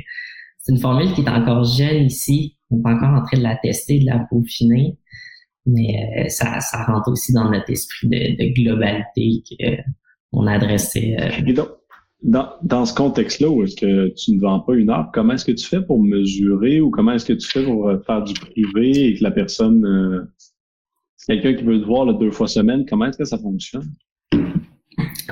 c'est 0.58 0.72
une 0.72 0.78
formule 0.78 1.12
qui 1.14 1.22
est 1.22 1.28
encore 1.28 1.64
jeune 1.64 2.04
ici. 2.04 2.58
On 2.70 2.76
est 2.76 2.92
encore 2.92 3.14
en 3.14 3.22
train 3.24 3.38
de 3.38 3.42
la 3.42 3.56
tester, 3.56 3.98
de 4.00 4.06
la 4.06 4.20
peaufiner. 4.30 4.98
Mais 5.66 5.96
euh, 6.18 6.28
ça, 6.28 6.60
ça 6.60 6.84
rentre 6.84 7.10
aussi 7.10 7.32
dans 7.32 7.50
notre 7.50 7.70
esprit 7.70 8.08
de, 8.08 8.54
globalité 8.54 9.42
qu'on 10.30 10.46
a 10.46 10.52
adressé. 10.52 11.16
Euh, 11.18 11.30
dans, 12.22 12.48
dans 12.62 12.84
ce 12.84 12.94
contexte-là 12.94 13.48
où 13.48 13.62
est-ce 13.62 13.76
que 13.76 14.08
tu 14.14 14.32
ne 14.32 14.40
vends 14.40 14.60
pas 14.60 14.74
une 14.74 14.90
heure, 14.90 15.10
comment 15.12 15.34
est-ce 15.34 15.44
que 15.44 15.52
tu 15.52 15.66
fais 15.66 15.82
pour 15.82 16.02
mesurer 16.02 16.80
ou 16.80 16.90
comment 16.90 17.12
est-ce 17.12 17.26
que 17.26 17.32
tu 17.32 17.48
fais 17.48 17.64
pour 17.64 17.90
faire 18.06 18.22
du 18.22 18.34
privé 18.34 19.08
et 19.08 19.14
que 19.14 19.24
la 19.24 19.30
personne 19.30 20.28
quelqu'un 21.26 21.54
qui 21.54 21.64
veut 21.64 21.80
te 21.80 21.86
voir 21.86 22.12
deux 22.14 22.30
fois 22.30 22.48
semaine, 22.48 22.84
comment 22.88 23.06
est-ce 23.06 23.18
que 23.18 23.24
ça 23.24 23.38
fonctionne? 23.38 23.90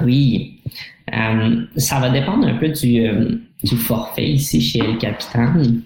Oui, 0.02 0.60
euh, 1.12 1.64
ça 1.76 2.00
va 2.00 2.10
dépendre 2.10 2.46
un 2.46 2.58
peu 2.58 2.68
du, 2.68 3.06
euh, 3.06 3.36
du 3.62 3.76
forfait 3.76 4.30
ici 4.30 4.60
chez 4.60 4.80
Le 4.80 4.98
Capitaine. 4.98 5.82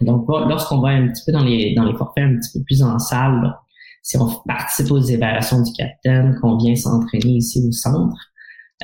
Donc, 0.00 0.26
lorsqu'on 0.28 0.80
va 0.80 0.88
un 0.88 1.08
petit 1.08 1.22
peu 1.26 1.32
dans 1.32 1.44
les, 1.44 1.74
dans 1.74 1.84
les 1.84 1.94
forfaits 1.94 2.24
un 2.24 2.36
petit 2.36 2.58
peu 2.58 2.64
plus 2.64 2.82
en 2.82 2.98
salle, 2.98 3.54
si 4.02 4.16
on 4.16 4.28
participe 4.46 4.90
aux 4.90 5.00
évaluations 5.00 5.62
du 5.62 5.72
capitaine, 5.72 6.36
qu'on 6.40 6.56
vient 6.56 6.74
s'entraîner 6.74 7.36
ici 7.36 7.62
au 7.66 7.70
centre, 7.70 8.16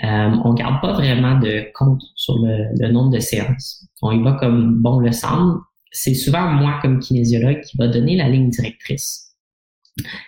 euh, 0.05 0.37
on 0.45 0.53
garde 0.53 0.81
pas 0.83 0.93
vraiment 0.93 1.39
de 1.39 1.67
compte 1.75 2.03
sur 2.15 2.37
le, 2.39 2.89
nombre 2.91 3.11
de 3.11 3.19
séances. 3.19 3.87
On 4.03 4.13
y 4.13 4.23
va 4.23 4.33
comme 4.33 4.81
bon 4.83 4.99
le 4.99 5.13
semble. 5.13 5.61
C'est 5.91 6.15
souvent 6.15 6.51
moi, 6.51 6.79
comme 6.83 6.99
kinésiologue, 6.99 7.63
qui 7.63 7.77
va 7.79 7.89
donner 7.89 8.17
la 8.17 8.29
ligne 8.29 8.51
directrice. 8.51 9.35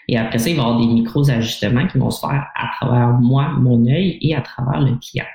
Et 0.08 0.16
après 0.16 0.38
ça, 0.38 0.48
il 0.48 0.56
va 0.56 0.62
y 0.62 0.64
avoir 0.64 0.80
des 0.80 0.86
micros 0.86 1.28
ajustements 1.28 1.86
qui 1.86 1.98
vont 1.98 2.10
se 2.10 2.20
faire 2.20 2.46
à 2.54 2.70
travers 2.76 3.08
moi, 3.20 3.50
mon 3.58 3.86
œil 3.86 4.18
et 4.22 4.34
à 4.34 4.40
travers 4.40 4.80
le 4.80 4.96
client. 4.96 5.26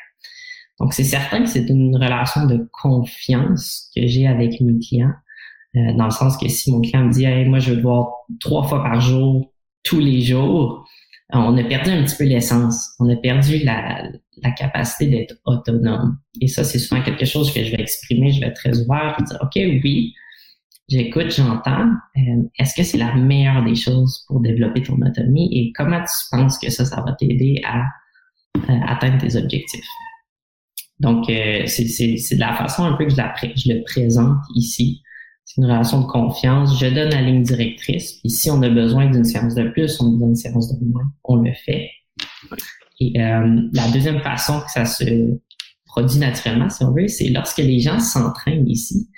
Donc, 0.79 0.93
c'est 0.93 1.03
certain 1.03 1.43
que 1.43 1.49
c'est 1.49 1.69
une 1.69 1.95
relation 1.95 2.47
de 2.47 2.67
confiance 2.71 3.91
que 3.95 4.07
j'ai 4.07 4.25
avec 4.25 4.59
mes 4.59 4.79
clients, 4.79 5.13
euh, 5.75 5.93
dans 5.95 6.05
le 6.05 6.11
sens 6.11 6.35
que 6.37 6.47
si 6.47 6.71
mon 6.71 6.81
client 6.81 7.05
me 7.05 7.11
dit 7.11 7.25
hey, 7.25 7.47
moi, 7.47 7.59
je 7.59 7.73
veux 7.73 7.81
voir 7.81 8.09
trois 8.39 8.63
fois 8.63 8.81
par 8.81 8.99
jour, 8.99 9.53
tous 9.83 9.99
les 9.99 10.21
jours, 10.21 10.87
on 11.39 11.57
a 11.57 11.63
perdu 11.63 11.89
un 11.89 12.03
petit 12.03 12.15
peu 12.15 12.25
l'essence. 12.25 12.91
On 12.99 13.09
a 13.09 13.15
perdu 13.15 13.59
la, 13.59 14.03
la 14.41 14.51
capacité 14.51 15.07
d'être 15.07 15.35
autonome. 15.45 16.17
Et 16.41 16.47
ça, 16.47 16.63
c'est 16.63 16.79
souvent 16.79 17.01
quelque 17.01 17.25
chose 17.25 17.53
que 17.53 17.63
je 17.63 17.71
vais 17.71 17.81
exprimer, 17.81 18.31
je 18.31 18.41
vais 18.41 18.47
être 18.47 18.55
très 18.55 18.79
ouvert, 18.79 19.17
dire, 19.27 19.39
OK, 19.41 19.55
oui, 19.55 20.13
j'écoute, 20.89 21.31
j'entends. 21.31 21.89
Euh, 22.17 22.43
est-ce 22.59 22.75
que 22.75 22.83
c'est 22.83 22.97
la 22.97 23.13
meilleure 23.15 23.63
des 23.63 23.75
choses 23.75 24.23
pour 24.27 24.41
développer 24.41 24.83
ton 24.83 24.95
autonomie? 25.01 25.49
Et 25.57 25.71
comment 25.73 26.01
tu 26.01 26.13
penses 26.31 26.57
que 26.59 26.69
ça, 26.69 26.85
ça 26.85 27.01
va 27.01 27.13
t'aider 27.13 27.61
à 27.65 27.83
euh, 28.57 28.79
atteindre 28.87 29.17
tes 29.17 29.35
objectifs? 29.35 29.87
Donc, 30.99 31.29
euh, 31.29 31.65
c'est 31.65 31.83
de 31.83 32.39
la 32.39 32.53
façon 32.53 32.83
un 32.83 32.93
peu 32.93 33.05
que 33.05 33.11
je, 33.11 33.15
je 33.15 33.73
le 33.73 33.83
présente 33.83 34.37
ici. 34.55 35.01
C'est 35.45 35.61
une 35.61 35.65
relation 35.65 36.01
de 36.01 36.07
confiance. 36.07 36.79
Je 36.79 36.87
donne 36.87 37.09
la 37.09 37.21
ligne 37.21 37.43
directrice. 37.43 38.13
Puis 38.19 38.29
si 38.29 38.49
on 38.49 38.61
a 38.61 38.69
besoin 38.69 39.09
d'une 39.09 39.25
séance 39.25 39.55
de 39.55 39.69
plus, 39.69 39.99
on 40.01 40.11
donne 40.11 40.29
une 40.29 40.35
séance 40.35 40.73
de 40.73 40.85
moins. 40.85 41.03
On 41.23 41.35
le 41.37 41.51
fait. 41.65 41.89
Et 42.99 43.21
euh, 43.21 43.61
la 43.73 43.91
deuxième 43.91 44.19
façon 44.19 44.61
que 44.61 44.71
ça 44.71 44.85
se 44.85 45.03
produit 45.85 46.19
naturellement, 46.19 46.69
si 46.69 46.83
on 46.83 46.91
veut, 46.91 47.07
c'est 47.07 47.29
lorsque 47.29 47.59
les 47.59 47.79
gens 47.79 47.99
s'entraînent 47.99 48.67
ici. 48.67 49.09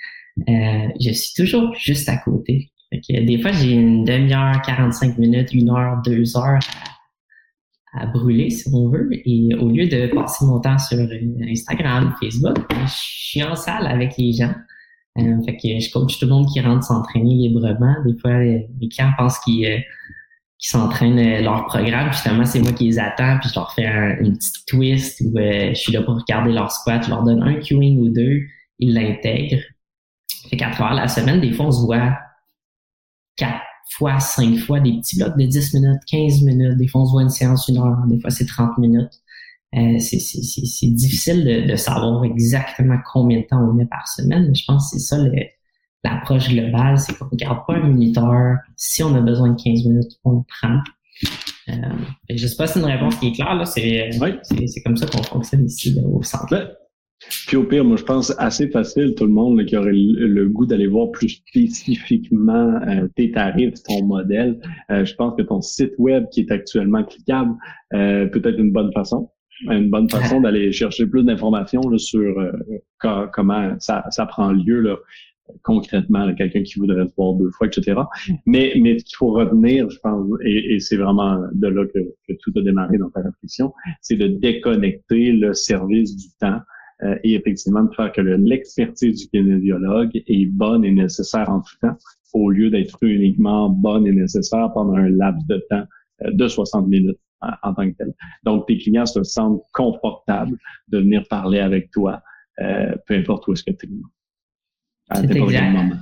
Euh, 0.48 0.88
je 1.00 1.10
suis 1.12 1.34
toujours 1.34 1.74
juste 1.74 2.08
à 2.08 2.16
côté. 2.18 2.70
des 2.92 3.40
fois, 3.40 3.52
j'ai 3.52 3.72
une 3.72 4.04
demi-heure, 4.04 4.60
45 4.62 5.18
minutes, 5.18 5.52
une 5.52 5.70
heure, 5.70 6.02
deux 6.04 6.36
heures 6.36 6.58
à, 7.94 8.06
brûler, 8.06 8.50
si 8.50 8.68
on 8.72 8.90
veut. 8.90 9.08
Et 9.12 9.54
au 9.54 9.68
lieu 9.68 9.88
de 9.88 10.12
passer 10.14 10.44
mon 10.44 10.60
temps 10.60 10.78
sur 10.78 10.98
Instagram, 11.48 12.14
Facebook, 12.20 12.56
je 12.70 12.92
suis 12.92 13.42
en 13.42 13.56
salle 13.56 13.86
avec 13.86 14.16
les 14.18 14.32
gens. 14.32 14.52
Euh, 15.18 15.42
fait 15.44 15.56
que 15.56 15.80
je 15.80 15.90
coach 15.90 16.18
tout 16.18 16.26
le 16.26 16.32
monde 16.32 16.46
qui 16.52 16.60
rentre 16.60 16.84
s'entraîner 16.84 17.34
librement. 17.34 17.94
Des 18.04 18.16
fois, 18.18 18.38
les 18.38 18.88
clients 18.90 19.12
pensent 19.16 19.38
qu'ils 19.40 19.66
euh, 19.66 19.78
s'entraînent 20.58 21.18
euh, 21.18 21.42
leur 21.42 21.66
programme. 21.66 22.12
Justement, 22.12 22.44
c'est 22.44 22.60
moi 22.60 22.72
qui 22.72 22.84
les 22.84 22.98
attends, 22.98 23.38
puis 23.40 23.48
je 23.48 23.54
leur 23.54 23.72
fais 23.72 23.86
un, 23.86 24.18
une 24.18 24.36
petite 24.36 24.66
twist 24.66 25.22
où 25.22 25.32
je 25.36 25.74
suis 25.74 25.92
là 25.92 26.02
pour 26.02 26.16
regarder 26.16 26.52
leur 26.52 26.70
squat. 26.70 27.04
Je 27.04 27.10
leur 27.10 27.22
donne 27.22 27.42
un 27.42 27.54
queuing 27.54 27.98
ou 27.98 28.08
deux, 28.10 28.40
ils 28.78 28.94
l'intègrent. 28.94 29.62
Fait 30.50 30.56
qu'à 30.56 30.70
travers 30.70 30.94
la 30.94 31.08
semaine, 31.08 31.40
des 31.40 31.52
fois, 31.52 31.66
on 31.66 31.72
se 31.72 31.80
voit 31.82 32.16
quatre 33.36 33.62
fois, 33.90 34.20
cinq 34.20 34.56
fois, 34.58 34.80
des 34.80 34.92
petits 34.98 35.18
blocs 35.18 35.36
de 35.36 35.46
10 35.46 35.74
minutes, 35.74 36.00
15 36.10 36.42
minutes. 36.42 36.76
Des 36.76 36.88
fois, 36.88 37.02
on 37.02 37.06
se 37.06 37.12
voit 37.12 37.22
une 37.22 37.30
séance 37.30 37.68
une 37.68 37.78
heure, 37.78 37.96
des 38.06 38.20
fois, 38.20 38.30
c'est 38.30 38.46
30 38.46 38.78
minutes. 38.78 39.20
Euh, 39.76 39.98
c'est 39.98 40.86
difficile 40.86 41.44
de, 41.44 41.70
de, 41.70 41.76
savoir 41.76 42.24
exactement 42.24 42.96
combien 43.12 43.40
de 43.40 43.46
temps 43.46 43.60
on 43.60 43.74
met 43.74 43.86
par 43.86 44.08
semaine, 44.08 44.46
mais 44.48 44.54
je 44.54 44.64
pense 44.66 44.90
que 44.90 44.98
c'est 44.98 45.04
ça 45.04 45.18
l'approche 46.04 46.48
globale, 46.48 46.98
c'est 46.98 47.16
qu'on 47.18 47.26
ne 47.26 47.30
regarde 47.30 47.66
pas 47.66 47.74
un 47.74 47.88
minuteur. 47.88 48.56
Si 48.76 49.02
on 49.02 49.14
a 49.14 49.20
besoin 49.20 49.50
de 49.50 49.62
15 49.62 49.84
minutes, 49.84 50.12
on 50.24 50.38
le 50.38 50.42
prend. 50.48 50.78
Euh, 51.68 51.72
je 52.30 52.42
ne 52.42 52.48
sais 52.48 52.56
pas 52.56 52.66
si 52.66 52.74
c'est 52.74 52.80
une 52.80 52.86
réponse 52.86 53.16
qui 53.16 53.28
est 53.28 53.32
claire, 53.32 53.54
là. 53.54 53.64
C'est 53.64 54.82
comme 54.84 54.96
ça 54.96 55.06
qu'on 55.06 55.22
fonctionne 55.22 55.66
ici 55.66 55.96
au 56.04 56.22
centre. 56.22 56.76
Puis 57.46 57.56
au 57.56 57.64
pire, 57.64 57.84
moi 57.84 57.96
je 57.96 58.04
pense 58.04 58.34
assez 58.38 58.68
facile, 58.68 59.14
tout 59.16 59.24
le 59.24 59.32
monde 59.32 59.64
qui 59.64 59.76
aurait 59.76 59.92
le, 59.92 60.48
goût 60.48 60.66
d'aller 60.66 60.86
voir 60.86 61.10
plus 61.10 61.28
spécifiquement 61.28 62.78
euh, 62.86 63.08
tes 63.16 63.30
tarifs, 63.30 63.82
ton 63.84 64.04
modèle. 64.04 64.60
Euh, 64.90 65.04
je 65.04 65.14
pense 65.14 65.34
que 65.36 65.42
ton 65.42 65.62
site 65.62 65.92
web 65.98 66.26
qui 66.30 66.40
est 66.40 66.50
actuellement 66.50 67.04
cliquable 67.04 67.54
euh, 67.94 68.26
peut 68.26 68.42
être 68.44 68.58
une 68.58 68.70
bonne 68.70 68.92
façon 68.92 69.30
une 69.62 69.90
bonne 69.90 70.08
façon 70.10 70.40
d'aller 70.40 70.72
chercher 70.72 71.06
plus 71.06 71.24
d'informations 71.24 71.82
sur 71.98 72.38
euh, 72.38 73.26
comment 73.32 73.74
ça, 73.78 74.04
ça, 74.10 74.26
prend 74.26 74.52
lieu 74.52 74.80
là, 74.80 74.96
concrètement, 75.62 76.32
quelqu'un 76.34 76.62
qui 76.62 76.78
voudrait 76.78 77.06
se 77.06 77.12
voir 77.16 77.34
deux 77.34 77.50
fois, 77.50 77.66
etc. 77.66 78.00
Mais, 78.46 78.74
mais 78.80 78.96
qu'il 78.96 79.16
faut 79.16 79.30
retenir, 79.32 79.88
je 79.90 79.98
pense, 80.00 80.26
et, 80.44 80.74
et 80.74 80.80
c'est 80.80 80.96
vraiment 80.96 81.40
de 81.52 81.68
là 81.68 81.86
que, 81.86 81.98
que, 82.28 82.32
tout 82.40 82.52
a 82.56 82.62
démarré 82.62 82.98
dans 82.98 83.10
ta 83.10 83.20
réflexion, 83.22 83.72
c'est 84.00 84.16
de 84.16 84.26
déconnecter 84.26 85.32
le 85.32 85.54
service 85.54 86.16
du 86.16 86.28
temps 86.40 86.60
euh, 87.02 87.16
et 87.24 87.34
effectivement 87.34 87.84
de 87.84 87.94
faire 87.94 88.10
que 88.12 88.22
l'expertise 88.22 89.20
du 89.20 89.28
kinésiologue 89.28 90.10
est 90.14 90.46
bonne 90.46 90.84
et 90.84 90.90
nécessaire 90.90 91.50
en 91.50 91.60
tout 91.60 91.76
temps, 91.82 91.96
au 92.32 92.50
lieu 92.50 92.70
d'être 92.70 92.98
uniquement 93.02 93.68
bonne 93.68 94.06
et 94.06 94.12
nécessaire 94.12 94.70
pendant 94.72 94.94
un 94.94 95.08
laps 95.10 95.46
de 95.46 95.62
temps 95.68 95.84
euh, 96.22 96.30
de 96.32 96.48
60 96.48 96.88
minutes 96.88 97.18
en, 97.40 97.74
tant 97.74 97.90
que 97.90 97.96
tel. 97.96 98.14
Donc, 98.44 98.66
tes 98.66 98.78
clients 98.78 99.06
se 99.06 99.22
sentent 99.22 99.62
confortables 99.72 100.56
de 100.88 100.98
venir 100.98 101.24
parler 101.28 101.60
avec 101.60 101.90
toi, 101.90 102.22
euh, 102.60 102.94
peu 103.06 103.14
importe 103.14 103.46
où 103.48 103.52
est-ce 103.52 103.64
que 103.64 103.72
tu 103.72 103.86
es. 103.86 105.14
C'est 105.14 105.36
exact. 105.36 105.92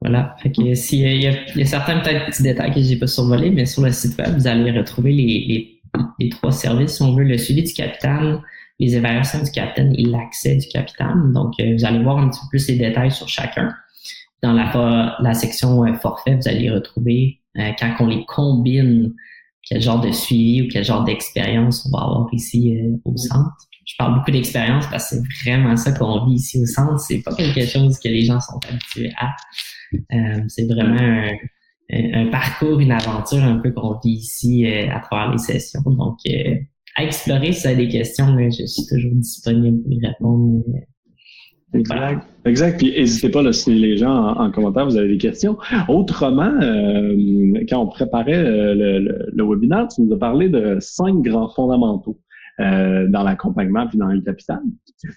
Voilà. 0.00 0.34
Fait 0.42 0.50
que 0.50 0.74
s'il 0.74 1.00
y, 1.00 1.26
a, 1.26 1.32
il 1.32 1.58
y 1.58 1.62
a 1.62 1.64
certains 1.64 2.00
peut-être 2.00 2.26
petits 2.26 2.42
détails 2.42 2.74
que 2.74 2.80
j'ai 2.80 2.96
pas 2.96 3.06
survolés, 3.06 3.50
mais 3.50 3.66
sur 3.66 3.82
le 3.82 3.92
site 3.92 4.18
web, 4.18 4.34
vous 4.34 4.46
allez 4.48 4.72
retrouver 4.72 5.12
les, 5.12 5.44
les, 5.46 5.80
les, 6.18 6.28
trois 6.28 6.50
services. 6.50 6.96
Si 6.96 7.02
on 7.02 7.14
veut 7.14 7.22
le 7.22 7.38
suivi 7.38 7.62
du 7.62 7.72
capitaine, 7.72 8.40
les 8.80 8.96
évaluations 8.96 9.42
du 9.42 9.50
capitaine 9.52 9.94
et 9.96 10.04
l'accès 10.04 10.56
du 10.56 10.66
capitaine. 10.66 11.32
Donc, 11.32 11.54
euh, 11.60 11.74
vous 11.76 11.84
allez 11.84 12.02
voir 12.02 12.18
un 12.18 12.30
petit 12.30 12.40
peu 12.40 12.48
plus 12.50 12.68
les 12.68 12.78
détails 12.78 13.12
sur 13.12 13.28
chacun. 13.28 13.72
Dans 14.42 14.52
la, 14.52 15.16
la 15.20 15.34
section 15.34 15.84
euh, 15.84 15.94
forfait, 15.94 16.34
vous 16.34 16.48
allez 16.48 16.68
retrouver 16.68 17.38
quand 17.54 17.94
on 18.00 18.06
les 18.06 18.24
combine 18.24 19.14
quel 19.68 19.80
genre 19.80 20.00
de 20.00 20.10
suivi 20.10 20.62
ou 20.62 20.68
quel 20.70 20.84
genre 20.84 21.04
d'expérience 21.04 21.86
on 21.86 21.96
va 21.96 22.04
avoir 22.04 22.28
ici 22.32 22.76
euh, 22.76 22.96
au 23.04 23.16
centre. 23.16 23.68
Je 23.84 23.94
parle 23.98 24.14
beaucoup 24.16 24.30
d'expérience 24.30 24.86
parce 24.88 25.10
que 25.10 25.16
c'est 25.16 25.50
vraiment 25.50 25.76
ça 25.76 25.92
qu'on 25.92 26.24
vit 26.26 26.34
ici 26.34 26.60
au 26.60 26.66
centre. 26.66 26.98
C'est 27.00 27.20
pas 27.22 27.34
quelque 27.34 27.66
chose 27.66 27.98
que 27.98 28.08
les 28.08 28.24
gens 28.24 28.40
sont 28.40 28.60
habitués 28.68 29.12
à. 29.16 29.34
Euh, 29.94 30.42
c'est 30.48 30.66
vraiment 30.66 31.00
un, 31.00 31.30
un, 31.90 32.30
parcours, 32.30 32.80
une 32.80 32.92
aventure 32.92 33.42
un 33.42 33.58
peu 33.58 33.72
qu'on 33.72 33.98
vit 33.98 34.12
ici 34.12 34.66
euh, 34.66 34.88
à 34.90 35.00
travers 35.00 35.32
les 35.32 35.38
sessions. 35.38 35.82
Donc, 35.84 36.18
à 36.94 37.04
explorer 37.04 37.52
si 37.52 37.62
vous 37.62 37.66
avez 37.68 37.86
des 37.86 37.92
questions, 37.92 38.36
je 38.50 38.64
suis 38.66 38.86
toujours 38.86 39.12
disponible 39.14 39.82
pour 39.82 39.92
y 39.92 40.06
répondre. 40.06 40.64
Exact. 41.74 42.26
Exact. 42.44 42.78
Puis 42.78 42.92
n'hésitez 42.92 43.30
pas, 43.30 43.42
là, 43.42 43.52
si 43.52 43.72
les 43.74 43.96
gens 43.96 44.34
en, 44.34 44.50
commentaire, 44.50 44.84
vous 44.84 44.96
avez 44.96 45.08
des 45.08 45.18
questions. 45.18 45.56
Autrement, 45.88 46.52
euh, 46.60 47.54
quand 47.68 47.78
on 47.78 47.86
préparait 47.86 48.34
euh, 48.34 48.74
le, 48.74 48.98
le, 48.98 49.26
le, 49.32 49.44
webinaire, 49.44 49.88
tu 49.88 50.02
nous 50.02 50.12
as 50.12 50.18
parlé 50.18 50.48
de 50.48 50.76
cinq 50.80 51.22
grands 51.22 51.48
fondamentaux. 51.48 52.18
Euh, 52.60 53.08
dans 53.08 53.22
l'accompagnement 53.22 53.88
puis 53.88 53.96
dans 53.96 54.08
le 54.08 54.20
capital. 54.20 54.60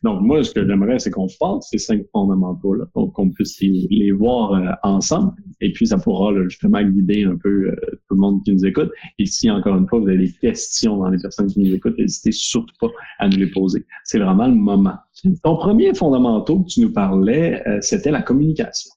Donc, 0.03 0.21
moi, 0.21 0.41
ce 0.41 0.51
que 0.51 0.65
j'aimerais, 0.65 0.99
c'est 0.99 1.11
qu'on 1.11 1.27
fasse 1.27 1.67
ces 1.69 1.77
cinq 1.77 2.03
fondamentaux-là, 2.13 2.85
pour 2.93 3.11
qu'on 3.11 3.29
puisse 3.29 3.59
les, 3.59 4.13
voir 4.13 4.53
euh, 4.53 4.71
ensemble. 4.83 5.33
Et 5.59 5.73
puis, 5.73 5.87
ça 5.87 5.97
pourra 5.97 6.31
justement 6.47 6.81
guider 6.81 7.25
un 7.25 7.35
peu 7.35 7.71
euh, 7.71 7.75
tout 8.07 8.15
le 8.15 8.21
monde 8.21 8.41
qui 8.45 8.53
nous 8.53 8.65
écoute. 8.65 8.89
Et 9.19 9.25
si, 9.25 9.51
encore 9.51 9.75
une 9.75 9.85
fois, 9.85 9.99
vous 9.99 10.07
avez 10.07 10.19
des 10.19 10.31
questions 10.31 10.95
dans 10.95 11.09
les 11.09 11.17
personnes 11.17 11.47
qui 11.47 11.59
nous 11.59 11.75
écoutent, 11.75 11.97
n'hésitez 11.97 12.31
surtout 12.31 12.73
pas 12.79 12.87
à 13.19 13.27
nous 13.27 13.37
les 13.37 13.51
poser. 13.51 13.85
C'est 14.05 14.19
vraiment 14.19 14.47
le 14.47 14.55
moment. 14.55 14.95
Ton 15.43 15.57
premier 15.57 15.93
fondamental 15.93 16.55
que 16.63 16.69
tu 16.69 16.79
nous 16.79 16.93
parlais, 16.93 17.61
c'était 17.81 18.11
la 18.11 18.21
communication. 18.21 18.94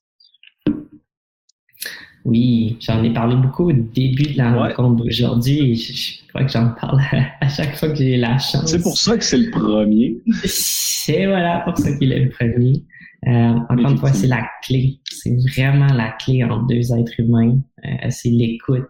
Oui, 2.24 2.76
j'en 2.80 3.02
ai 3.02 3.12
parlé 3.12 3.36
beaucoup 3.36 3.70
au 3.70 3.72
début 3.72 4.32
de 4.32 4.38
la 4.38 4.52
rencontre 4.52 5.04
d'aujourd'hui 5.04 5.70
et 5.70 5.74
je, 5.74 6.18
crois 6.28 6.44
que 6.44 6.50
j'en 6.52 6.70
parle 6.70 7.00
à, 7.40 7.48
chaque 7.48 7.76
fois 7.76 7.88
que 7.88 7.96
j'ai 7.96 8.16
la 8.16 8.38
chance. 8.38 8.66
C'est 8.66 8.82
pour 8.82 8.98
ça 8.98 9.16
que 9.16 9.24
c'est 9.24 9.38
le 9.38 9.50
premier. 9.50 10.18
C'est 10.44 11.26
voilà 11.26 11.60
pour 11.60 11.78
ça 11.78 11.96
qu'il 11.96 12.12
est 12.12 12.24
le 12.24 12.30
premier. 12.30 12.84
Euh, 13.26 13.30
encore 13.68 13.90
une 13.90 13.98
fois, 13.98 14.12
c'est 14.12 14.26
la 14.26 14.48
clé. 14.62 15.00
C'est 15.10 15.36
vraiment 15.52 15.92
la 15.92 16.10
clé 16.12 16.44
entre 16.44 16.66
deux 16.66 16.92
êtres 16.92 17.18
humains. 17.18 17.58
Euh, 17.84 18.06
c'est 18.10 18.30
l'écoute 18.30 18.84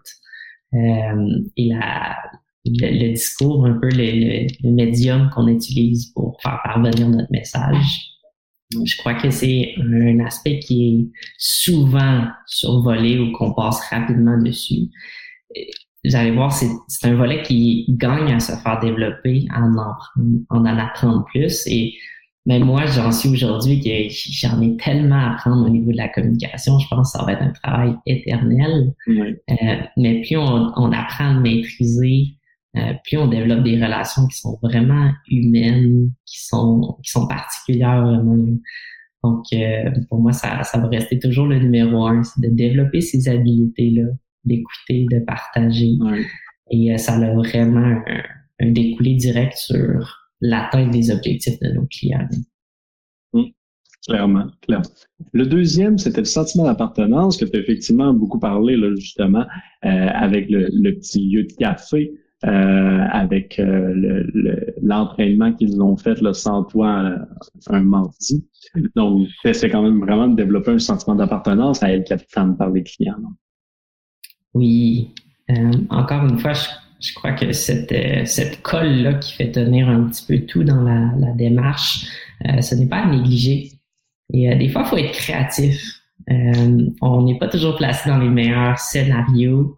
euh, 0.73 1.39
et 1.57 1.69
la, 1.69 2.15
le, 2.65 3.13
discours, 3.13 3.65
un 3.65 3.73
peu 3.73 3.89
le, 3.89 4.47
le 4.63 4.71
médium 4.71 5.29
qu'on 5.33 5.47
utilise 5.47 6.07
pour 6.13 6.39
faire 6.41 6.59
parvenir 6.63 7.09
notre 7.09 7.31
message. 7.31 8.18
Je 8.71 8.97
crois 8.97 9.15
que 9.15 9.31
c'est 9.31 9.73
un 9.79 10.19
aspect 10.19 10.59
qui 10.59 10.87
est 10.87 11.19
souvent 11.37 12.27
survolé 12.45 13.19
ou 13.19 13.31
qu'on 13.31 13.53
passe 13.53 13.79
rapidement 13.89 14.37
dessus. 14.41 14.89
Vous 16.05 16.15
allez 16.15 16.31
voir, 16.31 16.53
c'est 16.53 16.69
un 17.03 17.15
volet 17.15 17.41
qui 17.41 17.85
gagne 17.89 18.31
à 18.31 18.39
se 18.39 18.53
faire 18.53 18.79
développer, 18.79 19.47
en 19.53 19.75
en, 19.77 19.95
en, 20.49 20.65
en 20.65 20.77
apprendre 20.77 21.25
plus. 21.25 21.65
Et 21.67 21.95
même 22.45 22.63
moi, 22.63 22.85
j'en 22.85 23.11
suis 23.11 23.29
aujourd'hui 23.29 23.79
que 23.79 23.89
j'en 24.11 24.61
ai 24.61 24.77
tellement 24.77 25.15
à 25.15 25.33
apprendre 25.33 25.65
au 25.65 25.69
niveau 25.69 25.91
de 25.91 25.97
la 25.97 26.09
communication. 26.09 26.79
Je 26.79 26.87
pense 26.87 27.11
que 27.11 27.19
ça 27.19 27.25
va 27.25 27.33
être 27.33 27.43
un 27.43 27.51
travail 27.51 27.95
éternel. 28.05 28.93
Euh, 29.07 29.75
mais 29.97 30.21
puis 30.21 30.37
on, 30.37 30.71
on, 30.75 30.91
apprend 30.91 31.37
à 31.37 31.39
maîtriser, 31.39 32.37
euh, 32.75 32.93
plus 33.03 33.17
on 33.17 33.27
développe 33.27 33.63
des 33.63 33.81
relations 33.83 34.27
qui 34.27 34.37
sont 34.37 34.59
vraiment 34.61 35.11
humaines, 35.29 36.11
qui 36.25 36.45
sont 36.45 36.97
qui 37.03 37.11
sont 37.11 37.27
particulières 37.27 38.01
vraiment. 38.03 38.37
Donc 39.23 39.45
euh, 39.53 39.89
pour 40.07 40.21
moi, 40.21 40.33
ça, 40.33 40.63
ça 40.63 40.79
va 40.79 40.87
rester 40.87 41.19
toujours 41.19 41.47
le 41.47 41.59
numéro 41.59 42.05
un, 42.05 42.23
c'est 42.23 42.41
de 42.41 42.55
développer 42.55 43.01
ces 43.01 43.27
habiletés-là, 43.27 44.07
d'écouter, 44.45 45.07
de 45.11 45.19
partager. 45.19 45.97
Et 46.71 46.93
euh, 46.93 46.97
ça 46.97 47.13
a 47.15 47.33
vraiment 47.33 47.79
un, 47.79 48.23
un 48.59 48.71
découlé 48.71 49.15
direct 49.15 49.57
sur 49.57 50.29
l'atteinte 50.41 50.91
des 50.91 51.11
objectifs 51.11 51.59
de 51.59 51.73
nos 51.73 51.85
clients. 51.87 52.27
Clairement, 54.07 54.47
clairement. 54.61 54.85
Le 55.33 55.45
deuxième, 55.45 55.97
c'était 55.97 56.21
le 56.21 56.25
sentiment 56.25 56.63
d'appartenance 56.63 57.37
que 57.37 57.45
tu 57.45 57.57
as 57.57 57.59
effectivement 57.59 58.13
beaucoup 58.13 58.39
parlé, 58.39 58.77
là, 58.77 58.95
justement, 58.95 59.45
euh, 59.85 60.07
avec 60.13 60.49
le, 60.49 60.91
petit 60.95 61.29
lieu 61.29 61.43
de 61.43 61.53
café, 61.53 62.11
euh, 62.45 63.05
avec 63.11 63.59
euh, 63.59 64.23
l'entraînement 64.81 65.53
qu'ils 65.53 65.81
ont 65.81 65.97
fait 65.97 66.21
là, 66.21 66.33
sans 66.33 66.63
toi 66.63 67.15
un 67.67 67.81
mardi. 67.81 68.45
Donc, 68.95 69.27
c'est 69.53 69.69
quand 69.69 69.81
même 69.81 69.99
vraiment 69.99 70.27
de 70.27 70.35
développer 70.35 70.71
un 70.71 70.79
sentiment 70.79 71.15
d'appartenance 71.15 71.83
à 71.83 71.91
El 71.91 72.03
Capitan 72.03 72.53
par 72.53 72.69
les 72.69 72.83
clients. 72.83 73.17
Oui. 74.53 75.13
encore 75.89 76.25
une 76.25 76.39
fois, 76.39 76.53
je, 76.53 77.13
crois 77.13 77.33
que 77.33 77.51
cette, 77.51 77.93
cette 78.25 78.61
colle-là 78.61 79.15
qui 79.15 79.33
fait 79.33 79.51
tenir 79.51 79.89
un 79.89 80.03
petit 80.05 80.25
peu 80.25 80.45
tout 80.45 80.63
dans 80.63 80.81
la, 80.81 81.11
la 81.17 81.31
démarche, 81.33 82.05
ce 82.61 82.75
n'est 82.75 82.87
pas 82.87 83.03
à 83.03 83.09
négliger. 83.09 83.79
Et 84.33 84.51
euh, 84.51 84.55
des 84.55 84.69
fois, 84.69 84.83
il 84.85 84.87
faut 84.87 84.97
être 84.97 85.11
créatif. 85.11 85.81
Euh, 86.29 86.89
on 87.01 87.23
n'est 87.23 87.37
pas 87.37 87.47
toujours 87.47 87.75
placé 87.75 88.09
dans 88.09 88.17
les 88.17 88.29
meilleurs 88.29 88.77
scénarios 88.77 89.61
euh, 89.61 89.75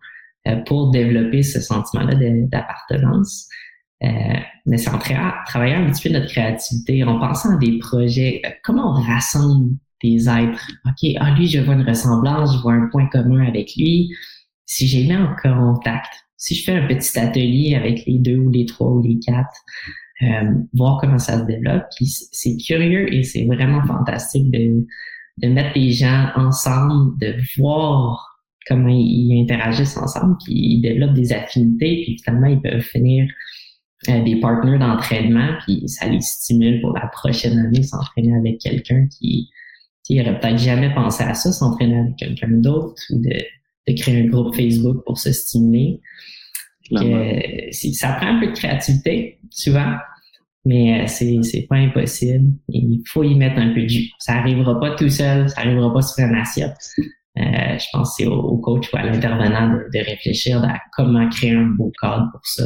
pour 0.65 0.91
développer 0.91 1.43
ce 1.43 1.59
sentiment-là 1.61 2.15
d'appartenance. 2.47 3.47
mais 4.01 4.77
c'est 4.77 4.89
en 4.89 4.97
travaillant 4.97 5.85
un 5.85 5.91
petit 5.91 6.07
peu 6.07 6.13
notre 6.13 6.27
créativité, 6.27 7.03
en 7.03 7.19
pensant 7.19 7.55
à 7.55 7.57
des 7.57 7.77
projets, 7.79 8.41
comment 8.63 8.97
on 8.97 9.01
rassemble 9.01 9.75
des 10.03 10.27
êtres. 10.27 10.67
OK, 10.85 11.11
ah, 11.19 11.35
lui, 11.35 11.47
je 11.47 11.59
vois 11.59 11.75
une 11.75 11.87
ressemblance, 11.87 12.55
je 12.55 12.61
vois 12.61 12.73
un 12.73 12.87
point 12.91 13.07
commun 13.07 13.45
avec 13.45 13.75
lui. 13.75 14.09
Si 14.65 14.87
j'ai 14.87 15.03
mis 15.03 15.15
en 15.15 15.35
contact, 15.41 16.11
si 16.37 16.55
je 16.55 16.63
fais 16.63 16.75
un 16.75 16.87
petit 16.87 17.19
atelier 17.19 17.75
avec 17.75 18.05
les 18.05 18.19
deux 18.19 18.37
ou 18.37 18.49
les 18.49 18.65
trois 18.65 18.89
ou 18.89 19.01
les 19.03 19.19
quatre, 19.19 19.55
euh, 20.23 20.53
voir 20.73 20.99
comment 20.99 21.19
ça 21.19 21.39
se 21.39 21.45
développe. 21.45 21.83
Puis 21.95 22.07
c'est 22.07 22.57
curieux 22.57 23.13
et 23.13 23.23
c'est 23.23 23.45
vraiment 23.45 23.85
fantastique 23.85 24.49
de, 24.51 24.85
de 25.37 25.47
mettre 25.49 25.77
les 25.77 25.91
gens 25.91 26.29
ensemble, 26.35 27.17
de 27.19 27.35
voir 27.57 28.30
comment 28.67 28.89
ils 28.89 29.41
interagissent 29.41 29.97
ensemble, 29.97 30.37
puis 30.43 30.53
ils 30.53 30.81
développent 30.81 31.13
des 31.13 31.33
affinités, 31.33 32.03
puis 32.03 32.17
finalement 32.23 32.47
ils 32.47 32.61
peuvent 32.61 32.81
finir 32.81 33.27
euh, 34.09 34.23
des 34.23 34.39
partenaires 34.39 34.79
d'entraînement, 34.79 35.57
puis 35.65 35.83
ça 35.87 36.07
les 36.07 36.21
stimule 36.21 36.81
pour 36.81 36.93
la 36.93 37.07
prochaine 37.07 37.57
année 37.57 37.83
s'entraîner 37.83 38.35
avec 38.35 38.59
quelqu'un 38.59 39.07
qui, 39.07 39.49
qui 40.03 40.19
aurait 40.19 40.39
peut-être 40.39 40.59
jamais 40.59 40.93
pensé 40.93 41.23
à 41.23 41.33
ça, 41.33 41.51
s'entraîner 41.51 41.97
avec 41.97 42.15
quelqu'un 42.17 42.49
d'autre 42.49 43.01
ou 43.11 43.19
de, 43.19 43.43
de 43.87 43.95
créer 43.95 44.21
un 44.21 44.25
groupe 44.25 44.55
Facebook 44.55 45.03
pour 45.05 45.17
se 45.17 45.31
stimuler. 45.31 45.99
Que, 46.89 47.71
ça 47.71 48.13
prend 48.13 48.35
un 48.35 48.39
peu 48.41 48.47
de 48.47 48.51
créativité, 48.51 49.39
souvent, 49.49 49.95
mais 50.65 51.03
euh, 51.03 51.07
c'est 51.07 51.41
c'est 51.43 51.67
pas 51.69 51.77
impossible. 51.77 52.53
Il 52.69 53.01
faut 53.07 53.23
y 53.23 53.33
mettre 53.35 53.59
un 53.59 53.73
peu 53.73 53.83
de 53.83 53.87
jus. 53.87 54.09
Ça 54.19 54.33
arrivera 54.33 54.79
pas 54.79 54.95
tout 54.95 55.09
seul, 55.09 55.47
ça 55.49 55.61
arrivera 55.61 55.93
pas 55.93 56.01
sur 56.01 56.25
une 56.25 56.35
assiette. 56.35 56.75
Euh, 57.37 57.77
je 57.77 57.85
pense 57.93 58.09
que 58.09 58.23
c'est 58.23 58.27
au, 58.27 58.57
coach 58.57 58.91
ou 58.91 58.97
à 58.97 59.03
l'intervenant 59.03 59.69
de, 59.69 59.99
réfléchir 59.99 60.63
à 60.63 60.79
comment 60.95 61.29
créer 61.29 61.51
un 61.51 61.67
beau 61.67 61.91
cadre 62.01 62.29
pour 62.31 62.45
ça, 62.45 62.63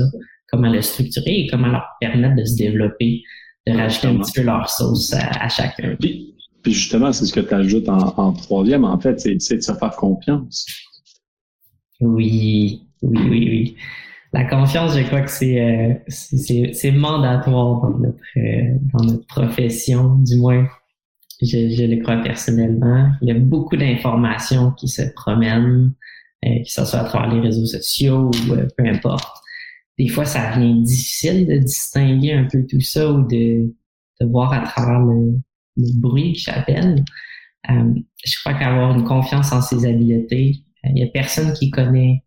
comment 0.50 0.72
le 0.72 0.82
structurer 0.82 1.42
et 1.42 1.48
comment 1.48 1.68
leur 1.68 1.86
permettre 2.00 2.36
de 2.36 2.46
se 2.46 2.58
développer, 2.58 3.22
de 3.68 3.74
rajouter 3.74 4.08
un 4.08 4.18
petit 4.18 4.34
peu 4.34 4.42
leur 4.42 4.70
sauce 4.70 5.14
à, 5.14 5.48
chacun. 5.50 5.96
Puis, 6.00 6.34
justement, 6.66 7.14
c'est 7.14 7.26
ce 7.26 7.34
que 7.34 7.42
tu 7.42 7.54
ajoutes 7.54 7.90
en, 7.90 8.14
en, 8.18 8.34
troisième, 8.34 8.86
en 8.86 9.00
fait, 9.00 9.20
c'est 9.20 9.36
de 9.36 9.62
se 9.62 9.74
faire 9.74 9.96
confiance. 9.96 10.66
Oui, 12.02 12.82
oui, 13.04 13.20
oui, 13.30 13.48
oui 13.50 13.78
la 14.36 14.44
confiance, 14.44 14.98
je 14.98 15.04
crois 15.04 15.22
que 15.22 15.32
c'est 15.32 15.62
euh, 15.62 15.94
c'est 16.10 16.92
mandatoire 16.92 17.82
dans 17.82 17.98
notre 17.98 18.20
euh, 18.38 18.78
dans 18.94 19.06
notre 19.06 19.26
profession, 19.28 20.16
du 20.16 20.36
moins 20.36 20.68
je, 21.42 21.70
je, 21.70 21.84
le 21.84 22.02
crois 22.02 22.18
personnellement. 22.18 23.12
Il 23.22 23.28
y 23.28 23.32
a 23.32 23.40
beaucoup 23.40 23.76
d'informations 23.78 24.72
qui 24.72 24.88
se 24.88 25.02
promènent, 25.16 25.94
euh, 26.46 26.60
que 26.64 26.70
ce 26.70 26.86
soit 26.86 27.00
à 27.00 27.04
travers 27.06 27.34
les 27.34 27.42
réseaux 27.42 27.66
sociaux 27.66 28.32
ou 28.32 28.54
euh, 28.54 28.68
peu 28.78 28.86
importe. 28.86 29.38
Des 29.98 30.08
fois, 30.08 30.26
ça 30.26 30.56
devient 30.56 30.82
difficile 30.82 31.48
de 31.48 31.58
distinguer 31.58 32.34
un 32.34 32.48
peu 32.52 32.66
tout 32.70 32.82
ça 32.82 33.12
ou 33.12 33.28
de, 33.28 33.74
de 34.22 34.26
voir 34.28 34.54
à 34.54 34.60
travers 34.62 35.00
le, 35.00 35.40
le 35.78 36.00
bruit 36.00 36.34
que 36.34 36.40
j'appelle. 36.40 37.04
je 37.68 38.40
crois 38.40 38.54
qu'avoir 38.54 38.98
une 38.98 39.06
confiance 39.06 39.52
en 39.52 39.62
ses 39.62 39.86
habiletés, 39.86 40.64
il 40.84 40.98
y 40.98 41.04
a 41.04 41.08
personne 41.08 41.54
qui 41.54 41.72
connaît 41.72 42.24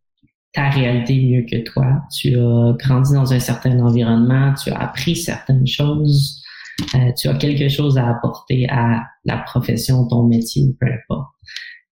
ta 0.52 0.70
réalité 0.70 1.20
mieux 1.20 1.42
que 1.42 1.62
toi. 1.62 2.02
Tu 2.16 2.36
as 2.38 2.76
grandi 2.78 3.12
dans 3.12 3.32
un 3.32 3.38
certain 3.38 3.78
environnement, 3.80 4.54
tu 4.54 4.70
as 4.70 4.78
appris 4.78 5.16
certaines 5.16 5.66
choses, 5.66 6.42
euh, 6.94 7.12
tu 7.16 7.28
as 7.28 7.34
quelque 7.34 7.68
chose 7.68 7.98
à 7.98 8.08
apporter 8.08 8.66
à 8.68 9.04
la 9.24 9.38
profession, 9.38 10.06
ton 10.06 10.24
métier, 10.24 10.76
peu 10.80 10.86
importe. 10.86 11.34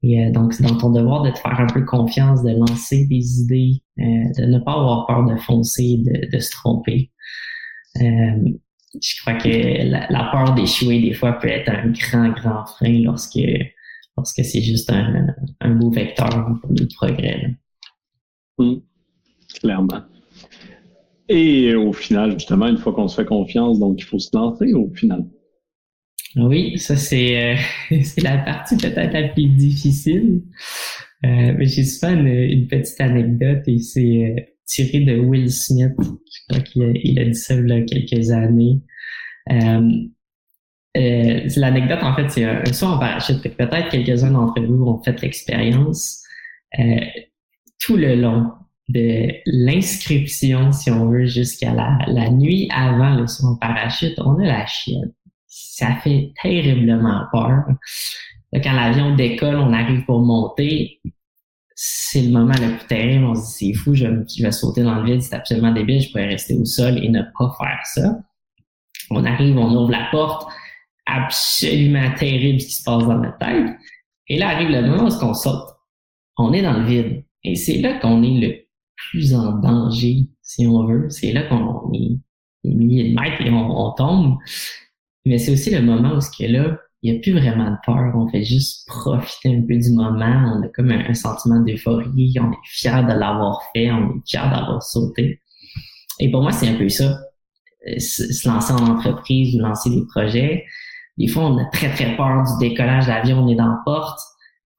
Et 0.02 0.24
euh, 0.24 0.30
donc, 0.30 0.52
c'est 0.52 0.62
dans 0.62 0.76
ton 0.76 0.90
devoir 0.90 1.22
de 1.22 1.30
te 1.30 1.38
faire 1.38 1.58
un 1.58 1.66
peu 1.66 1.84
confiance, 1.84 2.42
de 2.42 2.50
lancer 2.50 3.06
des 3.06 3.40
idées, 3.40 3.82
euh, 3.98 4.02
de 4.38 4.46
ne 4.46 4.58
pas 4.58 4.72
avoir 4.72 5.06
peur 5.06 5.24
de 5.26 5.36
foncer, 5.36 5.98
de, 5.98 6.30
de 6.30 6.38
se 6.38 6.50
tromper. 6.50 7.10
je 7.96 9.20
crois 9.20 9.34
que 9.34 9.48
la, 9.48 10.30
peur 10.30 10.54
d'échouer, 10.54 11.00
des 11.00 11.14
fois, 11.14 11.32
peut 11.34 11.48
être 11.48 11.68
un 11.68 11.90
grand, 11.90 12.30
grand 12.30 12.66
frein 12.66 13.02
lorsque, 13.02 13.40
lorsque 14.16 14.44
c'est 14.44 14.62
juste 14.62 14.90
un, 14.90 15.26
un 15.60 15.74
beau 15.74 15.90
vecteur 15.90 16.28
pour 16.60 16.70
le 16.70 16.86
progrès. 16.94 17.54
Hum, 18.58 18.80
clairement. 19.60 20.02
Et 21.28 21.74
au 21.74 21.92
final, 21.92 22.32
justement, 22.32 22.66
une 22.68 22.78
fois 22.78 22.92
qu'on 22.92 23.08
se 23.08 23.20
fait 23.20 23.26
confiance, 23.26 23.78
donc 23.78 24.00
il 24.00 24.04
faut 24.04 24.18
se 24.18 24.30
lancer 24.36 24.72
au 24.74 24.92
final. 24.94 25.24
Oui, 26.36 26.78
ça 26.78 26.96
c'est 26.96 27.54
euh, 27.54 27.56
la 28.22 28.38
partie 28.38 28.76
peut-être 28.76 29.12
la 29.12 29.28
plus 29.28 29.48
difficile. 29.48 30.42
Euh, 31.24 31.54
mais 31.56 31.64
j'ai 31.66 31.84
souvent 31.84 32.12
une, 32.12 32.68
petite 32.68 33.00
anecdote 33.00 33.62
et 33.66 33.78
c'est 33.78 34.36
euh, 34.36 34.40
tiré 34.66 35.00
de 35.00 35.18
Will 35.18 35.50
Smith. 35.50 35.94
Je 35.98 36.40
crois 36.48 36.62
qu'il 36.62 36.82
a, 36.82 36.90
il 37.02 37.18
a 37.18 37.24
dit 37.24 37.34
ça 37.34 37.54
il 37.54 37.68
y 37.68 37.72
a 37.72 37.80
quelques 37.82 38.30
années. 38.30 38.82
L'anecdote, 40.94 42.02
en 42.02 42.14
fait, 42.14 42.28
c'est 42.30 42.44
un, 42.44 42.64
saut 42.66 42.86
en 42.86 42.98
parachute. 42.98 43.42
Peut-être 43.42 43.88
quelques-uns 43.88 44.32
d'entre 44.32 44.60
vous 44.60 44.84
ont 44.84 45.02
fait 45.02 45.20
l'expérience 45.22 46.22
tout 47.78 47.96
le 47.96 48.14
long 48.14 48.50
de 48.88 49.28
l'inscription, 49.46 50.70
si 50.72 50.90
on 50.90 51.08
veut, 51.08 51.26
jusqu'à 51.26 51.72
la, 51.72 52.30
nuit 52.30 52.68
avant 52.72 53.14
le 53.14 53.26
saut 53.26 53.46
en 53.46 53.56
parachute, 53.56 54.18
on 54.18 54.38
a 54.38 54.44
la 54.44 54.66
chienne. 54.66 55.12
Ça 55.46 55.96
fait 55.96 56.32
terriblement 56.40 57.24
peur. 57.32 57.64
quand 58.52 58.72
l'avion 58.72 59.16
décolle, 59.16 59.56
on 59.56 59.72
arrive 59.72 60.04
pour 60.04 60.20
monter. 60.20 61.00
C'est 61.74 62.22
le 62.22 62.30
moment 62.30 62.54
le 62.54 62.76
plus 62.78 62.86
terrible. 62.86 63.24
On 63.24 63.34
se 63.34 63.58
dit, 63.58 63.72
c'est 63.72 63.78
fou, 63.78 63.94
je, 63.94 64.06
je, 64.06 64.42
vais 64.42 64.52
sauter 64.52 64.82
dans 64.82 64.96
le 64.96 65.04
vide, 65.04 65.22
c'est 65.22 65.34
absolument 65.34 65.72
débile, 65.72 66.00
je 66.00 66.10
pourrais 66.10 66.26
rester 66.26 66.54
au 66.54 66.64
sol 66.64 66.98
et 67.02 67.08
ne 67.08 67.22
pas 67.22 67.54
faire 67.58 67.80
ça. 67.84 68.18
On 69.10 69.24
arrive, 69.24 69.58
on 69.58 69.74
ouvre 69.76 69.90
la 69.90 70.08
porte, 70.10 70.48
absolument 71.06 72.12
terrible 72.14 72.60
ce 72.60 72.66
qui 72.66 72.72
se 72.72 72.84
passe 72.84 73.04
dans 73.04 73.18
notre 73.18 73.38
tête. 73.38 73.76
Et 74.28 74.38
là 74.38 74.50
arrive 74.50 74.70
le 74.70 74.82
moment 74.82 75.08
où 75.08 75.24
on 75.24 75.34
saute. 75.34 75.68
On 76.38 76.52
est 76.52 76.62
dans 76.62 76.78
le 76.78 76.84
vide 76.84 77.24
et 77.44 77.54
c'est 77.56 77.78
là 77.78 77.98
qu'on 77.98 78.22
est 78.22 78.40
le 78.40 78.65
plus 78.96 79.34
en 79.34 79.52
danger, 79.58 80.28
si 80.42 80.66
on 80.66 80.86
veut. 80.86 81.08
C'est 81.10 81.32
là 81.32 81.42
qu'on 81.44 81.92
est 81.92 82.18
des 82.64 82.74
milliers 82.74 83.10
de 83.10 83.20
mètres 83.20 83.40
et 83.40 83.50
on, 83.50 83.92
tombe. 83.92 84.36
Mais 85.24 85.38
c'est 85.38 85.52
aussi 85.52 85.70
le 85.70 85.82
moment 85.82 86.14
où 86.14 86.20
ce 86.20 86.30
que 86.30 86.50
là, 86.50 86.78
il 87.02 87.12
n'y 87.12 87.18
a 87.18 87.20
plus 87.20 87.32
vraiment 87.32 87.70
de 87.70 87.76
peur. 87.84 88.12
On 88.14 88.28
fait 88.28 88.42
juste 88.42 88.86
profiter 88.88 89.54
un 89.54 89.60
peu 89.60 89.76
du 89.76 89.90
moment. 89.90 90.56
On 90.56 90.62
a 90.62 90.68
comme 90.68 90.90
un, 90.90 91.14
sentiment 91.14 91.60
d'euphorie. 91.60 92.34
On 92.40 92.50
est 92.50 92.56
fier 92.64 93.02
de 93.04 93.12
l'avoir 93.12 93.62
fait. 93.74 93.90
On 93.90 94.10
est 94.10 94.28
fier 94.28 94.50
d'avoir 94.50 94.82
sauté. 94.82 95.40
Et 96.18 96.30
pour 96.30 96.42
moi, 96.42 96.52
c'est 96.52 96.68
un 96.68 96.76
peu 96.76 96.88
ça. 96.88 97.18
Euh, 97.88 97.98
se 97.98 98.48
lancer 98.48 98.72
en 98.72 98.86
entreprise 98.86 99.54
ou 99.54 99.60
lancer 99.60 99.90
des 99.90 100.02
projets. 100.06 100.64
Des 101.18 101.28
fois, 101.28 101.44
on 101.44 101.58
a 101.58 101.64
très, 101.66 101.90
très 101.90 102.16
peur 102.16 102.42
du 102.44 102.68
décollage 102.68 103.06
d'avion. 103.06 103.44
On 103.44 103.48
est 103.48 103.54
dans 103.54 103.66
la 103.66 103.78
porte 103.84 104.18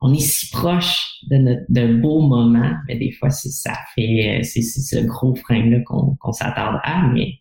on 0.02 0.14
est 0.14 0.20
si 0.20 0.50
proche 0.52 1.24
de 1.30 1.38
notre 1.38 1.64
d'un 1.70 1.96
beau 1.96 2.22
moment, 2.22 2.72
mais 2.88 2.98
des 2.98 3.12
fois 3.12 3.30
c'est 3.30 3.50
ça 3.50 3.74
fait 3.96 4.42
c'est 4.44 4.62
ce 4.62 5.00
gros 5.06 5.36
frein 5.36 5.70
là 5.70 5.80
qu'on 5.86 6.16
qu'on 6.16 6.32
s'attarde 6.32 6.80
à, 6.84 7.08
mais 7.14 7.40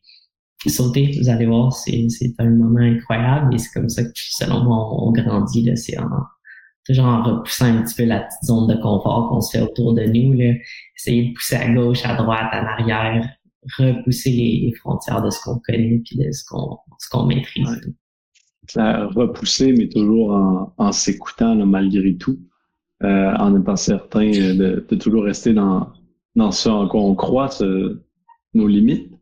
sauter, 0.66 1.12
vous 1.20 1.28
allez 1.28 1.46
voir, 1.46 1.72
c'est 1.72 2.09
c'est 2.09 2.34
un 2.38 2.50
moment 2.50 2.80
incroyable 2.80 3.54
et 3.54 3.59
c'est 3.59 3.72
comme 3.72 3.88
ça 3.88 4.02
que 4.04 4.11
selon 4.14 4.64
moi 4.64 5.02
on, 5.02 5.12
grandit 5.12 5.62
là, 5.62 5.76
c'est 5.76 5.98
en 5.98 6.09
toujours 6.86 7.07
en 7.07 7.22
repoussant 7.22 7.66
un 7.66 7.82
petit 7.82 7.94
peu 7.94 8.04
la 8.04 8.20
petite 8.20 8.44
zone 8.44 8.68
de 8.68 8.80
confort 8.80 9.28
qu'on 9.28 9.40
se 9.40 9.57
fait 9.57 9.62
autour 9.62 9.94
de 9.94 10.04
nous 10.04 10.32
là, 10.34 10.54
essayer 10.96 11.28
de 11.28 11.34
pousser 11.34 11.57
à 11.57 11.68
gauche, 11.68 12.04
à 12.04 12.14
droite, 12.14 12.48
en 12.52 12.64
arrière, 12.64 13.28
repousser 13.76 14.30
les, 14.30 14.72
frontières 14.80 15.22
de 15.22 15.30
ce 15.30 15.40
qu'on 15.42 15.59
connaît 15.59 16.00
puis 16.04 16.16
de 16.16 16.30
ce 16.30 16.44
qu'on 16.48 16.78
ce 16.98 17.09
qu'on 17.11 17.26
maîtrise. 17.26 17.80
Repousser, 18.75 19.73
mais 19.73 19.89
toujours 19.89 20.33
en, 20.33 20.75
en 20.77 20.93
s'écoutant 20.93 21.55
malgré 21.67 22.17
tout, 22.17 22.39
euh, 23.03 23.33
en 23.39 23.61
étant 23.61 23.77
certain 23.77 24.31
de, 24.31 24.85
de, 24.89 24.97
toujours 24.97 25.25
rester 25.25 25.53
dans, 25.53 25.93
dans 26.35 26.51
ce 26.51 26.69
en 26.69 26.89
quoi 26.89 27.01
on 27.01 27.14
croit, 27.14 27.51
nos 28.55 28.67
limites. 28.67 29.12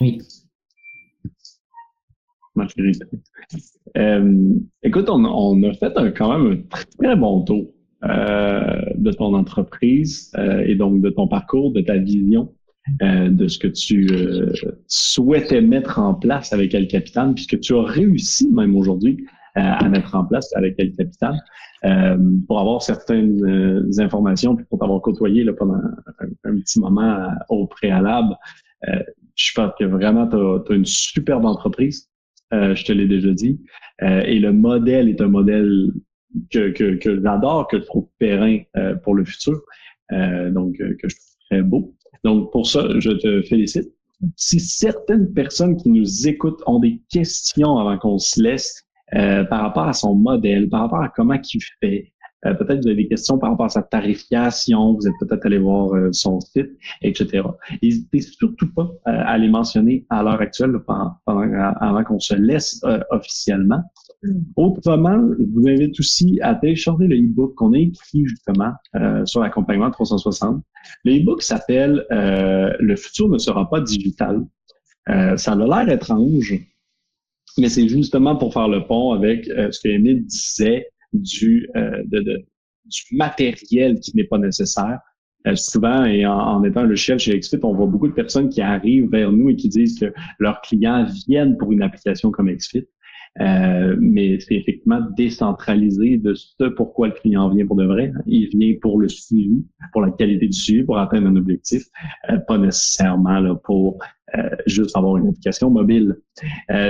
Oui. 0.00 0.18
Malgré 2.54 2.92
tout. 2.92 3.18
Euh, 3.96 4.54
écoute, 4.82 5.08
on, 5.08 5.24
on, 5.24 5.62
a 5.62 5.72
fait 5.74 5.96
un, 5.96 6.10
quand 6.10 6.38
même 6.38 6.52
un 6.52 6.56
très, 6.68 6.84
très 6.98 7.16
bon 7.16 7.42
tour 7.42 7.72
euh, 8.04 8.82
de 8.96 9.12
ton 9.12 9.34
entreprise 9.34 10.32
euh, 10.36 10.64
et 10.66 10.74
donc 10.74 11.00
de 11.00 11.10
ton 11.10 11.28
parcours, 11.28 11.72
de 11.72 11.80
ta 11.80 11.96
vision, 11.96 12.52
euh, 13.02 13.28
de 13.30 13.48
ce 13.48 13.58
que 13.58 13.68
tu 13.68 14.08
souhaitais 14.86 15.60
mettre 15.60 15.98
en 15.98 16.14
place 16.14 16.52
avec 16.52 16.74
El 16.74 16.88
Capitan, 16.88 17.34
puisque 17.34 17.60
tu 17.60 17.74
as 17.74 17.82
réussi 17.82 18.50
même 18.50 18.76
aujourd'hui 18.76 19.24
à 19.54 19.86
mettre 19.90 20.14
en 20.14 20.24
place 20.24 20.50
avec 20.56 20.76
El 20.78 20.92
Capitan. 20.96 21.36
pour 22.48 22.58
avoir 22.58 22.80
certaines 22.80 23.90
informations, 23.98 24.56
puis 24.56 24.64
pour 24.64 24.78
t'avoir 24.78 25.02
côtoyé 25.02 25.44
là, 25.44 25.52
pendant 25.52 25.80
un, 26.44 26.56
petit 26.56 26.80
moment 26.80 27.28
au 27.50 27.66
préalable, 27.66 28.34
je 29.34 29.52
pense 29.54 29.72
que 29.78 29.84
vraiment 29.84 30.26
tu 30.26 30.36
as, 30.36 30.74
une 30.74 30.86
superbe 30.86 31.44
entreprise. 31.44 32.08
je 32.50 32.82
te 32.82 32.92
l'ai 32.92 33.06
déjà 33.06 33.32
dit. 33.32 33.60
et 34.00 34.38
le 34.38 34.54
modèle 34.54 35.10
est 35.10 35.20
un 35.20 35.28
modèle 35.28 35.92
que, 36.50 36.96
que, 36.96 37.22
j'adore, 37.22 37.68
que 37.68 37.78
je 37.78 37.84
trouve 37.84 38.08
périn 38.18 38.58
euh, 38.76 38.94
pour 38.96 39.14
le 39.14 39.24
futur, 39.24 39.60
euh, 40.12 40.50
donc 40.50 40.80
euh, 40.80 40.96
que 41.00 41.08
je 41.08 41.16
trouve 41.16 41.36
très 41.50 41.62
beau. 41.62 41.94
Donc 42.24 42.52
pour 42.52 42.66
ça, 42.66 42.86
je 42.98 43.10
te 43.10 43.42
félicite. 43.42 43.92
Si 44.36 44.60
certaines 44.60 45.32
personnes 45.32 45.76
qui 45.76 45.90
nous 45.90 46.28
écoutent 46.28 46.62
ont 46.66 46.78
des 46.78 47.00
questions 47.10 47.78
avant 47.78 47.98
qu'on 47.98 48.18
se 48.18 48.40
laisse 48.40 48.84
par 49.10 49.62
rapport 49.62 49.88
à 49.88 49.92
son 49.92 50.14
modèle, 50.14 50.68
par 50.68 50.82
rapport 50.82 51.02
à 51.02 51.08
comment 51.08 51.34
il 51.34 51.60
fait, 51.80 52.11
euh, 52.44 52.54
peut-être 52.54 52.82
vous 52.82 52.88
avez 52.88 52.96
des 52.96 53.08
questions 53.08 53.38
par 53.38 53.50
rapport 53.50 53.66
à 53.66 53.70
sa 53.70 53.82
tarification, 53.82 54.94
vous 54.94 55.06
êtes 55.06 55.14
peut-être 55.20 55.46
allé 55.46 55.58
voir 55.58 55.94
euh, 55.94 56.08
son 56.12 56.40
site, 56.40 56.70
etc. 57.02 57.42
N'hésitez 57.82 58.20
surtout 58.20 58.72
pas 58.72 58.90
euh, 59.06 59.22
à 59.24 59.38
les 59.38 59.48
mentionner 59.48 60.06
à 60.10 60.22
l'heure 60.22 60.40
actuelle 60.40 60.72
pendant, 60.86 61.16
avant 61.26 62.04
qu'on 62.04 62.18
se 62.18 62.34
laisse 62.34 62.80
officiellement. 63.10 63.82
Autrement, 64.56 65.18
je 65.38 65.44
vous 65.52 65.68
invite 65.68 65.98
aussi 65.98 66.40
à 66.42 66.54
télécharger 66.54 67.06
le 67.06 67.16
e-book 67.16 67.54
qu'on 67.56 67.72
a 67.72 67.78
écrit 67.78 68.24
justement 68.24 68.72
sur 69.24 69.40
l'accompagnement 69.40 69.90
360. 69.90 70.62
Le 71.04 71.16
e-book 71.16 71.42
s'appelle 71.42 72.06
Le 72.10 72.96
futur 72.96 73.28
ne 73.28 73.38
sera 73.38 73.68
pas 73.68 73.80
digital. 73.80 74.44
ça 75.36 75.52
a 75.52 75.56
l'air 75.56 75.88
étrange, 75.88 76.54
mais 77.58 77.68
c'est 77.68 77.88
justement 77.88 78.36
pour 78.36 78.52
faire 78.52 78.68
le 78.68 78.86
pont 78.86 79.12
avec 79.12 79.46
ce 79.46 79.80
que 79.80 79.88
Émile 79.88 80.24
disait 80.24 80.91
du, 81.12 81.68
euh, 81.76 82.02
de, 82.06 82.20
de, 82.20 82.44
du 82.86 83.16
matériel 83.16 84.00
qui 84.00 84.16
n'est 84.16 84.24
pas 84.24 84.38
nécessaire. 84.38 85.00
Euh, 85.46 85.56
souvent, 85.56 86.04
et 86.04 86.24
en, 86.24 86.62
étant 86.62 86.84
le 86.84 86.94
chef 86.94 87.18
chez 87.18 87.36
XFIT, 87.38 87.58
on 87.64 87.74
voit 87.74 87.86
beaucoup 87.86 88.06
de 88.06 88.12
personnes 88.12 88.48
qui 88.48 88.60
arrivent 88.60 89.10
vers 89.10 89.32
nous 89.32 89.50
et 89.50 89.56
qui 89.56 89.68
disent 89.68 89.98
que 89.98 90.12
leurs 90.38 90.60
clients 90.60 91.04
viennent 91.26 91.56
pour 91.56 91.72
une 91.72 91.82
application 91.82 92.30
comme 92.30 92.50
XFIT. 92.50 92.86
Euh, 93.40 93.96
mais 93.98 94.38
c'est 94.40 94.54
effectivement 94.54 95.00
décentralisé 95.16 96.18
de 96.18 96.34
ce 96.34 96.64
pourquoi 96.64 97.08
le 97.08 97.14
client 97.14 97.48
vient 97.48 97.66
pour 97.66 97.76
de 97.76 97.84
vrai. 97.84 98.12
Il 98.26 98.48
vient 98.48 98.74
pour 98.80 98.98
le 98.98 99.08
suivi, 99.08 99.64
pour 99.92 100.02
la 100.02 100.10
qualité 100.10 100.46
du 100.46 100.52
suivi, 100.52 100.82
pour 100.82 100.98
atteindre 100.98 101.28
un 101.28 101.36
objectif, 101.36 101.84
euh, 102.30 102.38
pas 102.38 102.58
nécessairement 102.58 103.56
pour 103.64 103.98
euh, 104.36 104.50
juste 104.66 104.96
avoir 104.96 105.16
une 105.16 105.28
application 105.28 105.70
mobile. 105.70 106.16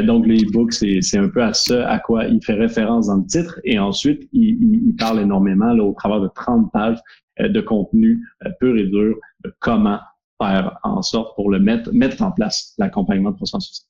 donc, 0.05 0.27
le 0.27 0.35
e-book, 0.35 0.73
c'est 0.73 1.19
un 1.19 1.29
peu 1.29 1.43
à 1.43 1.55
ce 1.55 1.75
à 1.75 1.99
quoi 1.99 2.27
il 2.27 2.43
fait 2.45 2.55
référence 2.55 3.07
dans 3.07 3.17
le 3.17 3.27
titre. 3.27 3.61
Et 3.65 3.79
ensuite, 3.79 4.29
il, 4.33 4.95
parle 4.99 5.21
énormément 5.21 5.73
au 5.73 5.93
travers 5.93 6.21
de 6.21 6.29
30 6.35 6.71
pages 6.73 6.99
de 7.39 7.61
contenu 7.61 8.21
pur 8.61 8.77
et 8.77 8.87
dur 8.87 9.17
de 9.45 9.53
comment 9.59 9.99
faire 10.41 10.79
en 10.83 11.03
sorte 11.03 11.35
pour 11.35 11.51
le 11.51 11.59
mettre, 11.59 11.93
mettre 11.93 12.23
en 12.23 12.31
place 12.31 12.75
l'accompagnement 12.79 13.31
de 13.31 13.37
360. 13.37 13.87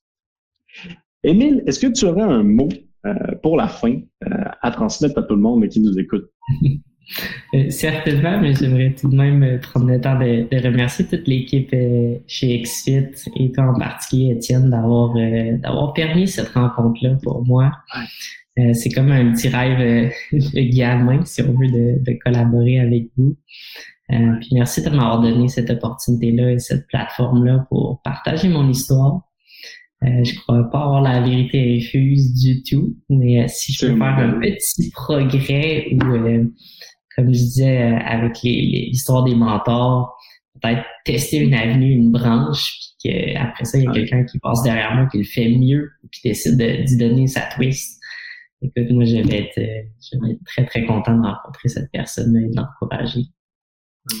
Émile, 1.23 1.63
est-ce 1.65 1.79
que 1.79 1.87
tu 1.87 2.05
aurais 2.05 2.21
un 2.21 2.43
mot 2.43 2.69
euh, 3.05 3.13
pour 3.41 3.55
la 3.55 3.67
fin 3.67 3.93
euh, 3.93 4.29
à 4.61 4.71
transmettre 4.71 5.17
à 5.19 5.23
tout 5.23 5.35
le 5.35 5.41
monde 5.41 5.67
qui 5.69 5.79
nous 5.79 5.97
écoute? 5.97 6.29
Euh, 7.53 7.69
certainement, 7.69 8.39
mais 8.39 8.55
j'aimerais 8.55 8.95
tout 8.95 9.09
de 9.09 9.15
même 9.17 9.59
prendre 9.59 9.87
le 9.87 9.99
temps 9.99 10.17
de, 10.17 10.65
remercier 10.65 11.05
toute 11.05 11.27
l'équipe 11.27 11.69
chez 12.27 12.61
XFIT 12.61 13.29
et 13.35 13.51
toi 13.51 13.65
en 13.65 13.77
particulier, 13.77 14.31
Étienne, 14.31 14.69
d'avoir 14.69 15.13
d'avoir 15.13 15.91
permis 15.91 16.29
cette 16.29 16.47
rencontre-là 16.53 17.17
pour 17.21 17.45
moi. 17.45 17.73
c'est 18.55 18.89
comme 18.95 19.11
un 19.11 19.33
petit 19.33 19.49
rêve 19.49 20.13
de 20.31 20.75
gamin, 20.75 21.25
si 21.25 21.41
on 21.41 21.51
veut, 21.51 21.67
de, 21.67 22.01
de 22.01 22.17
collaborer 22.23 22.79
avec 22.79 23.09
vous. 23.17 23.35
puis 24.07 24.49
merci 24.53 24.81
de 24.81 24.89
m'avoir 24.89 25.19
donné 25.19 25.49
cette 25.49 25.69
opportunité-là 25.71 26.53
et 26.53 26.59
cette 26.59 26.87
plateforme-là 26.87 27.67
pour 27.69 28.01
partager 28.01 28.47
mon 28.47 28.69
histoire. 28.69 29.23
Euh, 30.03 30.23
je 30.23 30.37
crois 30.39 30.69
pas 30.69 30.81
avoir 30.83 31.01
la 31.01 31.21
vérité 31.21 31.77
infuse 31.77 32.33
du 32.33 32.61
tout, 32.63 32.97
mais 33.09 33.43
euh, 33.43 33.47
si 33.47 33.71
je 33.71 33.87
peux 33.87 33.97
faire 33.97 34.19
un 34.19 34.39
petit 34.39 34.91
progrès 34.91 35.87
ou, 35.93 36.03
euh, 36.03 36.45
comme 37.15 37.27
je 37.27 37.39
disais, 37.39 37.77
avec 37.77 38.41
l'histoire 38.43 39.23
des 39.23 39.35
mentors, 39.35 40.17
peut-être 40.61 40.83
tester 41.05 41.37
une 41.37 41.53
avenue, 41.53 41.91
une 41.91 42.11
branche, 42.11 42.95
puis 43.01 43.11
qu'après 43.11 43.65
ça, 43.65 43.77
il 43.77 43.85
y 43.85 43.87
a 43.87 43.91
quelqu'un 43.91 44.25
qui 44.25 44.39
passe 44.39 44.61
derrière 44.63 44.93
moi 44.95 45.07
qui 45.09 45.19
le 45.19 45.23
fait 45.23 45.49
mieux, 45.49 45.89
puis 46.11 46.21
décide 46.25 46.57
d'y 46.57 46.97
donner 46.97 47.27
sa 47.27 47.41
twist. 47.41 48.01
Écoute, 48.61 48.91
moi, 48.91 49.05
je 49.05 49.17
vais 49.17 49.37
être, 49.37 49.55
je 49.57 50.19
vais 50.19 50.31
être 50.33 50.43
très, 50.45 50.65
très 50.65 50.85
content 50.85 51.15
de 51.15 51.25
rencontrer 51.25 51.69
cette 51.69 51.91
personne 51.91 52.35
et 52.35 52.49
de 52.49 52.55
l'encourager. 52.55 53.25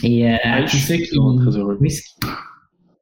Et 0.03 0.29
à 0.29 0.63
tous 0.63 0.77
ceux 0.77 0.97
qui... 0.97 1.17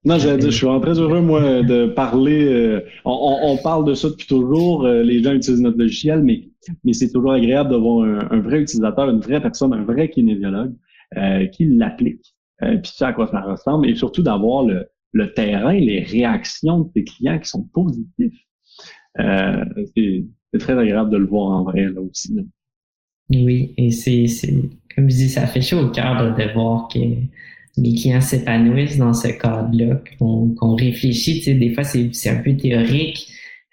Non, 0.04 0.18
j'allais 0.18 0.40
dire, 0.40 0.50
je 0.50 0.56
suis 0.56 0.66
vraiment 0.66 0.82
très 0.82 1.00
heureux, 1.00 1.22
moi, 1.22 1.62
de 1.62 1.86
parler. 1.86 2.46
Euh, 2.46 2.82
on, 3.06 3.38
on, 3.44 3.58
parle 3.58 3.86
de 3.86 3.94
ça 3.94 4.10
depuis 4.10 4.26
toujours. 4.26 4.86
Euh, 4.86 5.04
les 5.04 5.22
gens 5.22 5.34
utilisent 5.34 5.62
notre 5.62 5.78
logiciel, 5.78 6.24
mais, 6.24 6.50
mais 6.84 6.94
c'est 6.94 7.12
toujours 7.12 7.34
agréable 7.34 7.70
d'avoir 7.70 8.04
un, 8.06 8.28
un, 8.32 8.40
vrai 8.40 8.62
utilisateur, 8.62 9.10
une 9.10 9.20
vraie 9.20 9.40
personne, 9.40 9.74
un 9.74 9.84
vrai 9.84 10.10
kinésiologue 10.10 10.74
euh, 11.18 11.46
qui 11.48 11.66
l'applique, 11.66 12.34
euh, 12.64 12.78
puis 12.78 12.92
sait 12.96 13.06
à 13.06 13.14
quoi 13.14 13.28
ça 13.28 13.42
ressemble, 13.42 13.88
et 13.88 13.96
surtout 13.96 14.24
d'avoir 14.24 14.64
le, 14.64 14.88
le 15.12 15.34
terrain, 15.34 15.74
les 15.74 16.02
réactions 16.02 16.80
de 16.80 16.90
tes 16.94 17.04
clients 17.04 17.38
qui 17.38 17.50
sont 17.50 17.64
positifs. 17.72 18.40
c'est 19.16 20.24
très 20.60 20.80
agréable 20.80 21.12
de 21.12 21.18
le 21.18 21.28
voir 21.28 21.52
en 21.52 21.64
vrai, 21.64 21.90
là 21.90 22.02
aussi. 22.02 22.36
Oui, 23.30 23.76
et 23.78 23.92
c'est, 23.92 24.26
comme 24.96 25.10
je 25.12 25.16
dis, 25.16 25.30
ça 25.30 25.46
fait 25.46 25.62
chaud 25.62 25.80
au 25.80 25.90
cœur 25.90 26.36
de 26.36 26.54
voir 26.54 26.88
que 26.88 27.00
mes 27.78 27.96
clients 27.96 28.22
s'épanouissent 28.22 28.98
dans 28.98 29.14
ce 29.14 29.30
cadre-là, 29.30 30.02
qu'on 30.20 30.76
réfléchit. 30.76 31.40
Tu 31.40 31.46
sais, 31.46 31.54
des 31.54 31.74
fois, 31.74 31.84
c'est 31.84 32.30
un 32.30 32.42
peu 32.42 32.56
théorique. 32.56 33.28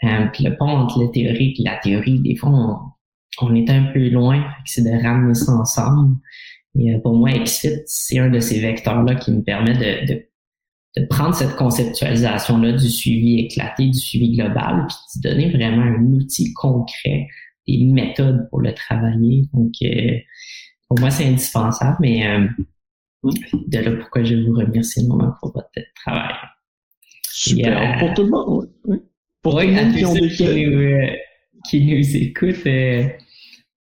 Euh, 0.05 0.27
le 0.39 0.57
pont 0.57 0.69
entre 0.69 1.01
le 1.03 1.11
théorique 1.11 1.59
et 1.59 1.65
la 1.65 1.77
théorie, 1.77 2.21
des 2.21 2.37
fois, 2.37 2.51
on, 2.51 3.47
on 3.47 3.55
est 3.55 3.69
un 3.71 3.85
peu 3.93 4.09
loin. 4.09 4.45
C'est 4.65 4.83
de 4.83 5.03
ramener 5.03 5.35
ça 5.35 5.53
ensemble. 5.53 6.17
Et 6.79 6.95
euh, 6.95 6.99
pour 7.01 7.17
moi, 7.17 7.31
XFIT, 7.33 7.83
c'est 7.87 8.19
un 8.19 8.31
de 8.31 8.41
ces 8.41 8.61
vecteurs-là 8.61 9.17
qui 9.17 9.33
me 9.33 9.43
permet 9.43 9.75
de, 9.75 10.13
de, 10.13 10.23
de 10.97 11.07
prendre 11.07 11.35
cette 11.35 11.57
conceptualisation-là 11.57 12.73
du 12.73 12.89
suivi 12.89 13.41
éclaté, 13.41 13.87
du 13.87 13.99
suivi 13.99 14.37
global, 14.37 14.87
puis 14.87 15.21
de 15.21 15.29
donner 15.29 15.51
vraiment 15.51 15.83
un 15.83 16.05
outil 16.13 16.53
concret, 16.55 17.27
des 17.67 17.85
méthodes 17.85 18.49
pour 18.51 18.61
le 18.61 18.73
travailler. 18.73 19.49
Donc, 19.53 19.73
euh, 19.83 20.19
pour 20.89 21.01
moi, 21.01 21.11
c'est 21.11 21.27
indispensable, 21.27 21.97
mais 22.01 22.27
euh, 22.27 22.47
de 23.25 23.79
là 23.79 23.93
pourquoi 23.93 24.23
je 24.23 24.35
vous 24.37 24.55
remercie 24.55 25.01
énormément 25.01 25.35
pour 25.41 25.53
votre 25.53 25.69
travail? 26.05 26.35
Super. 27.31 27.99
Pour 27.99 28.15
tout 28.15 28.23
le 28.25 28.31
monde, 28.31 28.69
oui. 28.85 28.99
Pour 29.43 29.61
tous 29.61 30.15
ceux 30.17 30.29
qui, 30.29 30.67
nous, 30.67 30.79
euh, 30.79 31.07
qui 31.69 31.81
nous 31.81 32.17
écoutent, 32.17 32.67
euh, 32.67 33.05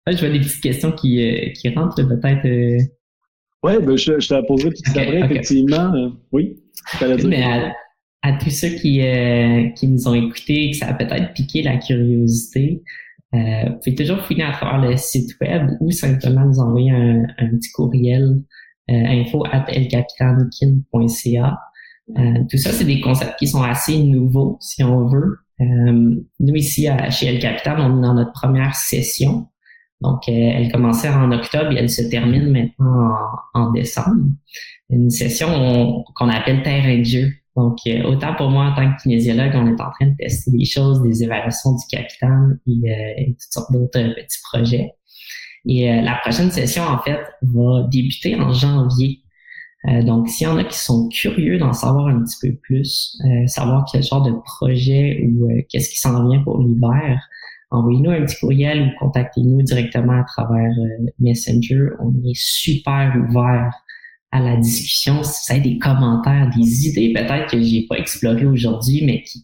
je 0.09 0.19
vois 0.19 0.29
des 0.31 0.41
petites 0.41 0.61
questions 0.61 0.93
qui, 0.93 1.23
euh, 1.23 1.51
qui 1.53 1.69
rentrent 1.71 2.03
peut-être. 2.03 2.87
Oui, 3.63 3.73
ben, 3.83 3.97
je, 3.97 4.19
je 4.19 4.29
te 4.29 4.35
la 4.35 4.43
poserai 4.43 4.71
tout 4.71 4.83
après, 4.91 5.21
effectivement. 5.21 5.93
oui, 6.33 6.57
Mais 7.25 7.43
à, 7.43 7.73
à, 8.23 8.33
tous 8.39 8.51
ceux 8.51 8.71
qui, 8.71 9.01
qui 9.77 9.89
nous 9.89 10.09
ont 10.09 10.15
écoutés, 10.15 10.73
que 10.73 10.77
ça 10.77 10.89
a 10.89 10.95
peut-être 10.95 11.33
piqué 11.33 11.63
la 11.63 11.77
curiosité, 11.79 12.83
vous 13.33 13.79
pouvez 13.83 13.95
toujours 13.95 14.21
fouiller 14.27 14.45
à 14.45 14.53
travers 14.53 14.91
le 14.91 14.97
site 14.97 15.37
web 15.41 15.71
ou 15.81 15.91
simplement 15.91 16.45
nous 16.45 16.59
envoyer 16.59 16.91
un, 16.91 17.25
un 17.39 17.49
petit 17.57 17.71
courriel 17.73 18.43
info 18.89 19.45
at 19.51 19.67
elcapitankin.ca. 19.69 21.59
Euh, 22.17 22.45
tout 22.49 22.57
ça, 22.57 22.71
c'est 22.73 22.85
des 22.85 23.01
concepts 23.01 23.37
qui 23.39 23.49
sont 23.49 23.63
assez 23.63 23.99
nouveaux, 23.99 24.59
si 24.61 24.85
on 24.85 25.07
veut. 25.07 25.39
Euh, 25.61 26.15
nous, 26.41 26.55
ici, 26.55 26.89
chez 27.11 27.27
El 27.27 27.41
Capitan, 27.41 27.77
on 27.79 27.99
est 27.99 28.03
dans 28.03 28.15
notre 28.15 28.33
première 28.33 28.75
session. 28.75 29.49
Donc, 30.03 30.29
elle 30.29 30.71
commençait 30.71 31.09
en 31.09 31.33
octobre 31.33 31.73
et 31.73 31.77
elle 31.77 31.91
se 31.91 32.03
termine 32.03 32.51
maintenant 32.51 33.17
en, 33.55 33.71
décembre. 33.71 34.25
Une 34.91 35.11
session 35.11 36.05
qu'on 36.15 36.29
appelle 36.29 36.63
terrain 36.63 36.99
de 36.99 37.05
jeu. 37.05 37.31
Donc, 37.57 37.79
euh, 37.87 38.03
autant 38.05 38.35
pour 38.35 38.51
moi, 38.51 38.67
en 38.67 38.75
tant 38.75 38.93
que 38.93 39.03
kinésiologue, 39.03 39.53
on 39.55 39.67
est 39.67 39.81
en 39.81 39.91
train 39.91 40.09
de 40.09 40.17
tester 40.19 40.51
des 40.51 40.67
choses, 40.67 41.03
des 41.03 41.23
évaluations 41.25 41.73
du 41.73 41.87
capital 41.91 42.59
et, 42.67 42.93
euh, 42.93 43.25
toutes 43.29 43.53
sortes 43.53 43.73
d'autres 43.73 44.15
petits 44.15 44.39
projets. 44.53 44.93
Et 45.69 46.01
la 46.01 46.17
prochaine 46.23 46.51
session, 46.51 46.85
en 46.85 46.99
fait, 46.99 47.19
va 47.43 47.87
débuter 47.91 48.37
en 48.37 48.53
janvier. 48.53 49.23
donc, 50.05 50.29
s'il 50.29 50.47
y 50.47 50.51
en 50.51 50.57
a 50.59 50.65
qui 50.65 50.79
sont 50.79 51.09
curieux 51.09 51.59
d'en 51.59 51.73
savoir 51.73 52.09
un 52.09 52.23
petit 52.23 52.37
peu 52.41 52.57
plus, 52.57 53.21
savoir 53.47 53.85
quel 53.91 54.03
genre 54.03 54.23
de 54.23 54.33
projet 54.45 55.25
ou 55.25 55.49
qu'est-ce 55.69 55.91
qui 55.91 55.99
s'en 55.99 56.29
vient 56.29 56.43
pour 56.43 56.59
l'hiver, 56.59 57.21
envoyez-nous 57.71 58.11
un 58.11 58.25
petit 58.25 58.39
courriel 58.39 58.83
ou 58.83 59.05
contactez-nous 59.05 59.63
directement 59.63 60.21
à 60.21 60.25
travers 60.25 60.73
Messenger. 61.19 61.89
On 62.01 62.13
est 62.25 62.35
super 62.35 63.13
ouvert 63.29 63.73
à 64.33 64.41
la 64.41 64.57
discussion, 64.57 65.23
si 65.23 65.53
vous 65.53 65.59
avez 65.59 65.71
des 65.71 65.79
commentaires, 65.79 66.51
des 66.57 66.89
idées 66.89 67.13
peut-être 67.13 67.51
que 67.51 67.61
j'ai 67.61 67.87
pas 67.89 67.97
explorées 67.97 68.47
aujourd'hui, 68.47 69.05
mais 69.05 69.23
qui, 69.23 69.43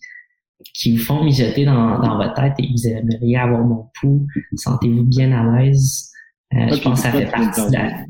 qui 0.74 0.96
vous 0.96 1.02
font 1.02 1.24
mijoter 1.24 1.64
dans, 1.64 1.98
dans 2.00 2.16
votre 2.16 2.34
tête 2.34 2.54
et 2.58 2.68
vous 2.70 2.86
aimeriez 2.86 3.38
avoir 3.38 3.64
mon 3.64 3.88
pouls, 3.98 4.26
sentez-vous 4.56 5.04
bien 5.04 5.32
à 5.32 5.60
l'aise. 5.60 6.11
Euh, 6.54 6.74
je 6.74 6.82
pense 6.82 7.02
que 7.02 7.08
ça 7.08 7.12
fait 7.12 7.30
partie 7.30 7.60
de 7.60 7.72
la... 7.72 8.06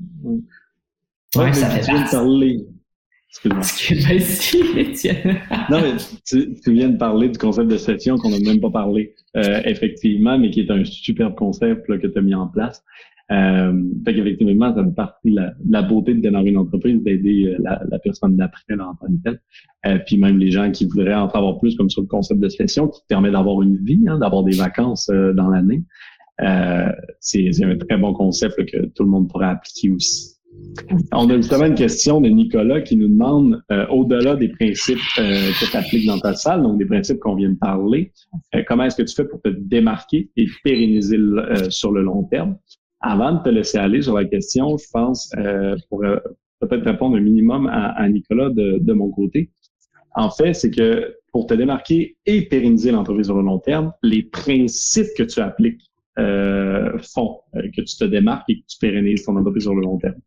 Ouais, 1.35 1.53
ça 1.53 1.71
fait 1.71 1.93
partie. 1.93 2.17
Parler. 2.17 2.65
Excuse-moi. 3.31 3.63
non, 5.71 5.81
mais 5.81 5.93
tu, 6.27 6.55
tu, 6.63 6.73
viens 6.73 6.91
de 6.91 6.99
parler 6.99 7.31
du 7.31 7.39
concept 7.39 7.69
de 7.69 7.79
session 7.79 8.19
qu'on 8.19 8.29
n'a 8.29 8.41
même 8.41 8.61
pas 8.61 8.71
parlé, 8.71 9.15
euh, 9.39 9.63
effectivement, 9.65 10.39
mais 10.39 10.51
qui 10.51 10.61
est 10.61 10.71
un 10.71 10.85
super 10.85 11.35
concept 11.35 11.89
là, 11.89 11.97
que 11.97 12.07
tu 12.07 12.19
as 12.19 12.23
mis 12.23 12.35
en 12.35 12.49
place. 12.49 12.85
Euh, 13.31 13.83
fait 14.05 14.15
qu'effectivement, 14.15 14.75
ça 14.75 14.85
fait 14.85 14.95
partie 14.95 15.31
de 15.31 15.41
la, 15.71 15.83
beauté 15.83 16.15
de 16.15 16.21
démarrer 16.21 16.51
une 16.51 16.59
entreprise, 16.59 17.03
d'aider 17.03 17.47
euh, 17.47 17.77
la, 17.89 17.99
personne 17.99 18.37
d'après 18.37 18.75
en 18.75 18.95
tant 18.95 19.07
que 19.25 19.39
Euh, 19.87 19.99
puis 20.07 20.17
même 20.17 20.39
les 20.39 20.51
gens 20.51 20.71
qui 20.71 20.87
voudraient 20.87 21.15
en 21.15 21.31
savoir 21.31 21.59
plus, 21.59 21.77
comme 21.77 21.89
sur 21.89 22.03
le 22.03 22.09
concept 22.09 22.41
de 22.41 22.49
session, 22.49 22.89
qui 22.89 23.01
permet 23.09 23.31
d'avoir 23.31 23.63
une 23.63 23.79
vie, 23.79 24.05
hein, 24.07 24.19
d'avoir 24.19 24.45
des 24.45 24.57
vacances 24.57 25.09
euh, 25.11 25.33
dans 25.33 25.49
l'année. 25.49 25.83
Euh, 26.41 26.89
c'est 27.21 27.51
un 27.63 27.77
très 27.77 27.99
bon 27.99 28.13
concept 28.15 28.65
que 28.65 28.87
tout 28.87 29.05
le 29.05 29.11
monde 29.11 29.29
pourrait 29.29 29.47
appliquer 29.47 29.91
aussi. 29.91 30.37
On 31.13 31.31
a 31.31 31.37
justement 31.37 31.67
une 31.67 31.75
question 31.75 32.21
de 32.21 32.29
Nicolas 32.29 32.83
qui 32.83 32.97
nous 32.97 33.09
demande, 33.09 33.63
au-delà 33.89 34.37
des 34.37 34.49
principes 34.49 34.99
que 35.17 35.71
tu 35.71 35.77
appliques 35.77 36.07
dans 36.07 36.19
ta 36.19 36.35
salle, 36.35 36.63
donc 36.63 36.79
des 36.79 36.85
principes 36.85 37.21
qu'on 37.21 37.37
vient 37.37 37.49
de 37.49 37.59
parler, 37.59 38.13
comment 38.67 38.85
est-ce 38.85 38.97
que 38.97 39.03
tu 39.03 39.15
fais 39.15 39.25
pour 39.25 39.41
te 39.41 39.49
démarquer 39.49 40.31
et 40.37 40.47
pérenniser 40.63 41.17
sur 41.71 41.91
le 41.91 42.03
long 42.03 42.25
terme? 42.25 42.59
Avant 43.03 43.33
de 43.33 43.43
te 43.43 43.49
laisser 43.49 43.79
aller 43.79 44.01
sur 44.01 44.15
la 44.15 44.25
question, 44.25 44.77
je 44.79 44.87
pense, 44.93 45.33
euh, 45.37 45.77
pour 45.89 46.05
euh, 46.05 46.19
peut-être 46.61 46.85
répondre 46.85 47.17
un 47.17 47.21
minimum 47.21 47.67
à, 47.67 48.09
Nicolas 48.09 48.49
de, 48.49 48.79
de, 48.79 48.93
mon 48.93 49.11
côté, 49.11 49.51
en 50.15 50.31
fait, 50.31 50.55
c'est 50.55 50.71
que 50.71 51.17
pour 51.33 51.47
te 51.47 51.55
démarquer 51.55 52.17
et 52.27 52.43
pérenniser 52.43 52.93
l'entreprise 52.93 53.27
sur 53.27 53.37
le 53.37 53.43
long 53.43 53.59
terme, 53.59 53.93
les 54.05 54.23
principes 54.23 55.09
que 55.17 55.25
tu 55.25 55.41
appliques 55.41 55.91
euh, 56.19 56.99
font 56.99 57.41
euh, 57.57 57.63
que 57.75 57.81
tu 57.83 57.97
te 57.97 58.05
démarques 58.05 58.49
et 58.49 58.61
que 58.61 58.67
tu 58.69 58.79
pérennises 58.81 59.25
ton 59.25 59.37
entreprise 59.37 59.65
sur 59.65 59.75
le 59.75 59.83
long 59.83 59.99
terme. 59.99 60.21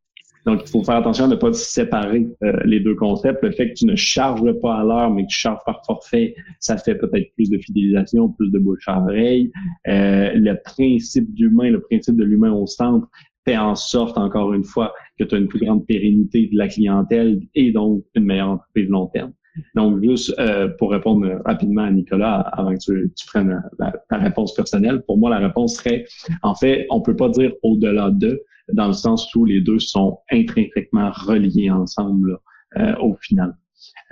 Donc, 0.45 0.61
il 0.63 0.69
faut 0.69 0.83
faire 0.83 0.97
attention 0.97 1.25
à 1.25 1.27
ne 1.27 1.35
pas 1.35 1.51
séparer 1.53 2.27
euh, 2.43 2.53
les 2.65 2.79
deux 2.79 2.93
concepts. 2.93 3.41
Le 3.41 3.51
fait 3.51 3.69
que 3.69 3.73
tu 3.73 3.85
ne 3.85 3.95
charges 3.95 4.53
pas 4.61 4.79
à 4.79 4.83
l'heure, 4.83 5.11
mais 5.11 5.23
que 5.23 5.29
tu 5.29 5.39
charges 5.39 5.63
par 5.65 5.81
forfait, 5.85 6.35
ça 6.59 6.77
fait 6.77 6.95
peut-être 6.95 7.33
plus 7.35 7.49
de 7.49 7.57
fidélisation, 7.57 8.29
plus 8.29 8.51
de 8.51 8.59
bouche 8.59 8.87
à 8.87 8.99
oreille. 9.01 9.51
Euh, 9.87 10.31
le 10.35 10.53
principe 10.63 11.33
d'humain, 11.33 11.71
le 11.71 11.81
principe 11.81 12.15
de 12.15 12.23
l'humain 12.23 12.51
au 12.51 12.67
centre 12.67 13.07
fait 13.43 13.57
en 13.57 13.75
sorte, 13.75 14.17
encore 14.17 14.53
une 14.53 14.63
fois, 14.63 14.93
que 15.17 15.23
tu 15.23 15.33
as 15.33 15.37
une 15.39 15.47
plus 15.47 15.59
grande 15.59 15.85
pérennité 15.87 16.47
de 16.51 16.57
la 16.57 16.67
clientèle 16.67 17.41
et 17.55 17.71
donc 17.71 18.03
une 18.13 18.25
meilleure 18.25 18.49
entreprise 18.49 18.89
long 18.89 19.07
terme. 19.07 19.33
Donc, 19.75 20.03
juste 20.03 20.33
euh, 20.39 20.67
pour 20.67 20.91
répondre 20.91 21.41
rapidement 21.45 21.83
à 21.83 21.91
Nicolas, 21.91 22.39
avant 22.39 22.73
que 22.73 22.79
tu, 22.79 23.11
tu 23.15 23.25
prennes 23.27 23.61
ta 24.09 24.17
réponse 24.17 24.53
personnelle, 24.53 25.01
pour 25.03 25.17
moi, 25.17 25.29
la 25.29 25.39
réponse 25.39 25.75
serait, 25.75 26.05
en 26.41 26.55
fait, 26.55 26.87
on 26.89 27.01
peut 27.01 27.15
pas 27.15 27.29
dire 27.29 27.51
au-delà 27.63 28.11
de, 28.11 28.43
dans 28.73 28.87
le 28.87 28.93
sens 28.93 29.33
où 29.35 29.45
les 29.45 29.61
deux 29.61 29.79
sont 29.79 30.19
intrinsèquement 30.31 31.11
reliés 31.11 31.69
ensemble 31.69 32.39
euh, 32.77 32.95
au 32.97 33.15
final. 33.15 33.55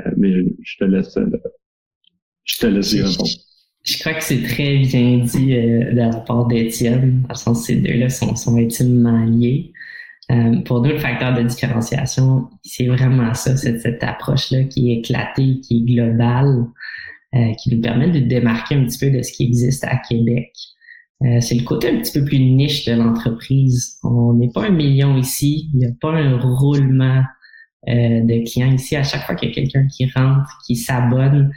Euh, 0.05 0.11
mais 0.17 0.31
je 0.61 0.77
te 0.77 0.83
laisse, 0.85 1.17
je 2.43 2.57
te 2.57 2.67
laisse 2.67 2.93
y 2.93 3.01
répondre. 3.01 3.29
Je 3.83 3.99
crois 3.99 4.13
que 4.13 4.23
c'est 4.23 4.43
très 4.43 4.77
bien 4.77 5.17
dit 5.17 5.47
de 5.47 5.95
la 5.95 6.15
part 6.21 6.47
d'Étienne, 6.47 7.23
dans 7.23 7.29
le 7.29 7.35
sens 7.35 7.61
que 7.61 7.65
ces 7.67 7.75
deux-là 7.81 8.09
sont, 8.09 8.33
sont 8.35 8.55
intimement 8.55 9.25
liés. 9.25 9.73
Pour 10.65 10.81
nous, 10.81 10.89
le 10.89 10.97
facteur 10.97 11.33
de 11.33 11.43
différenciation, 11.43 12.49
c'est 12.63 12.87
vraiment 12.87 13.33
ça, 13.33 13.55
cette, 13.57 13.81
cette 13.81 14.03
approche-là 14.03 14.63
qui 14.65 14.91
est 14.91 14.99
éclatée, 14.99 15.59
qui 15.61 15.77
est 15.77 15.93
globale, 15.93 16.65
qui 17.31 17.75
nous 17.75 17.81
permet 17.81 18.09
de 18.09 18.19
démarquer 18.19 18.75
un 18.75 18.85
petit 18.85 18.99
peu 18.99 19.15
de 19.15 19.21
ce 19.21 19.31
qui 19.31 19.43
existe 19.43 19.83
à 19.83 19.97
Québec. 19.97 20.51
Euh, 21.23 21.39
c'est 21.39 21.55
le 21.55 21.63
côté 21.63 21.89
un 21.89 21.99
petit 21.99 22.19
peu 22.19 22.25
plus 22.25 22.39
niche 22.39 22.85
de 22.85 22.93
l'entreprise. 22.93 23.97
On 24.03 24.33
n'est 24.33 24.49
pas 24.49 24.65
un 24.65 24.71
million 24.71 25.15
ici. 25.17 25.69
Il 25.73 25.79
n'y 25.79 25.85
a 25.85 25.91
pas 26.01 26.11
un 26.11 26.37
roulement 26.37 27.23
euh, 27.87 28.21
de 28.21 28.49
clients 28.49 28.73
ici. 28.73 28.95
À 28.95 29.03
chaque 29.03 29.25
fois 29.25 29.35
qu'il 29.35 29.49
y 29.49 29.51
a 29.51 29.55
quelqu'un 29.55 29.87
qui 29.87 30.09
rentre, 30.13 30.59
qui 30.65 30.75
s'abonne, 30.75 31.51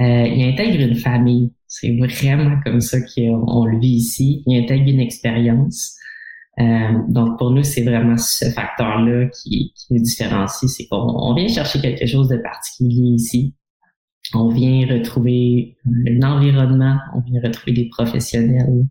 euh, 0.00 0.26
il 0.26 0.42
intègre 0.44 0.80
une 0.80 0.94
famille. 0.94 1.52
C'est 1.66 1.94
vraiment 1.96 2.58
comme 2.64 2.80
ça 2.80 2.98
qu'on 3.00 3.66
le 3.66 3.78
vit 3.78 3.96
ici. 3.96 4.42
Il 4.46 4.58
intègre 4.62 4.88
une 4.88 5.00
expérience. 5.00 5.96
Donc 7.08 7.38
pour 7.38 7.50
nous, 7.50 7.62
c'est 7.62 7.82
vraiment 7.82 8.16
ce 8.16 8.46
facteur-là 8.50 9.28
qui, 9.28 9.72
qui, 9.74 9.94
nous 9.94 10.02
différencie. 10.02 10.70
C'est 10.70 10.86
qu'on 10.88 11.34
vient 11.34 11.48
chercher 11.48 11.80
quelque 11.80 12.06
chose 12.06 12.28
de 12.28 12.36
particulier 12.36 13.14
ici. 13.14 13.54
On 14.34 14.48
vient 14.48 14.86
retrouver 14.86 15.76
un 15.86 16.22
environnement, 16.22 16.98
on 17.14 17.20
vient 17.20 17.40
retrouver 17.42 17.72
des 17.72 17.88
professionnels, 17.88 18.86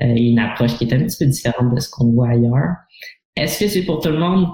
euh, 0.00 0.14
une 0.16 0.38
approche 0.38 0.76
qui 0.76 0.84
est 0.84 0.94
un 0.94 1.04
petit 1.04 1.24
peu 1.24 1.30
différente 1.30 1.74
de 1.74 1.80
ce 1.80 1.90
qu'on 1.90 2.10
voit 2.12 2.30
ailleurs. 2.30 2.76
Est-ce 3.36 3.60
que 3.60 3.68
c'est 3.68 3.84
pour 3.84 4.00
tout 4.00 4.10
le 4.10 4.18
monde? 4.18 4.46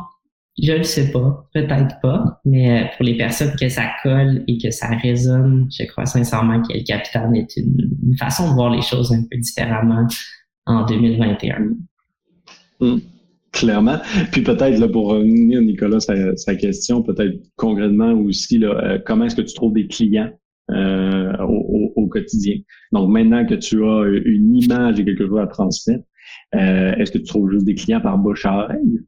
Je 0.61 0.73
ne 0.73 0.83
sais 0.83 1.13
pas, 1.13 1.49
peut-être 1.55 2.01
pas, 2.03 2.41
mais 2.45 2.83
euh, 2.83 2.87
pour 2.97 3.07
les 3.07 3.17
personnes 3.17 3.55
que 3.59 3.69
ça 3.69 3.91
colle 4.03 4.43
et 4.49 4.59
que 4.59 4.71
ça 4.71 4.89
résonne, 4.89 5.69
je 5.71 5.85
crois 5.85 6.05
sincèrement 6.05 6.61
que 6.63 6.73
le 6.73 6.83
capital 6.83 7.31
est 7.37 7.57
une, 7.57 8.17
façon 8.19 8.51
de 8.51 8.55
voir 8.55 8.71
les 8.71 8.83
choses 8.83 9.13
un 9.13 9.23
peu 9.31 9.39
différemment 9.39 10.07
en 10.67 10.85
2021. 10.85 11.69
Hum, 12.81 13.01
clairement. 13.53 13.99
Puis 14.33 14.43
peut-être 14.43 14.87
pour 14.89 15.09
revenir, 15.09 15.61
Nicolas, 15.61 16.01
sa, 16.01 16.55
question, 16.55 17.03
peut-être 17.03 17.41
concrètement 17.57 18.13
aussi, 18.13 18.59
là, 18.59 18.69
euh, 18.69 18.99
comment 19.05 19.25
est-ce 19.25 19.37
que 19.37 19.43
tu 19.43 19.55
trouves 19.55 19.73
des 19.73 19.87
clients 19.87 20.31
euh, 20.71 21.33
au, 21.43 22.07
quotidien? 22.09 22.57
Donc 22.93 23.11
maintenant 23.11 23.45
que 23.45 23.55
tu 23.55 23.85
as 23.85 24.05
une 24.25 24.57
image 24.57 24.99
et 24.99 25.05
quelque 25.05 25.27
chose 25.27 25.41
à 25.41 25.47
transmettre, 25.47 26.05
euh, 26.55 26.95
est-ce 26.95 27.11
que 27.11 27.19
tu 27.19 27.25
trouves 27.25 27.51
juste 27.51 27.67
des 27.67 27.75
clients 27.75 28.01
par 28.01 28.17
bouche 28.19 28.47
à 28.47 28.65
oreille? 28.65 29.01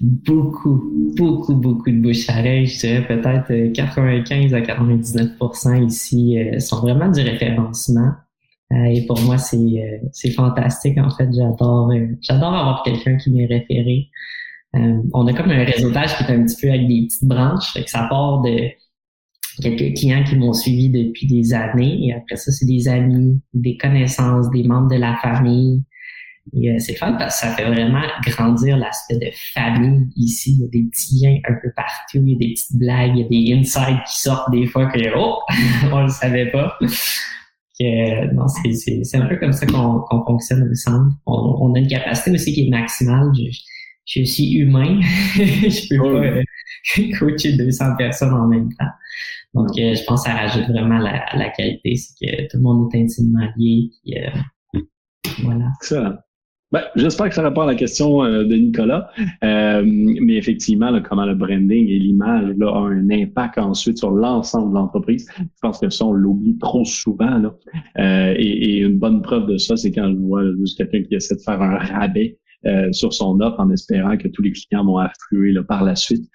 Beaucoup, 0.00 0.82
beaucoup, 1.16 1.54
beaucoup 1.54 1.90
de 1.90 2.00
bouche 2.00 2.28
à 2.28 2.40
oreille. 2.40 2.66
Je 2.66 2.80
dirais 2.80 3.06
peut-être 3.06 3.72
95 3.72 4.52
euh, 4.52 4.56
à 4.56 4.60
99% 4.60 5.86
ici 5.86 6.36
sont 6.58 6.80
vraiment 6.80 7.10
du 7.10 7.20
référencement. 7.20 8.12
Et 8.70 9.06
pour 9.06 9.20
moi, 9.22 9.38
c'est 9.38 10.00
c'est 10.12 10.30
fantastique. 10.30 10.98
En 10.98 11.10
fait, 11.10 11.28
j'adore 11.32 11.90
j'adore 12.20 12.54
avoir 12.54 12.82
quelqu'un 12.84 13.16
qui 13.16 13.30
m'est 13.30 13.46
référé. 13.46 14.08
on 14.74 15.26
a 15.26 15.32
comme 15.32 15.50
un 15.50 15.64
réseautage 15.64 16.16
qui 16.16 16.24
est 16.24 16.34
un 16.34 16.44
petit 16.44 16.56
peu 16.60 16.68
avec 16.68 16.86
des 16.86 17.06
petites 17.06 17.24
branches, 17.24 17.72
fait 17.72 17.84
que 17.84 17.90
ça 17.90 18.06
part 18.10 18.42
de 18.42 18.70
quelques 19.60 19.96
clients 19.96 20.24
qui 20.24 20.36
m'ont 20.36 20.52
suivi 20.52 20.90
depuis 20.90 21.26
des 21.26 21.52
années. 21.54 22.06
Et 22.06 22.12
après 22.12 22.36
ça, 22.36 22.50
c'est 22.52 22.66
des 22.66 22.88
amis, 22.88 23.40
des 23.54 23.76
connaissances, 23.76 24.50
des 24.50 24.64
membres 24.64 24.90
de 24.90 24.96
la 24.96 25.16
famille. 25.16 25.82
Et 26.54 26.70
euh, 26.70 26.78
c'est 26.78 26.94
fun 26.94 27.12
parce 27.12 27.40
que 27.40 27.46
ça 27.46 27.54
fait 27.54 27.64
vraiment 27.64 28.02
grandir 28.26 28.78
l'aspect 28.78 29.16
de 29.16 29.30
famille 29.52 30.06
ici. 30.16 30.56
Il 30.56 30.60
y 30.62 30.64
a 30.64 30.68
des 30.68 30.88
petits 30.90 31.20
liens 31.20 31.38
un 31.48 31.54
peu 31.62 31.70
partout, 31.76 32.22
il 32.24 32.30
y 32.30 32.34
a 32.34 32.38
des 32.38 32.54
petites 32.54 32.76
blagues, 32.76 33.12
il 33.16 33.20
y 33.20 33.24
a 33.24 33.28
des 33.28 33.60
insights 33.60 34.02
qui 34.08 34.20
sortent 34.20 34.50
des 34.50 34.66
fois 34.66 34.86
que 34.86 34.98
oh, 35.16 35.40
on 35.92 36.02
le 36.02 36.08
savait 36.08 36.50
pas. 36.50 36.78
Que, 37.80 38.34
non, 38.34 38.46
c'est, 38.48 39.16
un 39.16 39.26
peu 39.26 39.36
comme 39.36 39.52
ça 39.52 39.66
qu'on, 39.66 40.24
fonctionne 40.26 40.68
ensemble. 40.70 41.12
On, 41.26 41.58
on, 41.60 41.74
a 41.74 41.78
une 41.78 41.88
capacité 41.88 42.32
aussi 42.32 42.52
qui 42.52 42.66
est 42.66 42.70
maximale. 42.70 43.30
Je, 43.34 43.56
je 44.08 44.24
suis 44.24 44.54
humain. 44.54 45.00
je 45.34 45.88
peux 45.88 46.02
pas 46.02 46.26
euh, 46.26 46.42
coacher 47.18 47.56
200 47.56 47.96
personnes 47.96 48.34
en 48.34 48.48
même 48.48 48.72
temps. 48.74 48.90
Donc, 49.54 49.70
euh, 49.78 49.94
je 49.94 50.04
pense 50.04 50.24
que 50.24 50.30
ça 50.30 50.36
rajoute 50.36 50.68
vraiment 50.68 50.98
la, 50.98 51.24
la 51.34 51.50
qualité, 51.50 51.96
c'est 51.96 52.14
que 52.20 52.42
tout 52.50 52.56
le 52.58 52.62
monde 52.62 52.88
est 52.94 53.02
intimement 53.02 53.48
lié. 53.56 53.90
Euh, 54.16 54.80
voilà. 55.42 55.70
Excellent. 55.80 56.16
Ben, 56.70 56.82
J'espère 56.96 57.28
que 57.30 57.34
ça 57.34 57.42
répond 57.42 57.62
à 57.62 57.66
la 57.66 57.74
question 57.74 58.22
euh, 58.22 58.44
de 58.44 58.54
Nicolas. 58.54 59.10
mais 59.42 60.36
effectivement, 60.36 61.00
comment 61.02 61.24
le 61.24 61.34
branding 61.34 61.88
et 61.88 61.98
l'image 61.98 62.54
là, 62.58 62.72
ont 62.72 62.86
un 62.86 63.10
impact 63.10 63.58
ensuite 63.58 63.98
sur 63.98 64.10
l'ensemble 64.10 64.70
de 64.70 64.74
l'entreprise. 64.74 65.28
Je 65.38 65.44
pense 65.62 65.78
que 65.78 65.88
ça, 65.88 66.04
on 66.04 66.12
l'oublie 66.12 66.58
trop 66.58 66.84
souvent. 66.84 67.38
Là. 67.38 67.54
Et, 68.36 68.76
et, 68.76 68.80
une 68.80 68.98
bonne 68.98 69.22
preuve 69.22 69.46
de 69.46 69.56
ça, 69.56 69.76
c'est 69.76 69.92
quand 69.92 70.10
je 70.10 70.16
vois 70.18 70.42
juste 70.58 70.76
quelqu'un 70.76 71.02
qui 71.02 71.14
essaie 71.14 71.36
de 71.36 71.40
faire 71.40 71.60
un 71.62 71.78
rabais 71.78 72.38
sur 72.92 73.12
son 73.14 73.40
offre 73.40 73.60
en 73.60 73.70
espérant 73.70 74.16
que 74.16 74.28
tous 74.28 74.42
les 74.42 74.52
clients 74.52 74.84
vont 74.84 74.98
affluer 74.98 75.52
là, 75.52 75.62
par 75.62 75.84
la 75.84 75.96
suite. 75.96 76.28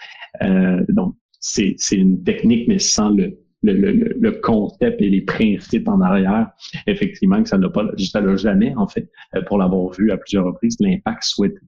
donc, 0.90 1.16
c'est 1.40 1.76
une 1.92 2.24
technique, 2.24 2.68
mais 2.68 2.80
sans 2.80 3.10
le, 3.10 3.38
le, 3.64 3.74
le, 3.74 4.16
le, 4.20 4.32
concept 4.32 5.02
et 5.02 5.10
les 5.10 5.22
principes 5.22 5.88
en 5.88 6.02
arrière, 6.02 6.52
effectivement, 6.88 7.42
que 7.42 7.50
ça 7.50 7.58
n'a 7.58 7.70
pas, 7.70 7.86
ça 7.98 8.22
l'a 8.22 8.36
jamais, 8.36 8.74
en 8.76 8.88
fait, 8.88 9.10
euh, 9.36 9.42
pour 9.44 9.58
l'avoir 9.58 9.92
vu 9.94 10.12
à 10.12 10.18
plusieurs 10.18 10.46
reprises, 10.46 10.78
l'impact 10.80 11.24
souhaité. 11.24 11.60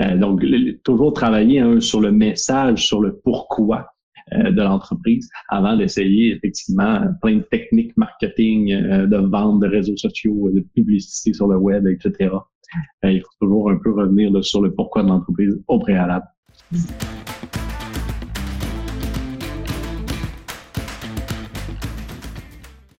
Euh, 0.00 0.16
donc, 0.16 0.42
toujours 0.84 1.12
travailler 1.12 1.60
hein, 1.60 1.80
sur 1.80 2.00
le 2.00 2.12
message, 2.12 2.86
sur 2.86 3.00
le 3.00 3.20
pourquoi 3.24 3.88
euh, 4.32 4.50
de 4.50 4.62
l'entreprise 4.62 5.28
avant 5.48 5.76
d'essayer 5.76 6.34
effectivement 6.34 7.00
plein 7.20 7.36
de 7.36 7.42
techniques 7.50 7.96
marketing, 7.96 8.68
de 9.06 9.16
vente, 9.16 9.60
de 9.60 9.66
réseaux 9.66 9.96
sociaux, 9.96 10.50
de 10.50 10.60
publicité 10.74 11.34
sur 11.34 11.48
le 11.48 11.56
web, 11.56 11.86
etc. 11.86 12.30
il 13.04 13.20
faut 13.20 13.28
toujours 13.40 13.70
un 13.70 13.76
peu 13.76 13.92
revenir 13.92 14.32
sur 14.44 14.62
le 14.62 14.72
pourquoi 14.72 15.02
de 15.02 15.08
l'entreprise 15.08 15.60
au 15.66 15.78
préalable. 15.78 16.24